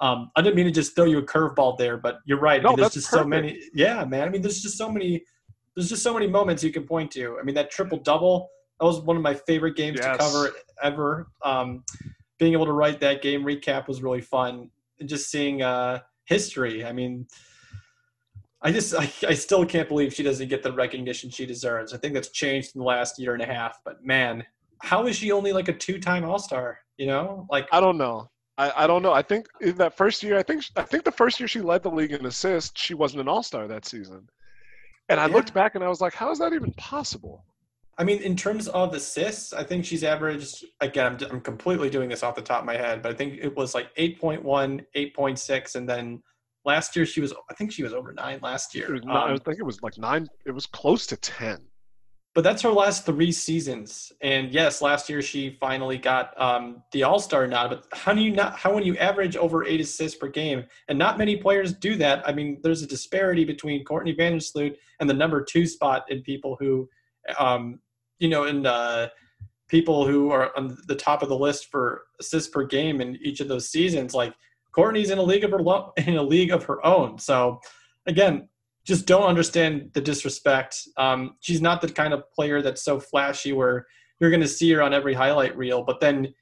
Um, 0.00 0.30
I 0.36 0.42
didn't 0.42 0.56
mean 0.56 0.66
to 0.66 0.72
just 0.72 0.94
throw 0.94 1.06
you 1.06 1.18
a 1.18 1.22
curveball 1.22 1.78
there, 1.78 1.96
but 1.96 2.18
you're 2.26 2.40
right. 2.40 2.60
I 2.60 2.62
No, 2.62 2.70
mean, 2.70 2.76
there's 2.76 2.86
that's 2.88 2.94
just 2.94 3.10
so 3.10 3.24
many. 3.24 3.60
Yeah, 3.74 4.04
man. 4.04 4.26
I 4.26 4.30
mean, 4.30 4.42
there's 4.42 4.60
just 4.60 4.76
so 4.76 4.90
many. 4.90 5.24
There's 5.74 5.88
just 5.88 6.02
so 6.02 6.14
many 6.14 6.26
moments 6.26 6.62
you 6.62 6.72
can 6.72 6.84
point 6.84 7.10
to. 7.12 7.38
I 7.38 7.42
mean, 7.42 7.54
that 7.54 7.70
triple 7.70 7.98
double. 7.98 8.48
That 8.80 8.86
was 8.86 9.00
one 9.00 9.16
of 9.16 9.22
my 9.22 9.34
favorite 9.34 9.76
games 9.76 10.00
to 10.00 10.16
cover 10.18 10.50
ever. 10.82 11.28
Um, 11.42 11.84
being 12.38 12.52
able 12.52 12.66
to 12.66 12.72
write 12.72 13.00
that 13.00 13.22
game 13.22 13.42
recap 13.42 13.88
was 13.88 14.02
really 14.02 14.20
fun. 14.20 14.70
And 15.00 15.08
just 15.08 15.30
seeing 15.30 15.62
uh, 15.62 16.00
history. 16.24 16.84
I 16.84 16.92
mean, 16.92 17.26
I 18.62 18.72
just 18.72 18.94
I, 18.94 19.10
I 19.28 19.34
still 19.34 19.64
can't 19.64 19.88
believe 19.88 20.14
she 20.14 20.22
doesn't 20.22 20.48
get 20.48 20.62
the 20.62 20.72
recognition 20.72 21.30
she 21.30 21.46
deserves. 21.46 21.92
I 21.92 21.98
think 21.98 22.14
that's 22.14 22.30
changed 22.30 22.74
in 22.74 22.80
the 22.80 22.84
last 22.86 23.18
year 23.18 23.34
and 23.34 23.42
a 23.42 23.46
half. 23.46 23.78
But 23.84 24.04
man, 24.04 24.44
how 24.82 25.06
is 25.06 25.16
she 25.16 25.32
only 25.32 25.52
like 25.52 25.68
a 25.68 25.72
two-time 25.72 26.24
All 26.24 26.38
Star? 26.38 26.78
You 26.96 27.06
know, 27.06 27.46
like 27.50 27.68
I 27.72 27.80
don't 27.80 27.98
know. 27.98 28.30
I, 28.58 28.72
I 28.84 28.86
don't 28.86 29.02
know. 29.02 29.12
I 29.12 29.20
think 29.20 29.46
in 29.60 29.76
that 29.76 29.94
first 29.96 30.22
year, 30.22 30.38
I 30.38 30.42
think 30.42 30.64
I 30.76 30.82
think 30.82 31.04
the 31.04 31.12
first 31.12 31.38
year 31.38 31.46
she 31.48 31.60
led 31.60 31.82
the 31.82 31.90
league 31.90 32.12
in 32.12 32.24
assists, 32.24 32.80
she 32.80 32.94
wasn't 32.94 33.20
an 33.20 33.28
All 33.28 33.42
Star 33.42 33.68
that 33.68 33.84
season. 33.84 34.28
And 35.08 35.20
I 35.20 35.26
Yeah. 35.26 35.34
looked 35.34 35.52
back 35.54 35.74
and 35.74 35.84
I 35.84 35.88
was 35.88 36.00
like, 36.00 36.14
how 36.14 36.30
is 36.30 36.38
that 36.38 36.52
even 36.52 36.72
possible? 36.74 37.44
I 37.98 38.04
mean, 38.04 38.20
in 38.22 38.36
terms 38.36 38.68
of 38.68 38.92
assists, 38.92 39.52
I 39.54 39.62
think 39.62 39.84
she's 39.84 40.04
averaged, 40.04 40.64
again, 40.80 41.06
I'm, 41.06 41.30
I'm 41.30 41.40
completely 41.40 41.88
doing 41.88 42.08
this 42.10 42.22
off 42.22 42.34
the 42.34 42.42
top 42.42 42.60
of 42.60 42.66
my 42.66 42.76
head, 42.76 43.02
but 43.02 43.10
I 43.12 43.14
think 43.14 43.38
it 43.40 43.56
was 43.56 43.74
like 43.74 43.94
8.1, 43.96 44.84
8.6. 44.94 45.74
And 45.76 45.88
then 45.88 46.22
last 46.66 46.94
year 46.96 47.06
she 47.06 47.20
was, 47.20 47.32
I 47.50 47.54
think 47.54 47.72
she 47.72 47.82
was 47.82 47.92
over 47.94 48.12
nine 48.12 48.40
last 48.42 48.74
year. 48.74 48.98
not, 49.04 49.28
I 49.28 49.32
Um, 49.32 49.38
think 49.38 49.58
it 49.58 49.62
was 49.64 49.82
like 49.82 49.96
nine. 49.96 50.28
It 50.44 50.50
was 50.50 50.66
close 50.66 51.06
to 51.08 51.16
ten. 51.16 51.58
but 52.34 52.44
that's 52.44 52.60
her 52.60 52.70
last 52.70 53.06
three 53.06 53.32
seasons. 53.32 54.12
And 54.20 54.52
yes, 54.52 54.82
last 54.82 55.08
year 55.08 55.22
she 55.22 55.56
finally 55.58 55.96
got 55.96 56.38
um, 56.38 56.82
the 56.92 57.02
All 57.04 57.18
Star 57.18 57.46
nod. 57.46 57.70
But 57.70 57.86
how 57.92 58.12
do 58.12 58.20
you 58.20 58.30
not? 58.32 58.58
How 58.58 58.74
when 58.74 58.84
you 58.84 58.94
average 58.98 59.36
over 59.36 59.64
eight 59.64 59.80
assists 59.80 60.18
per 60.18 60.28
game, 60.28 60.64
and 60.88 60.98
not 60.98 61.16
many 61.16 61.36
players 61.38 61.72
do 61.72 61.94
that. 61.96 62.28
I 62.28 62.32
mean, 62.34 62.58
there's 62.62 62.82
a 62.82 62.86
disparity 62.86 63.44
between 63.46 63.84
Courtney 63.84 64.14
Vandersloot 64.14 64.76
and 65.00 65.08
the 65.08 65.14
number 65.14 65.42
two 65.42 65.64
spot 65.66 66.04
in 66.10 66.20
people 66.22 66.56
who, 66.60 66.88
um, 67.38 67.80
you 68.18 68.28
know, 68.28 68.44
in 68.44 68.66
uh, 68.66 69.08
people 69.68 70.06
who 70.06 70.30
are 70.30 70.50
on 70.58 70.76
the 70.88 70.94
top 70.94 71.22
of 71.22 71.28
the 71.30 71.38
list 71.38 71.70
for 71.70 72.02
assists 72.20 72.50
per 72.50 72.64
game 72.64 73.00
in 73.00 73.16
each 73.22 73.40
of 73.40 73.48
those 73.48 73.68
seasons. 73.70 74.12
Like 74.14 74.34
Courtney's 74.76 75.10
in 75.10 75.18
a 75.18 75.22
league 75.22 75.42
of 75.42 75.50
her 75.50 75.58
lo- 75.62 75.92
in 75.96 76.16
a 76.16 76.22
league 76.22 76.52
of 76.52 76.62
her 76.64 76.84
own. 76.86 77.18
So 77.18 77.60
again, 78.06 78.48
just 78.84 79.06
don't 79.06 79.24
understand 79.24 79.90
the 79.94 80.00
disrespect. 80.00 80.76
Um, 80.96 81.36
she's 81.40 81.60
not 81.60 81.80
the 81.80 81.88
kind 81.88 82.12
of 82.12 82.30
player 82.32 82.62
that's 82.62 82.82
so 82.84 83.00
flashy 83.00 83.52
where 83.52 83.86
you're 84.20 84.30
going 84.30 84.42
to 84.42 84.46
see 84.48 84.70
her 84.72 84.82
on 84.82 84.94
every 84.94 85.14
highlight 85.14 85.56
reel. 85.56 85.82
But 85.82 86.00
then 86.00 86.32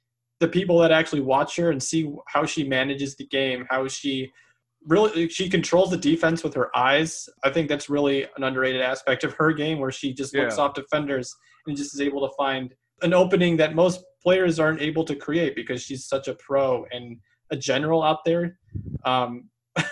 the 0.41 0.49
people 0.49 0.79
that 0.81 0.93
actually 0.93 1.23
watch 1.23 1.57
her 1.57 1.71
and 1.71 1.83
see 1.83 2.13
how 2.27 2.45
she 2.45 2.65
manages 2.65 3.17
the 3.17 3.27
game, 3.29 3.67
how 3.71 3.89
she 3.89 4.31
really 4.87 5.29
she 5.29 5.49
controls 5.49 5.91
the 5.91 5.97
defense 5.97 6.45
with 6.45 6.53
her 6.55 6.77
eyes. 6.77 7.29
I 7.45 7.51
think 7.51 7.69
that's 7.69 7.89
really 7.89 8.25
an 8.37 8.43
underrated 8.43 8.83
aspect 8.83 9.25
of 9.25 9.33
her 9.35 9.53
game, 9.53 9.79
where 9.79 9.93
she 9.93 10.13
just 10.13 10.35
looks 10.35 10.59
Yeah. 10.59 10.65
off 10.65 10.75
defenders 10.75 11.35
and 11.67 11.77
just 11.77 11.95
is 11.95 12.01
able 12.03 12.29
to 12.29 12.35
find 12.37 12.75
an 13.03 13.15
opening 13.15 13.57
that 13.57 13.75
most 13.75 14.05
players 14.23 14.61
aren't 14.61 14.83
able 14.83 15.05
to 15.05 15.15
create 15.17 15.57
because 15.57 15.83
she's 15.83 16.05
such 16.07 16.29
a 16.29 16.35
pro 16.35 16.85
and 16.93 17.17
a 17.51 17.57
general 17.57 18.03
out 18.03 18.25
there. 18.25 18.59
Um, 19.05 19.49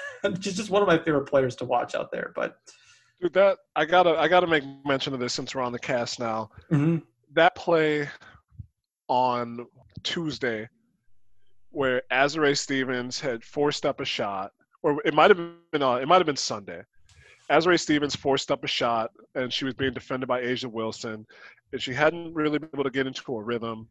she's 0.41 0.57
just 0.57 0.71
one 0.71 0.83
of 0.83 0.89
my 0.89 0.99
favorite 0.99 1.27
players 1.27 1.57
to 1.57 1.65
watch 1.65 1.95
out 1.95 2.11
there. 2.13 2.33
But 2.35 2.57
Dude, 3.21 3.33
that 3.35 3.59
I 3.77 3.85
gotta 3.85 4.19
I 4.19 4.29
gotta 4.29 4.47
make 4.47 4.65
mention 4.85 5.15
of 5.15 5.21
this 5.21 5.33
since 5.33 5.55
we're 5.55 5.63
on 5.63 5.73
the 5.73 5.79
cast 5.79 6.19
now. 6.19 6.51
mhm. 6.71 7.03
That 7.35 7.55
play 7.55 8.09
on 9.09 9.67
Tuesday, 10.03 10.69
where 11.71 12.03
Azurá 12.11 12.57
Stevens 12.57 13.21
had 13.21 13.45
forced 13.45 13.87
up 13.87 14.01
a 14.01 14.05
shot, 14.05 14.53
or 14.83 15.01
it 15.05 15.15
might 15.15 15.31
have 15.31 15.39
been 15.71 15.83
uh, 15.83 15.95
it 15.95 16.09
might 16.09 16.19
have 16.19 16.27
been 16.27 16.37
Sunday. 16.37 16.83
Azurá 17.51 17.79
Stevens 17.79 18.17
forced 18.17 18.51
up 18.51 18.65
a 18.65 18.69
shot, 18.69 19.11
and 19.35 19.53
she 19.53 19.65
was 19.65 19.75
being 19.75 19.93
defended 19.93 20.29
by 20.29 20.41
A'ja 20.43 20.67
Wilson, 20.67 21.27
and 21.73 21.83
she 21.83 21.93
hadn't 21.93 22.35
really 22.35 22.59
been 22.59 22.71
able 22.75 22.85
to 22.85 22.91
get 22.91 23.07
into 23.07 23.37
a 23.37 23.43
rhythm. 23.43 23.89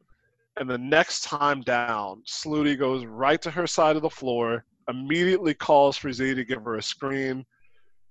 And 0.59 0.69
the 0.69 0.77
next 0.77 1.23
time 1.23 1.61
down, 1.61 2.23
Slooty 2.27 2.77
goes 2.77 3.05
right 3.05 3.41
to 3.41 3.51
her 3.51 3.67
side 3.67 3.95
of 3.95 4.01
the 4.01 4.09
floor, 4.09 4.65
immediately 4.89 5.53
calls 5.53 5.97
for 5.97 6.11
Z 6.11 6.35
to 6.35 6.43
give 6.43 6.63
her 6.63 6.75
a 6.75 6.83
screen. 6.83 7.45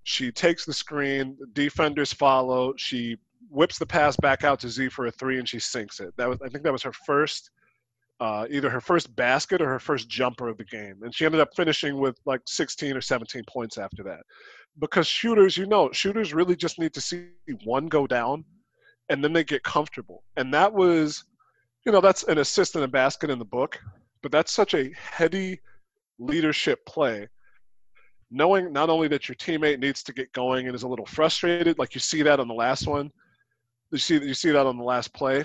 She 0.04 0.32
takes 0.32 0.64
the 0.64 0.72
screen, 0.72 1.36
defenders 1.52 2.12
follow. 2.12 2.74
She 2.76 3.16
whips 3.50 3.78
the 3.78 3.86
pass 3.86 4.16
back 4.16 4.44
out 4.44 4.60
to 4.60 4.68
Z 4.68 4.88
for 4.88 5.06
a 5.06 5.12
three, 5.12 5.38
and 5.38 5.48
she 5.48 5.58
sinks 5.58 6.00
it. 6.00 6.14
That 6.16 6.28
was, 6.28 6.38
I 6.42 6.48
think, 6.48 6.64
that 6.64 6.72
was 6.72 6.82
her 6.82 6.92
first, 6.92 7.50
uh, 8.20 8.46
either 8.48 8.70
her 8.70 8.80
first 8.80 9.14
basket 9.16 9.60
or 9.60 9.68
her 9.68 9.78
first 9.78 10.08
jumper 10.08 10.48
of 10.48 10.56
the 10.56 10.64
game, 10.64 11.02
and 11.02 11.14
she 11.14 11.26
ended 11.26 11.40
up 11.40 11.50
finishing 11.54 11.98
with 11.98 12.18
like 12.24 12.40
16 12.46 12.96
or 12.96 13.00
17 13.00 13.42
points 13.48 13.76
after 13.76 14.02
that. 14.04 14.20
Because 14.78 15.06
shooters, 15.06 15.56
you 15.56 15.66
know, 15.66 15.90
shooters 15.92 16.32
really 16.32 16.56
just 16.56 16.78
need 16.78 16.94
to 16.94 17.00
see 17.00 17.28
one 17.64 17.88
go 17.88 18.06
down, 18.06 18.44
and 19.10 19.22
then 19.22 19.32
they 19.32 19.44
get 19.44 19.62
comfortable. 19.62 20.22
And 20.36 20.54
that 20.54 20.72
was, 20.72 21.24
you 21.84 21.92
know, 21.92 22.00
that's 22.00 22.24
an 22.24 22.38
assist 22.38 22.74
and 22.74 22.84
a 22.84 22.88
basket 22.88 23.30
in 23.30 23.38
the 23.38 23.44
book, 23.44 23.80
but 24.22 24.32
that's 24.32 24.52
such 24.52 24.74
a 24.74 24.92
heady 24.94 25.60
leadership 26.18 26.84
play 26.86 27.26
knowing 28.30 28.72
not 28.72 28.88
only 28.88 29.08
that 29.08 29.28
your 29.28 29.34
teammate 29.36 29.80
needs 29.80 30.02
to 30.04 30.12
get 30.12 30.32
going 30.32 30.66
and 30.66 30.74
is 30.74 30.84
a 30.84 30.88
little 30.88 31.06
frustrated, 31.06 31.78
like 31.78 31.94
you 31.94 32.00
see 32.00 32.22
that 32.22 32.40
on 32.40 32.48
the 32.48 32.54
last 32.54 32.86
one, 32.86 33.10
you 33.90 33.98
see 33.98 34.14
you 34.14 34.34
see 34.34 34.50
that 34.50 34.66
on 34.66 34.78
the 34.78 34.84
last 34.84 35.12
play. 35.12 35.44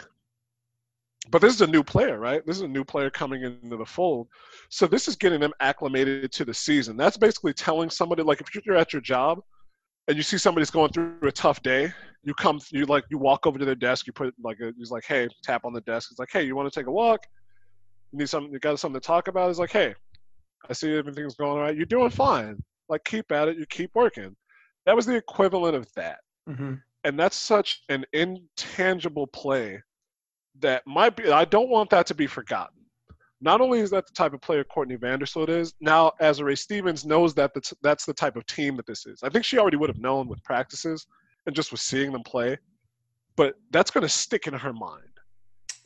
But 1.31 1.41
this 1.41 1.55
is 1.55 1.61
a 1.61 1.67
new 1.67 1.83
player, 1.83 2.19
right? 2.19 2.45
This 2.45 2.57
is 2.57 2.61
a 2.61 2.67
new 2.67 2.83
player 2.83 3.09
coming 3.09 3.41
into 3.41 3.77
the 3.77 3.85
fold, 3.85 4.27
so 4.69 4.85
this 4.85 5.07
is 5.07 5.15
getting 5.15 5.39
them 5.39 5.53
acclimated 5.59 6.31
to 6.33 6.45
the 6.45 6.53
season. 6.53 6.95
That's 6.95 7.17
basically 7.17 7.53
telling 7.53 7.89
somebody, 7.89 8.21
like 8.21 8.41
if 8.41 8.65
you're 8.65 8.77
at 8.77 8.93
your 8.93 9.01
job 9.01 9.41
and 10.07 10.15
you 10.15 10.23
see 10.23 10.37
somebody's 10.37 10.69
going 10.69 10.91
through 10.91 11.17
a 11.23 11.31
tough 11.31 11.63
day, 11.63 11.91
you 12.25 12.33
come, 12.33 12.59
you 12.71 12.85
like, 12.85 13.05
you 13.09 13.17
walk 13.17 13.45
over 13.45 13.57
to 13.59 13.65
their 13.65 13.75
desk, 13.75 14.07
you 14.07 14.13
put 14.13 14.33
like, 14.43 14.59
a, 14.59 14.73
he's 14.77 14.91
like, 14.91 15.05
hey, 15.05 15.29
tap 15.43 15.63
on 15.63 15.73
the 15.73 15.81
desk. 15.81 16.09
It's 16.11 16.19
like, 16.19 16.31
hey, 16.31 16.43
you 16.43 16.55
want 16.55 16.71
to 16.71 16.77
take 16.77 16.87
a 16.87 16.91
walk? 16.91 17.25
You 18.11 18.19
need 18.19 18.29
something, 18.29 18.51
you 18.51 18.59
got 18.59 18.79
something 18.79 18.99
to 18.99 19.05
talk 19.05 19.27
about? 19.27 19.49
It's 19.49 19.59
like, 19.59 19.71
hey, 19.71 19.93
I 20.67 20.73
see 20.73 20.97
everything's 20.97 21.35
going 21.35 21.51
all 21.51 21.59
right. 21.59 21.75
You're 21.75 21.85
doing 21.85 22.09
fine. 22.09 22.57
Like, 22.89 23.03
keep 23.05 23.31
at 23.31 23.47
it. 23.47 23.57
You 23.57 23.65
keep 23.67 23.91
working. 23.93 24.35
That 24.85 24.95
was 24.95 25.05
the 25.05 25.15
equivalent 25.15 25.75
of 25.75 25.87
that. 25.95 26.17
Mm-hmm. 26.49 26.73
And 27.03 27.19
that's 27.19 27.37
such 27.37 27.83
an 27.89 28.03
intangible 28.13 29.27
play 29.27 29.81
that 30.61 30.81
might 30.87 31.15
be, 31.15 31.31
I 31.31 31.45
don't 31.45 31.69
want 31.69 31.91
that 31.91 32.07
to 32.07 32.15
be 32.15 32.25
forgotten. 32.25 32.77
Not 33.41 33.61
only 33.61 33.79
is 33.79 33.91
that 33.91 34.07
the 34.07 34.13
type 34.13 34.33
of 34.33 34.41
player 34.41 34.63
Courtney 34.63 34.97
Vandersloot 34.97 35.49
is, 35.49 35.75
now 35.79 36.13
Azurá 36.19 36.57
Stevens 36.57 37.05
knows 37.05 37.35
that 37.35 37.53
that's, 37.53 37.73
that's 37.83 38.05
the 38.05 38.13
type 38.13 38.35
of 38.35 38.45
team 38.47 38.75
that 38.77 38.87
this 38.87 39.05
is. 39.05 39.21
I 39.21 39.29
think 39.29 39.45
she 39.45 39.59
already 39.59 39.77
would 39.77 39.89
have 39.89 39.99
known 39.99 40.27
with 40.27 40.43
practices 40.43 41.05
and 41.45 41.55
just 41.55 41.71
with 41.71 41.81
seeing 41.81 42.11
them 42.11 42.23
play, 42.23 42.57
but 43.35 43.55
that's 43.71 43.91
going 43.91 44.01
to 44.01 44.09
stick 44.09 44.47
in 44.47 44.53
her 44.53 44.73
mind. 44.73 45.01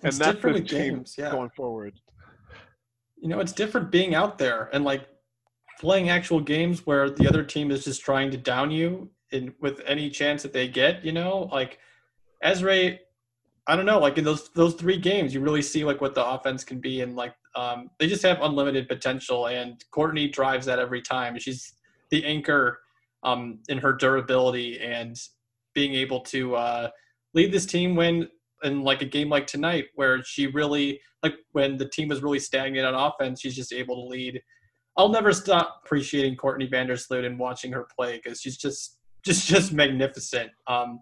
It's 0.04 0.16
and 0.16 0.26
that's 0.26 0.36
different 0.36 0.58
the 0.58 0.64
team 0.64 0.96
games, 0.96 1.16
yeah. 1.18 1.32
going 1.32 1.50
forward. 1.50 2.00
You 3.22 3.28
know, 3.28 3.40
it's 3.40 3.52
different 3.52 3.92
being 3.92 4.16
out 4.16 4.38
there 4.38 4.70
and 4.72 4.86
like 4.86 5.08
playing 5.80 6.10
actual 6.10 6.40
games 6.40 6.86
where 6.86 7.10
the 7.10 7.28
other 7.28 7.44
team 7.44 7.72
is 7.72 7.84
just 7.84 8.02
trying 8.02 8.32
to 8.32 8.38
down 8.38 8.72
you 8.72 9.10
in 9.32 9.54
with 9.60 9.82
any 9.86 10.10
chance 10.10 10.44
that 10.44 10.54
they 10.54 10.68
get. 10.68 11.04
You 11.04 11.12
know, 11.12 11.50
like 11.52 11.80
Ezra, 12.42 12.98
I 13.68 13.76
don't 13.76 13.86
know, 13.86 14.00
like 14.00 14.18
in 14.18 14.24
those 14.24 14.50
those 14.54 14.76
three 14.76 14.98
games, 14.98 15.34
you 15.34 15.42
really 15.42 15.62
see 15.62 15.84
like 15.84 16.00
what 16.00 16.16
the 16.16 16.26
offense 16.26 16.64
can 16.64 16.80
be, 16.80 17.02
and 17.02 17.16
like 17.16 17.36
um, 17.56 17.90
they 18.00 18.08
just 18.08 18.24
have 18.24 18.42
unlimited 18.42 18.88
potential. 18.88 19.48
And 19.48 19.84
Courtney 19.92 20.30
drives 20.30 20.66
that 20.68 20.80
every 20.80 21.02
time. 21.02 21.38
She's 21.40 21.74
the 22.10 22.24
anchor 22.26 22.80
um, 23.24 23.60
in 23.68 23.78
her 23.80 23.94
durability 23.94 24.80
and 24.80 25.20
being 25.80 25.94
able 25.94 26.20
to 26.20 26.58
uh, 26.58 26.90
lead 27.34 27.54
this 27.54 27.66
team 27.66 27.96
when 27.96 28.28
in 28.64 28.84
like 28.84 29.02
a 29.02 29.06
game 29.06 29.30
like 29.30 29.48
tonight 29.48 29.86
where 29.96 30.22
she 30.26 30.48
really 30.48 31.00
like 31.24 31.36
when 31.54 31.78
the 31.78 31.88
team 31.88 32.10
was 32.10 32.22
really 32.22 32.38
stagnant 32.38 32.86
on 32.86 32.94
offense 32.94 33.40
she's 33.40 33.56
just 33.56 33.72
able 33.72 33.96
to 33.96 34.10
lead. 34.10 34.42
I'll 34.98 35.08
never 35.08 35.32
stop 35.32 35.82
appreciating 35.86 36.36
courtney 36.36 36.68
vandersloot 36.68 37.26
and 37.26 37.40
watching 37.40 37.72
her 37.72 37.88
play 37.98 38.20
because 38.22 38.42
she's 38.42 38.58
just 38.58 39.00
just 39.24 39.48
just 39.48 39.72
magnificent. 39.72 40.52
Um 40.68 41.00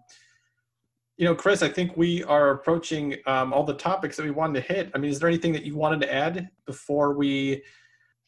you 1.16 1.24
know 1.24 1.34
chris 1.34 1.64
i 1.64 1.68
think 1.68 1.96
we 1.96 2.22
are 2.22 2.50
approaching 2.50 3.16
um, 3.26 3.52
all 3.52 3.64
the 3.64 3.74
topics 3.74 4.16
that 4.16 4.22
we 4.22 4.30
wanted 4.30 4.62
to 4.62 4.72
hit. 4.72 4.92
I 4.94 4.98
mean 4.98 5.10
is 5.10 5.18
there 5.18 5.28
anything 5.28 5.52
that 5.54 5.64
you 5.64 5.74
wanted 5.74 6.00
to 6.02 6.14
add 6.14 6.48
before 6.66 7.14
we 7.14 7.64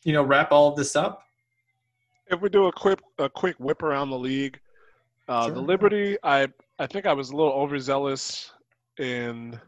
you 0.03 0.13
know 0.13 0.25
wrap 0.25 0.51
all 0.51 0.67
of 0.67 0.77
this 0.77 0.97
up? 0.97 1.23
If 2.27 2.41
we 2.41 2.49
do 2.49 2.67
a 2.67 2.73
quick 2.73 2.99
a 3.21 3.31
quick 3.31 3.55
whip 3.61 3.85
around 3.85 4.11
the 4.11 4.19
league, 4.19 4.59
uh, 5.31 5.49
the 5.49 5.61
Liberty, 5.61 6.17
I 6.23 6.49
I 6.79 6.87
think 6.87 7.07
I 7.07 7.13
was 7.13 7.31
a 7.31 7.37
little 7.37 7.53
overzealous 7.53 8.53
in. 8.99 9.59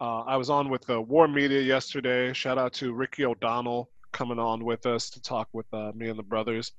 Uh, 0.00 0.20
I 0.20 0.36
was 0.36 0.50
on 0.50 0.68
with 0.68 0.82
the 0.82 1.00
War 1.00 1.28
Media 1.28 1.60
yesterday. 1.60 2.32
Shout 2.32 2.58
out 2.58 2.72
to 2.74 2.92
Ricky 2.92 3.24
O'Donnell 3.24 3.90
coming 4.12 4.38
on 4.38 4.64
with 4.64 4.86
us 4.86 5.10
to 5.10 5.20
talk 5.20 5.48
with 5.52 5.66
uh, 5.72 5.92
me 5.94 6.08
and 6.08 6.18
the 6.18 6.22
brothers. 6.24 6.72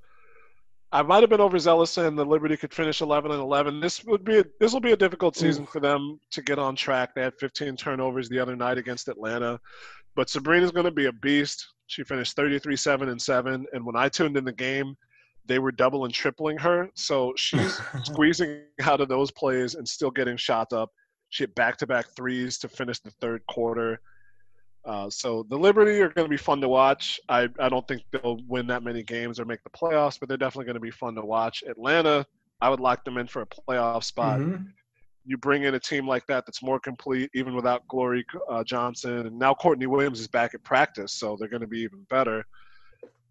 I 0.92 1.02
might 1.02 1.22
have 1.22 1.30
been 1.30 1.40
overzealous 1.40 1.90
saying 1.90 2.16
the 2.16 2.24
Liberty 2.24 2.56
could 2.56 2.72
finish 2.72 3.00
11 3.00 3.30
and 3.32 3.40
11. 3.40 3.80
This 3.80 4.04
would 4.04 4.24
be 4.24 4.38
a, 4.38 4.44
this 4.60 4.72
will 4.72 4.80
be 4.80 4.92
a 4.92 4.96
difficult 4.96 5.36
season 5.36 5.66
for 5.66 5.80
them 5.80 6.20
to 6.30 6.42
get 6.42 6.58
on 6.58 6.76
track. 6.76 7.14
They 7.14 7.22
had 7.22 7.34
15 7.40 7.76
turnovers 7.76 8.28
the 8.28 8.38
other 8.38 8.54
night 8.54 8.78
against 8.78 9.08
Atlanta, 9.08 9.58
but 10.14 10.30
Sabrina's 10.30 10.70
going 10.70 10.84
to 10.84 10.92
be 10.92 11.06
a 11.06 11.12
beast. 11.12 11.66
She 11.88 12.04
finished 12.04 12.36
33 12.36 12.76
7 12.76 13.08
and 13.08 13.20
7, 13.20 13.66
and 13.72 13.84
when 13.84 13.96
I 13.96 14.08
tuned 14.08 14.36
in 14.36 14.44
the 14.44 14.52
game, 14.52 14.96
they 15.46 15.58
were 15.58 15.72
double 15.72 16.04
and 16.04 16.14
tripling 16.14 16.56
her. 16.58 16.88
So 16.94 17.34
she's 17.36 17.80
squeezing 18.04 18.62
out 18.82 19.00
of 19.00 19.08
those 19.08 19.30
plays 19.30 19.74
and 19.74 19.86
still 19.86 20.10
getting 20.10 20.36
shot 20.36 20.72
up. 20.72 20.90
She 21.30 21.42
hit 21.44 21.54
back 21.54 21.76
to 21.78 21.86
back 21.86 22.06
threes 22.16 22.58
to 22.58 22.68
finish 22.68 23.00
the 23.00 23.10
third 23.20 23.42
quarter. 23.48 24.00
Uh, 24.84 25.08
so 25.08 25.46
the 25.48 25.56
Liberty 25.56 26.00
are 26.00 26.10
going 26.10 26.26
to 26.26 26.30
be 26.30 26.36
fun 26.36 26.60
to 26.60 26.68
watch. 26.68 27.18
I, 27.28 27.48
I 27.58 27.68
don't 27.68 27.86
think 27.88 28.02
they'll 28.12 28.38
win 28.46 28.66
that 28.66 28.82
many 28.82 29.02
games 29.02 29.40
or 29.40 29.44
make 29.44 29.62
the 29.64 29.70
playoffs, 29.70 30.20
but 30.20 30.28
they're 30.28 30.38
definitely 30.38 30.66
going 30.66 30.74
to 30.74 30.80
be 30.80 30.90
fun 30.90 31.14
to 31.14 31.22
watch. 31.22 31.64
Atlanta, 31.66 32.26
I 32.60 32.68
would 32.68 32.80
lock 32.80 33.04
them 33.04 33.16
in 33.16 33.26
for 33.26 33.42
a 33.42 33.46
playoff 33.46 34.04
spot. 34.04 34.40
Mhm. 34.40 34.68
You 35.26 35.38
bring 35.38 35.62
in 35.64 35.74
a 35.74 35.80
team 35.80 36.06
like 36.06 36.26
that 36.26 36.44
that's 36.44 36.62
more 36.62 36.78
complete, 36.78 37.30
even 37.34 37.54
without 37.54 37.88
Glory 37.88 38.26
uh, 38.50 38.62
Johnson, 38.62 39.26
and 39.26 39.38
now 39.38 39.54
Courtney 39.54 39.86
Williams 39.86 40.20
is 40.20 40.28
back 40.28 40.52
at 40.54 40.62
practice, 40.64 41.14
so 41.14 41.34
they're 41.38 41.48
going 41.48 41.62
to 41.62 41.66
be 41.66 41.80
even 41.80 42.06
better. 42.10 42.44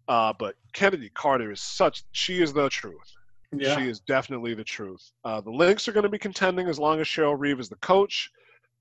Uh, 0.08 0.32
but 0.38 0.54
Chennedy 0.74 1.10
Carter 1.14 1.50
is 1.50 1.60
such 1.60 2.04
she 2.12 2.42
is 2.42 2.52
the 2.52 2.68
truth. 2.68 3.12
yeah 3.52 3.76
She 3.76 3.88
is 3.88 4.00
definitely 4.00 4.54
the 4.54 4.64
truth. 4.64 5.12
Uh, 5.24 5.40
the 5.40 5.50
Lynx 5.50 5.88
are 5.88 5.92
going 5.92 6.04
to 6.04 6.10
be 6.10 6.18
contending 6.18 6.68
as 6.68 6.78
long 6.78 7.00
as 7.00 7.06
Cheryl 7.06 7.36
Reeve 7.38 7.60
is 7.60 7.68
the 7.68 7.76
coach. 7.76 8.30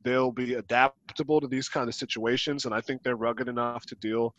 They'll 0.03 0.31
be 0.31 0.55
adaptable 0.55 1.39
to 1.39 1.47
these 1.47 1.69
kind 1.69 1.87
of 1.87 1.95
situations, 1.95 2.65
and 2.65 2.73
I 2.73 2.81
think 2.81 3.03
they're 3.03 3.15
rugged 3.15 3.47
enough 3.47 3.85
to 3.85 3.95
deal 3.95 4.35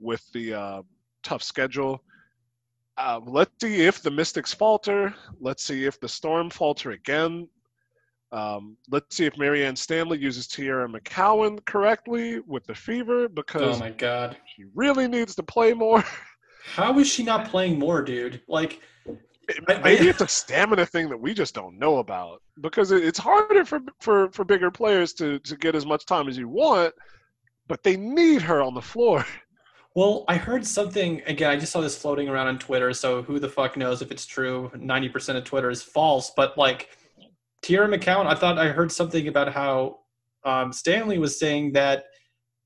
with 0.00 0.22
the 0.32 0.54
uh, 0.54 0.82
tough 1.22 1.42
schedule. 1.42 2.02
Uh, 2.98 3.20
let's 3.24 3.52
see 3.60 3.82
if 3.82 4.02
the 4.02 4.10
Mystics 4.10 4.52
falter. 4.52 5.14
Let's 5.40 5.62
see 5.62 5.84
if 5.84 6.00
the 6.00 6.08
Storm 6.08 6.50
falter 6.50 6.92
again. 6.92 7.48
Um, 8.32 8.76
let's 8.90 9.16
see 9.16 9.24
if 9.24 9.38
Marianne 9.38 9.76
Stanley 9.76 10.18
uses 10.18 10.48
Teaira 10.48 10.88
McCowan 10.92 11.64
correctly 11.64 12.40
with 12.40 12.66
the 12.66 12.74
fever 12.74 13.28
because 13.28 13.76
oh 13.76 13.80
my 13.80 13.90
god 13.90 14.36
she 14.54 14.64
really 14.74 15.06
needs 15.08 15.34
to 15.36 15.42
play 15.42 15.72
more. 15.72 16.04
how 16.74 16.98
is 16.98 17.06
she 17.06 17.22
not 17.22 17.48
playing 17.48 17.78
more 17.78 18.02
dude 18.02 18.40
like 18.48 18.80
I- 19.68 19.78
Maybe 19.84 20.06
I- 20.06 20.10
it's 20.10 20.20
a 20.22 20.26
stamina 20.28 20.84
thing 20.86 21.08
that 21.08 21.16
we 21.20 21.32
just 21.32 21.54
don't 21.54 21.78
know 21.78 21.98
about 21.98 22.42
because 22.60 22.90
it's 22.90 23.18
harder 23.18 23.64
for 23.64 23.80
for 24.00 24.28
for 24.32 24.44
bigger 24.44 24.72
players 24.72 25.12
to 25.14 25.38
to 25.40 25.56
get 25.56 25.76
as 25.76 25.86
much 25.86 26.04
time 26.04 26.26
as 26.28 26.36
you 26.36 26.48
want, 26.48 26.92
but 27.68 27.84
they 27.84 27.96
need 27.96 28.42
her 28.42 28.60
on 28.62 28.74
the 28.74 28.82
floor. 28.82 29.24
Well, 29.94 30.26
I 30.28 30.36
heard 30.36 30.66
something 30.66 31.22
again. 31.24 31.50
I 31.50 31.56
just 31.56 31.72
saw 31.72 31.80
this 31.80 31.96
floating 31.96 32.28
around 32.28 32.48
on 32.48 32.58
Twitter. 32.58 32.92
So 32.92 33.22
who 33.22 33.38
the 33.38 33.48
fuck 33.48 33.78
knows 33.78 34.02
if 34.02 34.10
it's 34.10 34.26
true? 34.26 34.70
Ninety 34.76 35.08
percent 35.08 35.38
of 35.38 35.44
Twitter 35.44 35.70
is 35.70 35.82
false. 35.82 36.32
But 36.36 36.58
like 36.58 36.90
Teaira 37.66 37.92
McCowan, 37.92 38.26
I 38.26 38.36
thought 38.36 38.58
I 38.58 38.68
heard 38.68 38.92
something 38.92 39.26
about 39.26 39.52
how 39.52 39.98
um, 40.44 40.72
Stanley 40.72 41.18
was 41.18 41.36
saying 41.36 41.72
that 41.72 42.04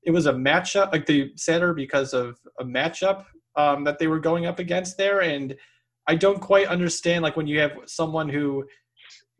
it 0.03 0.11
was 0.11 0.27
a 0.27 0.33
matchup, 0.33 0.91
like 0.91 1.07
they 1.07 1.31
said 1.35 1.63
her 1.63 1.73
because 1.73 2.13
of 2.13 2.37
a 2.59 2.63
matchup 2.63 3.25
um, 3.55 3.83
that 3.83 3.97
they 3.97 4.05
were 4.05 4.19
going 4.19 4.45
up 4.45 4.59
against 4.59 4.97
there. 4.97 5.21
And 5.21 5.55
I 6.07 6.13
don't 6.13 6.39
quite 6.39 6.67
understand, 6.67 7.23
like 7.23 7.35
when 7.35 7.47
you 7.47 7.59
have 7.59 7.71
someone 7.87 8.29
who 8.29 8.63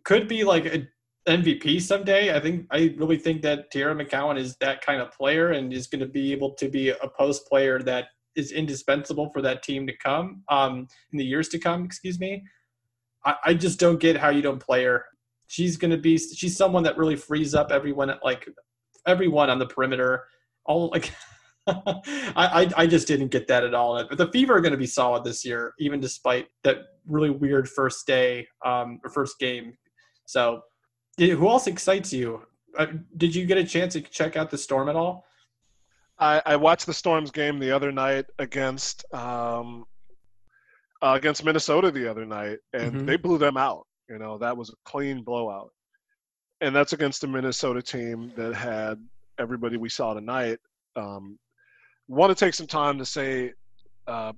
could 0.03 0.27
be 0.27 0.43
like 0.43 0.65
a 0.65 0.87
MVP 1.27 1.79
someday. 1.79 2.35
I 2.35 2.39
think 2.39 2.65
I 2.71 2.95
really 2.97 3.17
think 3.17 3.43
that 3.43 3.71
Teaira 3.71 3.95
McCowan 3.95 4.39
is 4.39 4.55
that 4.57 4.83
kind 4.83 4.99
of 4.99 5.11
player 5.11 5.51
and 5.51 5.71
is 5.71 5.85
going 5.85 5.99
to 5.99 6.07
be 6.07 6.31
able 6.31 6.55
to 6.55 6.67
be 6.69 6.89
a 6.89 7.07
post 7.15 7.47
player 7.47 7.79
that 7.83 8.05
is 8.35 8.51
indispensable 8.51 9.29
for 9.29 9.43
that 9.43 9.61
team 9.61 9.85
to 9.85 9.93
come 9.97 10.41
um, 10.49 10.87
in 11.11 11.19
the 11.19 11.25
years 11.25 11.49
to 11.49 11.59
come. 11.59 11.85
Excuse 11.85 12.19
me. 12.19 12.43
I, 13.23 13.35
I 13.45 13.53
just 13.53 13.79
don't 13.79 13.99
get 13.99 14.17
how 14.17 14.29
you 14.29 14.41
don't 14.41 14.59
play 14.59 14.83
her. 14.85 15.05
She's 15.51 15.75
going 15.75 15.91
to 15.91 15.97
be. 15.97 16.17
She's 16.17 16.55
someone 16.55 16.81
that 16.83 16.97
really 16.97 17.17
frees 17.17 17.53
up 17.53 17.71
everyone, 17.73 18.09
like 18.23 18.47
everyone 19.05 19.49
on 19.49 19.59
the 19.59 19.65
perimeter. 19.65 20.23
All 20.65 20.87
like. 20.87 21.11
I, 21.67 22.01
I 22.35 22.71
I 22.77 22.87
just 22.87 23.05
didn't 23.05 23.27
get 23.27 23.47
that 23.49 23.65
at 23.65 23.73
all. 23.73 24.01
But 24.07 24.17
the 24.17 24.31
Fever 24.31 24.55
are 24.55 24.61
going 24.61 24.71
to 24.71 24.77
be 24.77 24.87
solid 24.87 25.25
this 25.25 25.43
year, 25.43 25.73
even 25.77 25.99
despite 25.99 26.47
that 26.63 26.77
really 27.05 27.29
weird 27.29 27.67
first 27.67 28.07
day 28.07 28.47
um, 28.65 28.99
or 29.03 29.09
first 29.09 29.37
game. 29.39 29.73
So 30.25 30.61
did, 31.17 31.31
who 31.37 31.49
else 31.49 31.67
excites 31.67 32.13
you? 32.13 32.43
Uh, 32.79 32.87
did 33.17 33.35
you 33.35 33.45
get 33.45 33.57
a 33.57 33.65
chance 33.65 33.91
to 33.93 34.01
check 34.01 34.37
out 34.37 34.49
the 34.49 34.57
Storm 34.57 34.87
at 34.87 34.95
all? 34.95 35.25
I, 36.17 36.41
I 36.45 36.55
watched 36.55 36.85
the 36.85 36.93
Storms 36.93 37.29
game 37.29 37.59
the 37.59 37.71
other 37.71 37.91
night 37.91 38.25
against 38.39 39.03
um, 39.13 39.83
uh, 41.01 41.15
against 41.17 41.43
Minnesota 41.43 41.91
the 41.91 42.09
other 42.09 42.25
night, 42.25 42.59
and 42.73 42.93
Mhm. 42.93 43.05
they 43.05 43.17
blew 43.17 43.37
them 43.37 43.57
out. 43.57 43.85
You 44.11 44.19
know 44.19 44.37
that 44.39 44.57
was 44.57 44.69
a 44.69 44.73
clean 44.83 45.23
blowout, 45.23 45.71
and 46.59 46.75
that's 46.75 46.91
against 46.91 47.23
a 47.23 47.27
Minnesota 47.27 47.81
team 47.81 48.33
that 48.35 48.53
had 48.53 48.99
everybody 49.39 49.77
we 49.77 49.87
saw 49.89 50.13
tonight. 50.13 50.59
Um, 50.97 51.39
Want 52.09 52.35
to 52.37 52.45
take 52.45 52.53
some 52.53 52.67
time 52.67 52.97
to 52.97 53.05
say, 53.05 53.53
uh, 54.05 54.33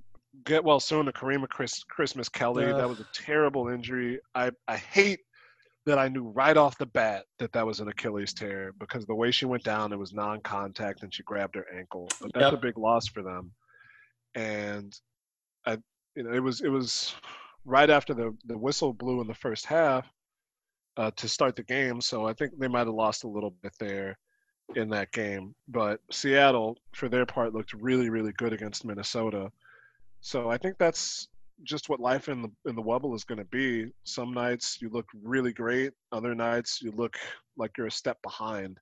get 0.46 0.64
well 0.64 0.80
soon 0.80 1.08
to 1.08 1.12
Karima 1.12 1.50
Chris, 1.50 1.84
Christmas-Kinney. 1.86 2.74
That 2.74 2.88
was 2.88 3.00
a 3.00 3.06
terrible 3.14 3.70
injury. 3.70 4.20
I 4.36 4.52
I 4.68 4.78
hate 4.78 5.22
that 5.88 5.98
I 5.98 6.08
knew 6.08 6.30
right 6.30 6.56
off 6.56 6.78
the 6.78 6.86
bat 6.86 7.26
that 7.40 7.52
that 7.54 7.66
was 7.66 7.80
an 7.80 7.88
Achilles 7.88 8.32
tear 8.32 8.74
because 8.80 9.06
the 9.08 9.16
way 9.16 9.32
she 9.32 9.46
went 9.46 9.64
down, 9.64 9.92
it 9.92 9.98
was 9.98 10.14
non-contact 10.14 11.02
and 11.02 11.12
she 11.12 11.24
grabbed 11.24 11.56
her 11.56 11.66
ankle. 11.76 12.08
But 12.22 12.32
that's 12.34 12.52
Yep. 12.52 12.54
a 12.54 12.58
big 12.58 12.78
loss 12.78 13.08
for 13.08 13.24
them. 13.24 13.52
And 14.36 14.94
I, 15.66 15.80
you 16.16 16.24
know, 16.24 16.32
it 16.32 16.44
was 16.44 16.62
it 16.62 16.70
was 16.70 17.16
right 17.66 17.90
after 17.90 18.14
the 18.14 18.36
the 18.46 18.58
whistle 18.58 18.94
blew 18.94 19.22
in 19.22 19.28
the 19.28 19.34
first 19.34 19.66
half 19.66 20.06
uh, 20.98 21.12
to 21.16 21.28
start 21.28 21.56
the 21.56 21.64
game. 21.64 22.02
So 22.02 22.26
I 22.28 22.34
think 22.34 22.58
they 22.58 22.68
might 22.68 22.88
have 22.88 22.96
lost 22.96 23.24
a 23.24 23.30
little 23.30 23.52
bit 23.62 23.74
there 23.80 24.18
in 24.76 24.90
that 24.90 25.12
game. 25.12 25.54
But 25.68 26.00
Seattle, 26.12 26.78
for 26.94 27.10
their 27.10 27.26
part, 27.26 27.54
looked 27.54 27.74
really 27.74 28.10
really 28.10 28.34
good 28.34 28.54
against 28.54 28.86
Minnesota. 28.86 29.52
So 30.22 30.50
I 30.50 30.58
think 30.58 30.78
that's 30.78 31.28
just 31.64 31.88
what 31.90 32.00
life 32.00 32.30
in 32.30 32.42
the 32.42 32.50
in 32.70 32.76
the 32.76 32.82
Wubble 32.82 33.16
is 33.16 33.24
going 33.24 33.38
to 33.40 33.46
be. 33.46 33.92
Some 34.04 34.34
nights 34.34 34.78
you 34.82 34.90
look 34.90 35.06
really 35.24 35.54
great, 35.54 35.94
other 36.12 36.36
nights 36.36 36.82
you 36.82 36.92
look 36.92 37.18
like 37.58 37.72
you're 37.78 37.88
a 37.88 37.92
step 37.92 38.22
behind. 38.24 38.80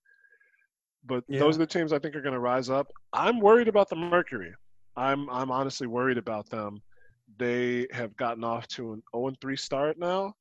But 1.06 1.24
Yeah. 1.28 1.40
those 1.40 1.56
are 1.56 1.60
the 1.60 1.68
teams 1.68 1.94
I 1.94 2.00
think 2.00 2.16
are 2.16 2.22
going 2.22 2.34
to 2.34 2.40
rise 2.40 2.70
up. 2.70 2.92
I'm 3.12 3.40
worried 3.40 3.68
about 3.68 3.90
the 3.90 3.96
Mercury. 3.96 4.54
I'm 4.96 5.30
I'm 5.30 5.52
honestly 5.52 5.88
worried 5.88 6.18
about 6.18 6.50
them. 6.50 6.82
They 7.38 7.88
have 7.92 8.16
gotten 8.18 8.44
off 8.44 8.68
to 8.70 8.94
an 8.94 9.04
0 9.16 9.34
3 9.40 9.56
start 9.56 9.98
now, 9.98 10.34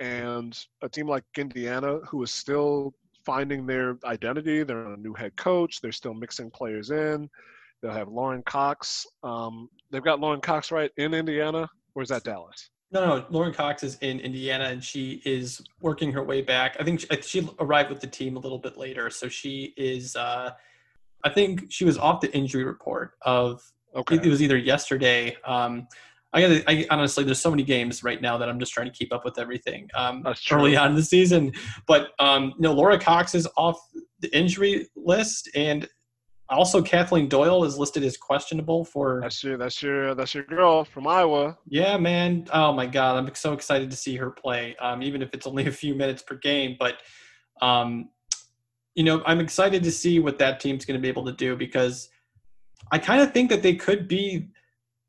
and 0.00 0.58
a 0.82 0.88
team 0.88 1.08
like 1.08 1.24
Indiana, 1.36 1.98
who 2.08 2.22
is 2.22 2.32
still 2.32 2.94
finding 3.24 3.66
their 3.66 3.96
identity. 4.04 4.62
They're 4.62 4.92
a 4.92 4.96
new 4.96 5.14
head 5.14 5.36
coach. 5.36 5.80
They're 5.80 5.92
still 5.92 6.14
mixing 6.14 6.50
players 6.50 6.90
in. 6.90 7.28
They'll 7.82 7.92
have 7.92 8.08
Lauren 8.08 8.42
Cox. 8.42 9.06
Um, 9.22 9.68
they've 9.90 10.04
got 10.04 10.20
Lauren 10.20 10.40
Cox 10.40 10.70
right 10.70 10.90
in 10.96 11.14
Indiana, 11.14 11.68
or 11.94 12.02
is 12.02 12.08
that 12.08 12.24
Dallas? 12.24 12.70
No, 12.92 13.04
no. 13.04 13.26
Lauren 13.30 13.52
Cox 13.52 13.82
is 13.82 13.98
in 14.00 14.20
Indiana, 14.20 14.64
and 14.64 14.82
she 14.82 15.20
is 15.24 15.60
working 15.80 16.12
her 16.12 16.22
way 16.22 16.42
back. 16.42 16.76
I 16.78 16.84
think 16.84 17.00
she, 17.00 17.08
she 17.22 17.48
arrived 17.58 17.90
with 17.90 18.00
the 18.00 18.06
team 18.06 18.36
a 18.36 18.38
little 18.38 18.58
bit 18.58 18.78
later, 18.78 19.10
so 19.10 19.28
she 19.28 19.74
is. 19.76 20.16
Uh, 20.16 20.52
I 21.24 21.30
think 21.30 21.66
she 21.70 21.84
was 21.84 21.98
off 21.98 22.20
the 22.20 22.32
injury 22.34 22.64
report 22.64 23.12
of. 23.22 23.62
Okay. 23.94 24.16
It 24.16 24.26
was 24.26 24.42
either 24.42 24.56
yesterday. 24.56 25.36
Um, 25.44 25.86
I 26.32 26.40
got. 26.40 26.62
I 26.66 26.86
honestly, 26.90 27.22
there's 27.22 27.40
so 27.40 27.50
many 27.50 27.62
games 27.62 28.02
right 28.02 28.20
now 28.20 28.36
that 28.38 28.48
I'm 28.48 28.58
just 28.58 28.72
trying 28.72 28.90
to 28.90 28.92
keep 28.92 29.12
up 29.12 29.24
with 29.24 29.38
everything. 29.38 29.88
Um, 29.94 30.26
early 30.50 30.76
on 30.76 30.90
in 30.90 30.96
the 30.96 31.02
season, 31.02 31.52
but 31.86 32.08
um, 32.18 32.54
no, 32.58 32.72
Laura 32.72 32.98
Cox 32.98 33.34
is 33.36 33.46
off 33.56 33.78
the 34.18 34.36
injury 34.36 34.88
list, 34.96 35.48
and 35.54 35.88
also 36.48 36.82
Kathleen 36.82 37.28
Doyle 37.28 37.64
is 37.64 37.78
listed 37.78 38.02
as 38.02 38.16
questionable 38.16 38.84
for 38.84 39.20
That's 39.22 39.44
your 39.44 39.56
that's 39.56 39.80
your 39.80 40.14
that's 40.16 40.34
your 40.34 40.42
girl 40.42 40.84
from 40.84 41.06
Iowa. 41.06 41.56
yeah, 41.66 41.96
man. 41.96 42.48
Oh 42.52 42.72
my 42.72 42.86
God, 42.86 43.16
I'm 43.16 43.32
so 43.36 43.52
excited 43.52 43.90
to 43.90 43.96
see 43.96 44.16
her 44.16 44.30
play. 44.30 44.74
Um, 44.80 45.02
even 45.04 45.22
if 45.22 45.30
it's 45.34 45.46
only 45.46 45.66
a 45.66 45.72
few 45.72 45.94
minutes 45.94 46.22
per 46.22 46.34
game, 46.36 46.76
but 46.80 46.96
um, 47.62 48.08
you 48.94 49.04
know, 49.04 49.22
I'm 49.24 49.40
excited 49.40 49.84
to 49.84 49.90
see 49.92 50.18
what 50.18 50.38
that 50.38 50.58
team's 50.58 50.84
going 50.84 50.98
to 50.98 51.02
be 51.02 51.08
able 51.08 51.24
to 51.26 51.32
do 51.32 51.56
because 51.56 52.08
I 52.92 52.98
kind 52.98 53.20
of 53.20 53.32
think 53.32 53.50
that 53.50 53.62
they 53.62 53.74
could 53.74 54.08
be 54.08 54.48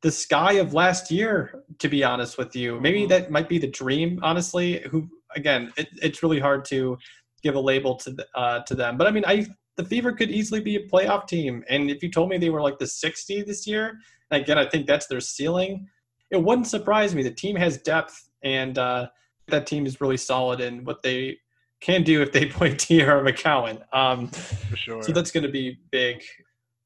the 0.02 0.12
sky 0.12 0.54
of 0.54 0.74
last 0.74 1.12
year. 1.12 1.64
To 1.80 1.88
be 1.90 2.04
honest 2.04 2.38
with 2.38 2.56
you, 2.56 2.80
maybe 2.80 3.02
Mhm. 3.04 3.10
that 3.10 3.32
might 3.32 3.50
be 3.50 3.58
the 3.58 3.68
dream. 3.68 4.20
Honestly, 4.24 4.82
who 4.90 5.10
again, 5.36 5.74
it, 5.78 5.90
it's 6.02 6.24
really 6.24 6.40
hard 6.40 6.64
to 6.66 6.98
give 7.44 7.56
a 7.56 7.60
label 7.60 7.96
to 7.96 8.12
the, 8.12 8.26
uh, 8.36 8.60
to 8.62 8.74
them. 8.76 8.98
But 8.98 9.08
I 9.08 9.12
mean, 9.12 9.26
I 9.28 9.46
the 9.78 9.84
Fever 9.84 10.14
could 10.14 10.32
easily 10.32 10.62
be 10.62 10.78
a 10.78 10.88
playoff 10.88 11.28
team, 11.28 11.64
and 11.70 11.90
if 11.92 12.02
you 12.02 12.10
told 12.10 12.30
me 12.30 12.38
they 12.38 12.50
were 12.50 12.62
like 12.62 12.80
the 12.80 12.88
60 12.88 13.42
this 13.42 13.68
year, 13.68 14.00
again, 14.32 14.58
I 14.58 14.66
think 14.70 14.88
that's 14.88 15.08
their 15.08 15.20
ceiling. 15.20 15.90
It 16.32 16.42
wouldn't 16.42 16.68
surprise 16.68 17.14
me. 17.14 17.24
The 17.24 17.32
team 17.32 17.58
has 17.58 17.78
depth, 17.78 18.30
and 18.42 18.78
uh, 18.78 19.10
that 19.48 19.68
team 19.68 19.86
is 19.86 20.00
really 20.00 20.16
solid 20.18 20.62
in 20.62 20.86
what 20.86 21.04
they 21.04 21.38
can 21.82 22.04
do 22.04 22.22
if 22.22 22.32
they 22.32 22.46
play 22.58 22.72
Teaira 22.74 23.22
McCowan. 23.22 23.84
Um, 23.94 24.30
For 24.30 24.78
sure. 24.78 25.04
so 25.04 25.12
that's 25.12 25.32
going 25.32 25.44
to 25.44 25.52
be 25.52 25.78
big. 25.92 26.24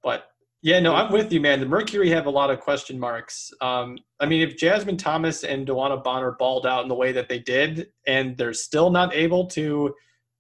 But 0.03 0.25
yeah, 0.61 0.79
no, 0.79 0.93
I'm 0.93 1.11
with 1.11 1.31
you, 1.31 1.39
man. 1.39 1.59
The 1.59 1.65
Mercury 1.65 2.09
have 2.09 2.25
a 2.25 2.29
lot 2.29 2.49
of 2.49 2.59
question 2.59 2.99
marks. 2.99 3.51
Um, 3.61 3.97
I 4.19 4.25
mean, 4.25 4.47
if 4.47 4.57
Jasmine 4.57 4.97
Thomas 4.97 5.43
and 5.43 5.65
DeWanna 5.65 6.03
Bonner 6.03 6.31
balled 6.31 6.65
out 6.65 6.83
in 6.83 6.89
the 6.89 6.95
way 6.95 7.13
that 7.13 7.29
they 7.29 7.39
did, 7.39 7.87
and 8.07 8.35
they're 8.37 8.53
still 8.53 8.89
not 8.89 9.13
able 9.13 9.47
to, 9.47 9.95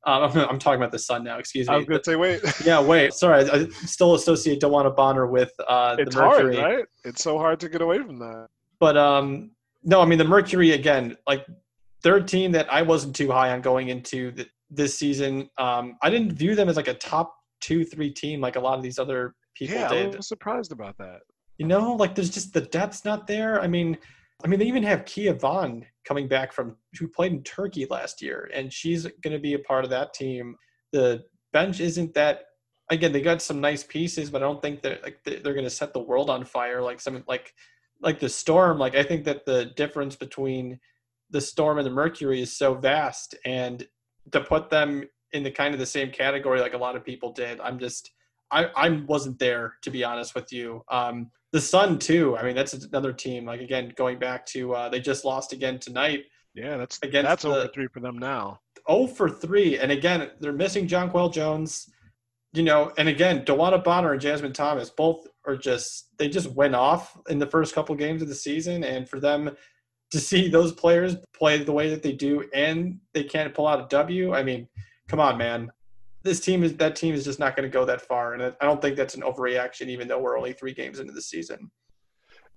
um, 0.05 0.23
I'm, 0.23 0.37
I'm 0.49 0.59
talking 0.59 0.79
about 0.79 0.91
the 0.91 0.99
Sun 0.99 1.23
now. 1.23 1.37
Excuse 1.37 1.69
me. 1.69 1.73
I 1.73 1.77
was 1.77 1.85
gonna 1.85 2.03
say, 2.03 2.17
wait, 2.17 2.41
yeah, 2.65 2.81
wait. 2.81 3.13
Sorry, 3.13 3.49
I, 3.49 3.55
I 3.55 3.67
still 3.85 4.15
associate 4.15 4.59
DeWanna 4.59 4.93
Bonner 4.93 5.27
with 5.27 5.53
uh, 5.67 5.95
it's 5.97 6.13
the 6.13 6.21
hard, 6.21 6.45
Mercury. 6.45 6.63
right? 6.63 6.85
It's 7.05 7.23
so 7.23 7.37
hard 7.37 7.61
to 7.61 7.69
get 7.69 7.81
away 7.81 7.99
from 7.99 8.19
that. 8.19 8.47
But 8.79 8.97
um, 8.97 9.51
no, 9.83 10.01
I 10.01 10.05
mean 10.05 10.17
the 10.17 10.25
Mercury 10.25 10.71
again, 10.71 11.15
like 11.27 11.45
they're 12.03 12.17
a 12.17 12.23
team 12.23 12.51
that 12.53 12.71
I 12.71 12.81
wasn't 12.81 13.15
too 13.15 13.31
high 13.31 13.51
on 13.51 13.61
going 13.61 13.87
into 13.87 14.31
the, 14.31 14.47
this 14.69 14.97
season. 14.97 15.49
Um, 15.57 15.97
I 16.01 16.09
didn't 16.09 16.33
view 16.33 16.55
them 16.55 16.67
as 16.67 16.75
like 16.75 16.89
a 16.89 16.93
top 16.93 17.35
two, 17.61 17.85
three 17.85 18.11
team 18.11 18.41
like 18.41 18.55
a 18.57 18.59
lot 18.59 18.77
of 18.77 18.83
these 18.83 18.99
other 18.99 19.35
people 19.59 19.75
yeah, 19.75 19.89
did. 19.89 20.13
I 20.13 20.17
was 20.17 20.27
surprised 20.27 20.71
about 20.71 20.97
that. 20.97 21.21
You 21.57 21.67
know, 21.67 21.93
like 21.93 22.15
there's 22.15 22.29
just 22.29 22.53
the 22.53 22.61
depth's 22.61 23.03
not 23.03 23.27
there. 23.27 23.61
I 23.61 23.67
mean, 23.67 23.97
I 24.43 24.47
mean 24.47 24.59
they 24.59 24.65
even 24.65 24.83
have 24.83 25.05
Kia 25.05 25.33
Vaughn 25.33 25.85
coming 26.05 26.27
back 26.27 26.53
from 26.53 26.77
who 26.97 27.07
played 27.07 27.33
in 27.33 27.43
Turkey 27.43 27.85
last 27.89 28.21
year, 28.21 28.49
and 28.53 28.71
she's 28.71 29.03
going 29.21 29.33
to 29.33 29.39
be 29.39 29.53
a 29.53 29.59
part 29.59 29.83
of 29.83 29.89
that 29.89 30.13
team. 30.13 30.55
The 30.93 31.23
bench 31.51 31.79
isn't 31.81 32.13
that. 32.13 32.45
Again, 32.91 33.11
they 33.11 33.21
got 33.21 33.41
some 33.41 33.61
nice 33.61 33.83
pieces, 33.83 34.31
but 34.31 34.41
I 34.41 34.45
don't 34.45 34.61
think 34.61 34.81
they're 34.81 34.99
like 35.03 35.19
they're 35.23 35.53
going 35.53 35.63
to 35.63 35.69
set 35.69 35.93
the 35.93 35.99
world 35.99 36.29
on 36.29 36.45
fire 36.45 36.81
like 36.81 37.01
some 37.01 37.23
like 37.27 37.53
like 38.01 38.19
the 38.19 38.29
Storm. 38.29 38.79
Like 38.79 38.95
I 38.95 39.03
think 39.03 39.25
that 39.25 39.45
the 39.45 39.65
difference 39.75 40.15
between 40.15 40.79
the 41.29 41.41
Storm 41.41 41.77
and 41.77 41.85
the 41.85 41.91
Mercury 41.91 42.41
is 42.41 42.55
so 42.55 42.73
vast, 42.73 43.35
and 43.45 43.85
to 44.31 44.41
put 44.41 44.69
them 44.69 45.03
in 45.33 45.43
the 45.43 45.51
kind 45.51 45.73
of 45.73 45.79
the 45.79 45.85
same 45.85 46.09
category 46.11 46.59
like 46.59 46.73
a 46.73 46.77
lot 46.77 46.95
of 46.95 47.05
people 47.05 47.31
did, 47.31 47.59
I'm 47.59 47.77
just 47.77 48.11
I 48.51 48.65
I 48.75 48.89
wasn't 49.07 49.39
there 49.39 49.75
to 49.83 49.91
be 49.91 50.03
honest 50.03 50.35
with 50.35 50.51
you. 50.51 50.83
Um, 50.89 51.31
the 51.51 51.61
Sun 51.61 51.99
too. 51.99 52.37
I 52.37 52.43
mean, 52.43 52.55
that's 52.55 52.73
another 52.73 53.13
team. 53.13 53.45
Like 53.45 53.61
again, 53.61 53.93
going 53.95 54.19
back 54.19 54.45
to 54.47 54.73
uh, 54.73 54.89
they 54.89 54.99
just 54.99 55.25
lost 55.25 55.53
again 55.53 55.79
tonight. 55.79 56.25
Yeah, 56.53 56.77
that's 56.77 56.99
Against 57.03 57.27
that's 57.27 57.45
over 57.45 57.67
three 57.73 57.87
for 57.87 57.99
them 57.99 58.17
now. 58.17 58.59
0 58.89 59.07
for 59.07 59.29
3. 59.29 59.77
And 59.77 59.91
again, 59.91 60.29
they're 60.39 60.53
missing 60.53 60.87
Jonquel 60.87 61.31
Jones. 61.31 61.89
You 62.53 62.63
know, 62.63 62.91
and 62.97 63.07
again, 63.07 63.45
DeWanna 63.45 63.83
Bonner 63.83 64.13
and 64.13 64.21
Jasmine 64.21 64.53
Thomas 64.53 64.89
both 64.89 65.27
are 65.45 65.55
just 65.55 66.17
they 66.17 66.27
just 66.27 66.51
went 66.51 66.73
off 66.73 67.15
in 67.29 67.37
the 67.37 67.45
first 67.45 67.75
couple 67.75 67.93
games 67.95 68.23
of 68.23 68.27
the 68.27 68.35
season. 68.35 68.83
And 68.83 69.07
for 69.07 69.19
them 69.19 69.55
to 70.11 70.19
see 70.19 70.49
those 70.49 70.71
players 70.71 71.15
play 71.35 71.63
the 71.63 71.71
way 71.71 71.91
that 71.91 72.01
they 72.01 72.13
do 72.13 72.43
and 72.51 72.99
they 73.13 73.23
can't 73.23 73.53
pull 73.53 73.67
out 73.67 73.79
a 73.79 73.87
W, 73.89 74.33
I 74.33 74.41
mean, 74.41 74.67
come 75.07 75.19
on, 75.19 75.37
man. 75.37 75.71
This 76.23 76.39
team 76.39 76.63
is 76.63 76.75
that 76.77 76.95
team 76.95 77.13
is 77.13 77.23
just 77.23 77.39
not 77.39 77.55
going 77.55 77.69
to 77.69 77.73
go 77.73 77.85
that 77.85 78.01
far. 78.01 78.33
And 78.33 78.43
I 78.43 78.65
don't 78.65 78.81
think 78.81 78.95
that's 78.97 79.15
an 79.15 79.21
overreaction, 79.21 79.87
even 79.87 80.07
though 80.07 80.19
we're 80.19 80.37
only 80.37 80.53
three 80.53 80.73
games 80.73 80.99
into 80.99 81.13
the 81.13 81.21
season. 81.21 81.71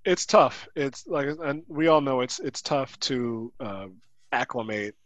It's 0.04 0.26
tough. 0.26 0.66
It's 0.74 1.06
like, 1.06 1.28
and 1.44 1.62
we 1.68 1.86
all 1.86 2.00
know 2.00 2.22
it's 2.22 2.40
it's 2.40 2.60
tough 2.60 2.98
to 3.00 3.52
uh, 3.60 3.86
acclimate 4.32 4.96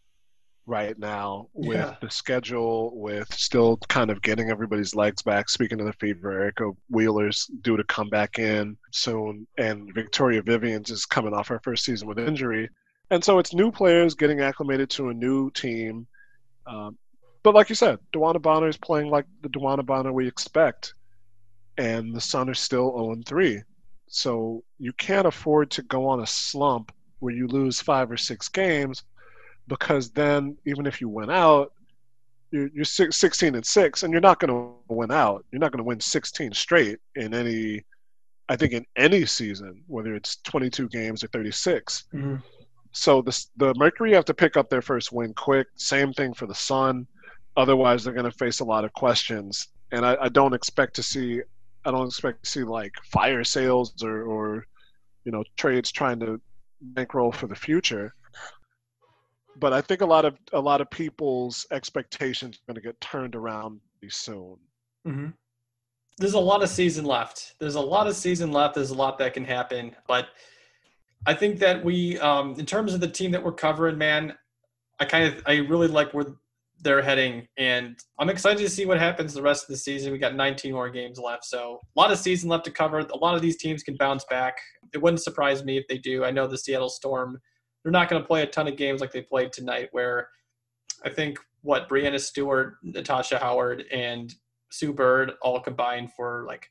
right 0.65 0.99
now 0.99 1.49
with 1.53 1.77
Yeah. 1.77 1.95
the 2.01 2.11
schedule, 2.11 2.99
with 2.99 3.33
still 3.33 3.77
kind 3.89 4.11
of 4.11 4.23
getting 4.23 4.51
everybody's 4.51 4.95
legs 4.95 5.23
back. 5.23 5.49
Speaking 5.51 5.79
of 5.81 5.87
the 5.87 5.93
fever, 5.93 6.33
Erica 6.33 6.73
Wheeler's 6.89 7.47
due 7.61 7.77
to 7.77 7.85
come 7.85 8.09
back 8.09 8.39
in 8.39 8.77
soon, 8.91 9.47
and 9.59 9.93
Victoria 9.95 10.43
Vivians 10.43 10.91
is 10.91 11.05
coming 11.05 11.35
off 11.35 11.47
her 11.49 11.61
first 11.63 11.85
season 11.85 12.09
with 12.09 12.19
injury, 12.19 12.69
and 13.11 13.23
so 13.23 13.39
it's 13.39 13.55
new 13.55 13.71
players 13.71 14.15
getting 14.15 14.41
acclimated 14.41 14.89
to 14.91 15.11
a 15.11 15.15
new 15.15 15.51
team. 15.51 16.07
Um, 16.67 16.99
but 17.47 17.55
like 17.55 17.69
you 17.69 17.77
said, 17.77 18.01
DeWanna 18.13 18.43
Bonner 18.43 18.67
is 18.67 18.77
playing 18.77 19.09
like 19.09 19.25
the 19.43 19.49
DeWanna 19.49 19.87
Bonner 19.87 20.13
we 20.13 20.27
expect, 20.27 20.95
and 21.79 22.13
the 22.13 22.21
Sun 22.21 22.51
are 22.51 22.55
still 22.55 22.91
0 22.91 23.23
3. 23.25 23.63
So 24.09 24.65
you 24.81 24.93
can't 24.95 25.29
afford 25.29 25.71
to 25.71 25.83
go 25.83 26.09
on 26.09 26.23
a 26.25 26.27
slump 26.27 26.91
where 27.21 27.33
you 27.33 27.47
lose 27.47 27.81
five 27.81 28.11
or 28.11 28.17
six 28.17 28.49
games 28.49 29.05
because 29.69 30.11
then 30.11 30.57
even 30.67 30.87
if 30.87 31.01
you 31.01 31.09
win 31.09 31.31
out, 31.31 31.73
you're, 32.51 32.69
you're 32.75 32.85
six, 32.85 33.17
16 33.17 33.55
and 33.55 33.65
6, 33.65 34.03
and 34.03 34.11
you're 34.11 34.21
not 34.21 34.41
going 34.41 34.53
to 34.53 34.93
win 34.93 35.13
out. 35.13 35.45
You're 35.53 35.61
not 35.61 35.71
going 35.71 35.79
to 35.79 35.85
win 35.85 36.01
16 36.01 36.53
straight 36.53 36.99
in 37.15 37.33
any, 37.33 37.85
I 38.49 38.57
think, 38.57 38.73
in 38.73 38.85
any 38.97 39.25
season, 39.25 39.85
whether 39.87 40.17
it's 40.17 40.39
22 40.43 40.89
games 40.89 41.23
or 41.23 41.29
36. 41.29 42.07
Mm-hmm. 42.13 42.37
So 42.91 43.23
the, 43.23 43.47
the 43.57 43.73
Mercury 43.77 44.15
have 44.15 44.25
to 44.25 44.35
pick 44.35 44.57
up 44.57 44.69
their 44.69 44.83
first 44.83 45.13
win 45.13 45.33
quick. 45.33 45.69
Same 45.77 46.13
thing 46.13 46.35
for 46.35 46.47
the 46.47 46.55
Sun. 46.57 47.07
Otherwise, 47.57 48.05
they're 48.05 48.13
going 48.13 48.31
to 48.31 48.39
face 48.39 48.61
a 48.61 48.65
lot 48.65 48.85
of 48.85 48.93
questions. 48.93 49.69
And 49.93 50.05
I, 50.05 50.17
I 50.23 50.29
don't 50.29 50.55
expect 50.55 50.95
to 50.97 51.03
see 51.03 51.41
I 51.85 51.93
don't 51.93 52.07
expect 52.07 52.43
to 52.43 52.51
see 52.51 52.65
like 52.65 52.93
fire 53.05 53.45
sales 53.45 54.03
or, 54.03 54.23
or 54.23 54.67
you 55.25 55.33
know 55.33 55.45
trades 55.57 55.93
trying 55.93 56.19
to 56.21 56.41
bankroll 56.81 57.33
for 57.33 57.47
the 57.47 57.55
future. 57.55 58.13
But 59.59 59.73
I 59.73 59.81
think 59.81 60.01
a 60.01 60.07
lot 60.07 60.25
of 60.25 60.37
a 60.53 60.61
lot 60.61 60.81
of 60.81 60.91
people's 60.91 61.65
expectations 61.71 62.57
are 62.57 62.73
going 62.73 62.83
to 62.83 62.87
get 62.87 63.01
turned 63.01 63.37
around 63.37 63.81
pretty 63.99 64.13
soon. 64.13 64.57
Mm-hmm. 65.07 65.29
There's 66.19 66.35
a 66.35 66.41
lot 66.41 66.63
of 66.63 66.69
season 66.69 67.05
left. 67.05 67.55
There's 67.61 67.75
a 67.77 67.81
lot 67.81 68.07
of 68.07 68.17
season 68.17 68.51
left. 68.51 68.75
There's 68.75 68.91
a 68.91 68.95
lot 68.95 69.19
that 69.19 69.35
can 69.35 69.45
happen, 69.45 69.95
but 70.09 70.29
I 71.27 71.35
think 71.35 71.59
that 71.59 71.85
we, 71.85 72.19
um, 72.21 72.55
in 72.59 72.65
terms 72.65 72.95
of 72.95 73.01
the 73.01 73.09
team 73.09 73.33
that 73.33 73.43
we're 73.43 73.53
covering, 73.53 73.99
man, 73.99 74.35
I 75.01 75.05
kind 75.05 75.27
of, 75.27 75.43
I 75.45 75.57
really 75.57 75.89
like 75.89 76.15
where 76.15 76.27
they're 76.83 77.03
heading, 77.03 77.47
and 77.57 77.99
I'm 78.19 78.29
excited 78.29 78.59
to 78.59 78.69
see 78.69 78.87
what 78.87 78.99
happens 78.99 79.35
the 79.35 79.43
rest 79.43 79.65
of 79.65 79.69
the 79.69 79.77
season. 79.77 80.13
We 80.13 80.19
got 80.19 80.35
19 80.35 80.73
more 80.73 80.91
games 80.91 81.19
left, 81.19 81.45
so 81.45 81.81
a 81.97 82.01
lot 82.01 82.13
of 82.13 82.19
season 82.19 82.49
left 82.49 82.65
to 82.67 82.71
cover. 82.71 82.99
A 82.99 83.17
lot 83.17 83.35
of 83.35 83.43
these 83.43 83.57
teams 83.57 83.83
can 83.83 83.97
bounce 83.97 84.25
back. 84.29 84.57
It 84.93 85.03
wouldn't 85.03 85.23
surprise 85.23 85.65
me 85.65 85.79
if 85.79 85.87
they 85.89 85.99
do. 85.99 86.25
I 86.25 86.31
know 86.31 86.47
the 86.47 86.59
Seattle 86.59 86.89
Storm, 86.89 87.41
they're 87.83 87.93
not 87.93 88.09
going 88.09 88.21
to 88.21 88.27
play 88.27 88.43
a 88.43 88.47
ton 88.47 88.69
of 88.69 88.77
games 88.77 89.01
like 89.01 89.13
they 89.13 89.23
played 89.23 89.53
tonight, 89.53 89.89
where 89.93 90.29
I 91.05 91.11
think 91.11 91.39
what 91.63 91.89
Breanna 91.89 92.21
Stewart, 92.21 92.77
Natasha 92.83 93.39
Howard, 93.39 93.85
and 93.93 94.35
Sue 94.71 94.93
Bird 94.93 95.33
all 95.43 95.61
combined 95.61 96.13
for 96.13 96.45
like 96.47 96.69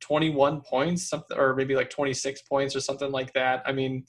21 0.00 0.60
points, 0.62 1.08
something, 1.08 1.36
or 1.38 1.54
maybe 1.54 1.74
like 1.74 1.90
26 1.90 2.42
points 2.42 2.76
or 2.76 2.80
something 2.80 3.10
like 3.10 3.32
that. 3.32 3.62
I 3.66 3.72
mean, 3.72 4.04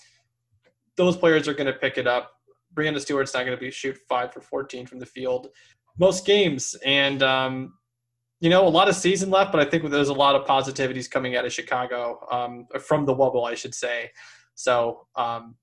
those 0.98 1.18
players 1.18 1.48
are 1.48 1.54
going 1.54 1.72
to 1.72 1.80
pick 1.80 1.98
it 1.98 2.08
up. 2.08 2.32
Breanna 2.76 3.00
Stewart's 3.00 3.34
not 3.34 3.46
going 3.46 3.58
to 3.58 3.62
be 3.62 3.72
shoot 3.72 3.98
five 4.10 4.34
for 4.34 4.42
14 4.42 4.86
from 4.86 5.00
the 5.00 5.06
field 5.06 5.48
most 5.98 6.26
games, 6.26 6.76
and 6.86 7.24
um, 7.24 7.74
you 8.40 8.50
know, 8.50 8.68
a 8.68 8.70
lot 8.70 8.90
of 8.90 8.96
season 8.96 9.30
left, 9.30 9.52
but 9.52 9.66
I 9.66 9.70
think 9.70 9.90
there's 9.90 10.10
a 10.10 10.14
lot 10.14 10.36
of 10.36 10.46
positivities 10.46 11.10
coming 11.10 11.36
out 11.36 11.46
of 11.46 11.54
Chicago 11.54 12.20
um, 12.30 12.68
from 12.80 13.06
the 13.06 13.16
Wubble, 13.16 13.50
I 13.50 13.56
should 13.56 13.74
say. 13.74 14.12
So, 14.56 15.08
um, 15.16 15.56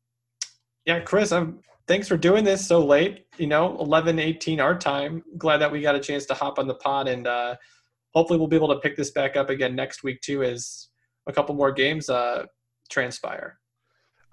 yeah, 0.87 1.01
Chris, 1.01 1.33
I'm, 1.33 1.61
thanks 1.87 2.09
for 2.09 2.17
doing 2.17 2.45
this 2.45 2.67
so 2.67 2.85
late. 2.85 3.27
You 3.37 3.47
know, 3.47 3.79
11, 3.79 4.19
18 4.19 4.61
our 4.61 4.77
time. 4.77 5.23
Glad 5.39 5.59
that 5.59 5.71
we 5.71 5.81
got 5.81 5.95
a 5.95 6.01
chance 6.01 6.27
to 6.27 6.35
hop 6.35 6.59
on 6.59 6.67
the 6.67 6.75
pod, 6.75 7.09
and 7.09 7.27
uh, 7.27 7.57
hopefully 8.15 8.39
we'll 8.39 8.49
be 8.49 8.57
able 8.57 8.75
to 8.75 8.81
pick 8.81 8.97
this 8.97 9.11
back 9.11 9.37
up 9.37 9.51
again 9.51 9.77
next 9.77 10.03
week 10.03 10.21
too, 10.23 10.43
as 10.43 10.89
a 11.27 11.33
couple 11.33 11.55
more 11.55 11.73
games 11.73 12.09
uh, 12.09 12.45
transpire. 12.91 13.59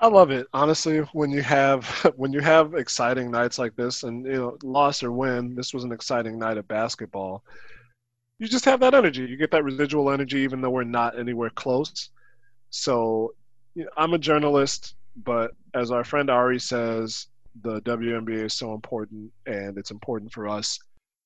I 0.01 0.07
love 0.07 0.31
it. 0.31 0.47
Honestly, 0.53 0.99
when 1.13 1.29
you 1.29 1.41
have 1.41 1.85
when 2.15 2.31
you 2.31 2.39
have 2.39 2.73
exciting 2.73 3.31
nights 3.31 3.59
like 3.59 3.75
this, 3.75 4.03
and 4.03 4.25
you 4.25 4.33
know, 4.33 4.57
loss 4.63 5.03
or 5.03 5.11
win, 5.11 5.55
this 5.55 5.73
was 5.73 5.83
an 5.83 5.91
exciting 5.91 6.39
night 6.39 6.57
of 6.57 6.67
basketball. 6.67 7.43
You 8.39 8.47
just 8.47 8.65
have 8.65 8.79
that 8.79 8.93
energy. 8.93 9.25
You 9.25 9.35
get 9.35 9.51
that 9.51 9.65
residual 9.65 10.11
energy, 10.11 10.39
even 10.39 10.61
though 10.61 10.69
we're 10.69 10.85
not 10.85 11.19
anywhere 11.19 11.49
close. 11.49 12.09
So, 12.69 13.33
you 13.75 13.83
know, 13.83 13.89
I'm 13.97 14.13
a 14.13 14.17
journalist, 14.17 14.95
but 15.17 15.51
as 15.73 15.91
our 15.91 16.05
friend 16.05 16.29
Ari 16.29 16.59
says, 16.59 17.27
the 17.63 17.81
WNBA 17.81 18.45
is 18.45 18.53
so 18.53 18.73
important, 18.73 19.29
and 19.45 19.77
it's 19.77 19.91
important 19.91 20.31
for 20.31 20.47
us 20.47 20.79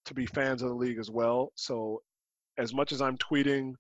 to 0.06 0.16
be 0.16 0.26
fans 0.26 0.64
of 0.64 0.70
the 0.70 0.76
league 0.76 0.98
as 0.98 1.12
well. 1.12 1.52
So, 1.54 2.02
as 2.58 2.74
much 2.74 2.92
as 2.92 3.02
I'm 3.02 3.18
tweeting 3.18 3.74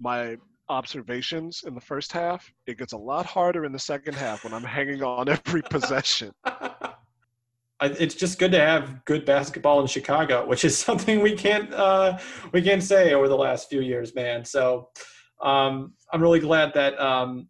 my 0.00 0.36
observations 0.70 1.64
in 1.66 1.74
the 1.74 1.80
first 1.80 2.12
half. 2.12 2.50
It 2.66 2.78
gets 2.78 2.92
a 2.92 2.96
lot 2.96 3.26
harder 3.26 3.64
in 3.64 3.72
the 3.72 3.78
second 3.78 4.14
half 4.14 4.44
when 4.44 4.54
I'm 4.54 4.64
hanging 4.64 5.02
on 5.02 5.28
every 5.28 5.62
possession. 5.62 6.32
it's 7.82 8.14
just 8.14 8.38
good 8.38 8.52
to 8.52 8.60
have 8.60 9.04
good 9.04 9.24
basketball 9.24 9.80
in 9.80 9.86
Chicago, 9.86 10.46
which 10.46 10.64
is 10.64 10.78
something 10.86 11.20
we 11.20 11.34
can't 11.34 11.72
uh, 11.74 12.18
we 12.52 12.62
can't 12.62 12.82
say 12.82 13.12
over 13.12 13.28
the 13.28 13.36
last 13.36 13.68
few 13.68 13.80
years, 13.80 14.14
man. 14.14 14.44
So 14.44 14.88
um, 15.42 15.94
I'm 16.12 16.22
really 16.22 16.40
glad 16.40 16.72
that 16.74 16.98
um, 17.00 17.48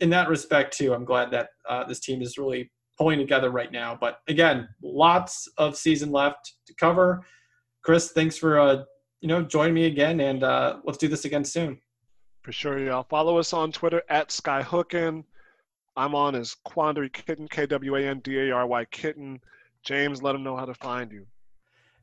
in 0.00 0.10
that 0.10 0.28
respect 0.28 0.76
too. 0.76 0.92
I'm 0.92 1.04
glad 1.04 1.30
that 1.30 1.50
uh, 1.68 1.84
this 1.84 2.00
team 2.00 2.20
is 2.20 2.36
really 2.36 2.70
pulling 2.98 3.18
together 3.18 3.50
right 3.50 3.70
now. 3.70 3.96
But 3.98 4.18
again, 4.28 4.68
lots 4.82 5.48
of 5.58 5.76
season 5.76 6.10
left 6.10 6.54
to 6.66 6.74
cover. 6.74 7.22
Chris, 7.82 8.10
thanks 8.12 8.36
for 8.36 8.58
uh, 8.58 8.82
you 9.20 9.28
know 9.28 9.42
joining 9.42 9.74
me 9.74 9.86
again, 9.86 10.20
and 10.20 10.42
uh, 10.42 10.78
let's 10.84 10.98
do 10.98 11.08
this 11.08 11.24
again 11.24 11.44
soon. 11.44 11.78
For 12.46 12.52
sure, 12.52 12.78
y'all. 12.78 13.02
Follow 13.02 13.38
us 13.38 13.52
on 13.52 13.72
Twitter 13.72 14.04
at 14.08 14.28
Skyhookin. 14.28 15.24
I'm 15.96 16.14
on 16.14 16.36
as 16.36 16.54
Quandary 16.64 17.08
Kitten, 17.08 17.48
K 17.48 17.66
W 17.66 17.96
A 17.96 18.02
N 18.02 18.20
D 18.20 18.38
A 18.38 18.52
R 18.52 18.68
Y 18.68 18.84
Kitten. 18.84 19.40
James, 19.82 20.22
let 20.22 20.30
them 20.30 20.44
know 20.44 20.56
how 20.56 20.64
to 20.64 20.74
find 20.74 21.10
you. 21.10 21.26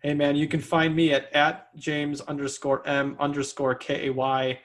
Hey, 0.01 0.13
man, 0.13 0.35
you 0.35 0.49
can 0.49 0.59
find 0.59 0.93
me 0.93 1.13
at, 1.13 1.31
at 1.33 1.73
James 1.77 2.19
underscore 2.19 2.85
M 2.85 3.15
underscore 3.21 3.73
K 3.75 4.07
A 4.07 4.11
Y. 4.11 4.59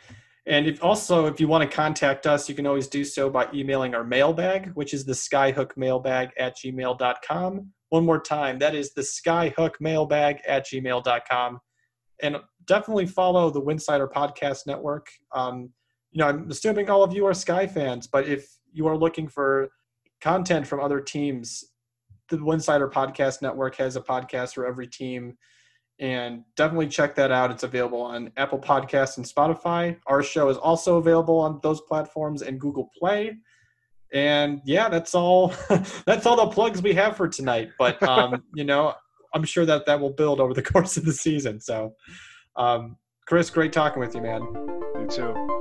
And 0.47 0.66
if 0.66 0.83
also, 0.83 1.26
if 1.26 1.39
you 1.39 1.47
want 1.47 1.70
to 1.70 1.76
contact 1.76 2.26
us, 2.26 2.49
you 2.49 2.57
can 2.57 2.66
always 2.66 2.89
do 2.89 3.05
so 3.05 3.31
by 3.31 3.47
emailing 3.55 3.95
our 3.95 4.03
mailbag, 4.03 4.72
which 4.74 4.93
is 4.93 5.05
the 5.05 5.12
skyhookmailbag 5.12 6.31
at 6.37 6.57
gmail.com. 6.57 7.72
One 7.91 8.05
more 8.05 8.20
time, 8.20 8.59
that 8.59 8.74
is 8.74 8.95
the 8.95 9.03
skyhookmailbag 9.03 10.41
at 10.45 10.66
gmail.com. 10.66 11.61
And 12.23 12.37
definitely 12.66 13.07
follow 13.07 13.51
the 13.51 13.62
Winsider 13.62 14.11
Podcast 14.11 14.66
Network. 14.66 15.09
Um, 15.33 15.71
you 16.11 16.21
know, 16.21 16.29
I'm 16.29 16.51
assuming 16.51 16.91
all 16.91 17.03
of 17.03 17.12
you 17.12 17.27
are 17.27 17.35
Sky 17.35 17.66
fans, 17.66 18.07
but 18.07 18.27
if 18.27 18.49
you 18.73 18.87
are 18.87 18.97
looking 18.97 19.29
for 19.29 19.69
content 20.21 20.66
from 20.66 20.81
other 20.81 21.01
teams, 21.01 21.64
the 22.29 22.37
Winsider 22.37 22.91
Podcast 22.91 23.43
Network 23.43 23.77
has 23.77 23.97
a 23.97 24.01
podcast 24.01 24.55
for 24.55 24.66
every 24.66 24.87
team. 24.87 25.37
And 26.01 26.45
definitely 26.57 26.87
check 26.89 27.16
that 27.16 27.33
out. 27.33 27.51
It's 27.51 27.64
available 27.64 28.01
on 28.01 28.31
Apple 28.37 28.59
Podcasts 28.59 29.16
and 29.16 29.27
Spotify. 29.27 29.97
Our 30.07 30.23
show 30.23 30.49
is 30.49 30.57
also 30.57 30.99
available 30.99 31.39
on 31.39 31.59
those 31.62 31.81
platforms 31.81 32.43
and 32.43 32.61
Google 32.61 32.89
Play. 32.97 33.37
And 34.12 34.61
yeah, 34.64 34.89
that's 34.89 35.14
all. 35.14 35.53
that's 36.07 36.25
all 36.25 36.37
the 36.37 36.55
plugs 36.55 36.83
we 36.83 36.95
have 36.95 37.16
for 37.16 37.29
tonight. 37.29 37.71
But 37.79 38.01
um, 38.03 38.45
you 38.55 38.64
know, 38.64 38.95
I'm 39.35 39.45
sure 39.45 39.66
that 39.66 39.87
that 39.87 40.01
will 40.01 40.12
build 40.12 40.41
over 40.41 40.55
the 40.55 40.62
course 40.74 40.97
of 40.97 41.05
the 41.05 41.12
season. 41.12 41.61
So 41.61 41.95
um, 42.57 42.97
Chris, 43.26 43.51
great 43.51 43.72
talking 43.72 44.01
with 44.01 44.14
you, 44.14 44.22
man. 44.22 44.43
You 44.99 45.07
too. 45.09 45.58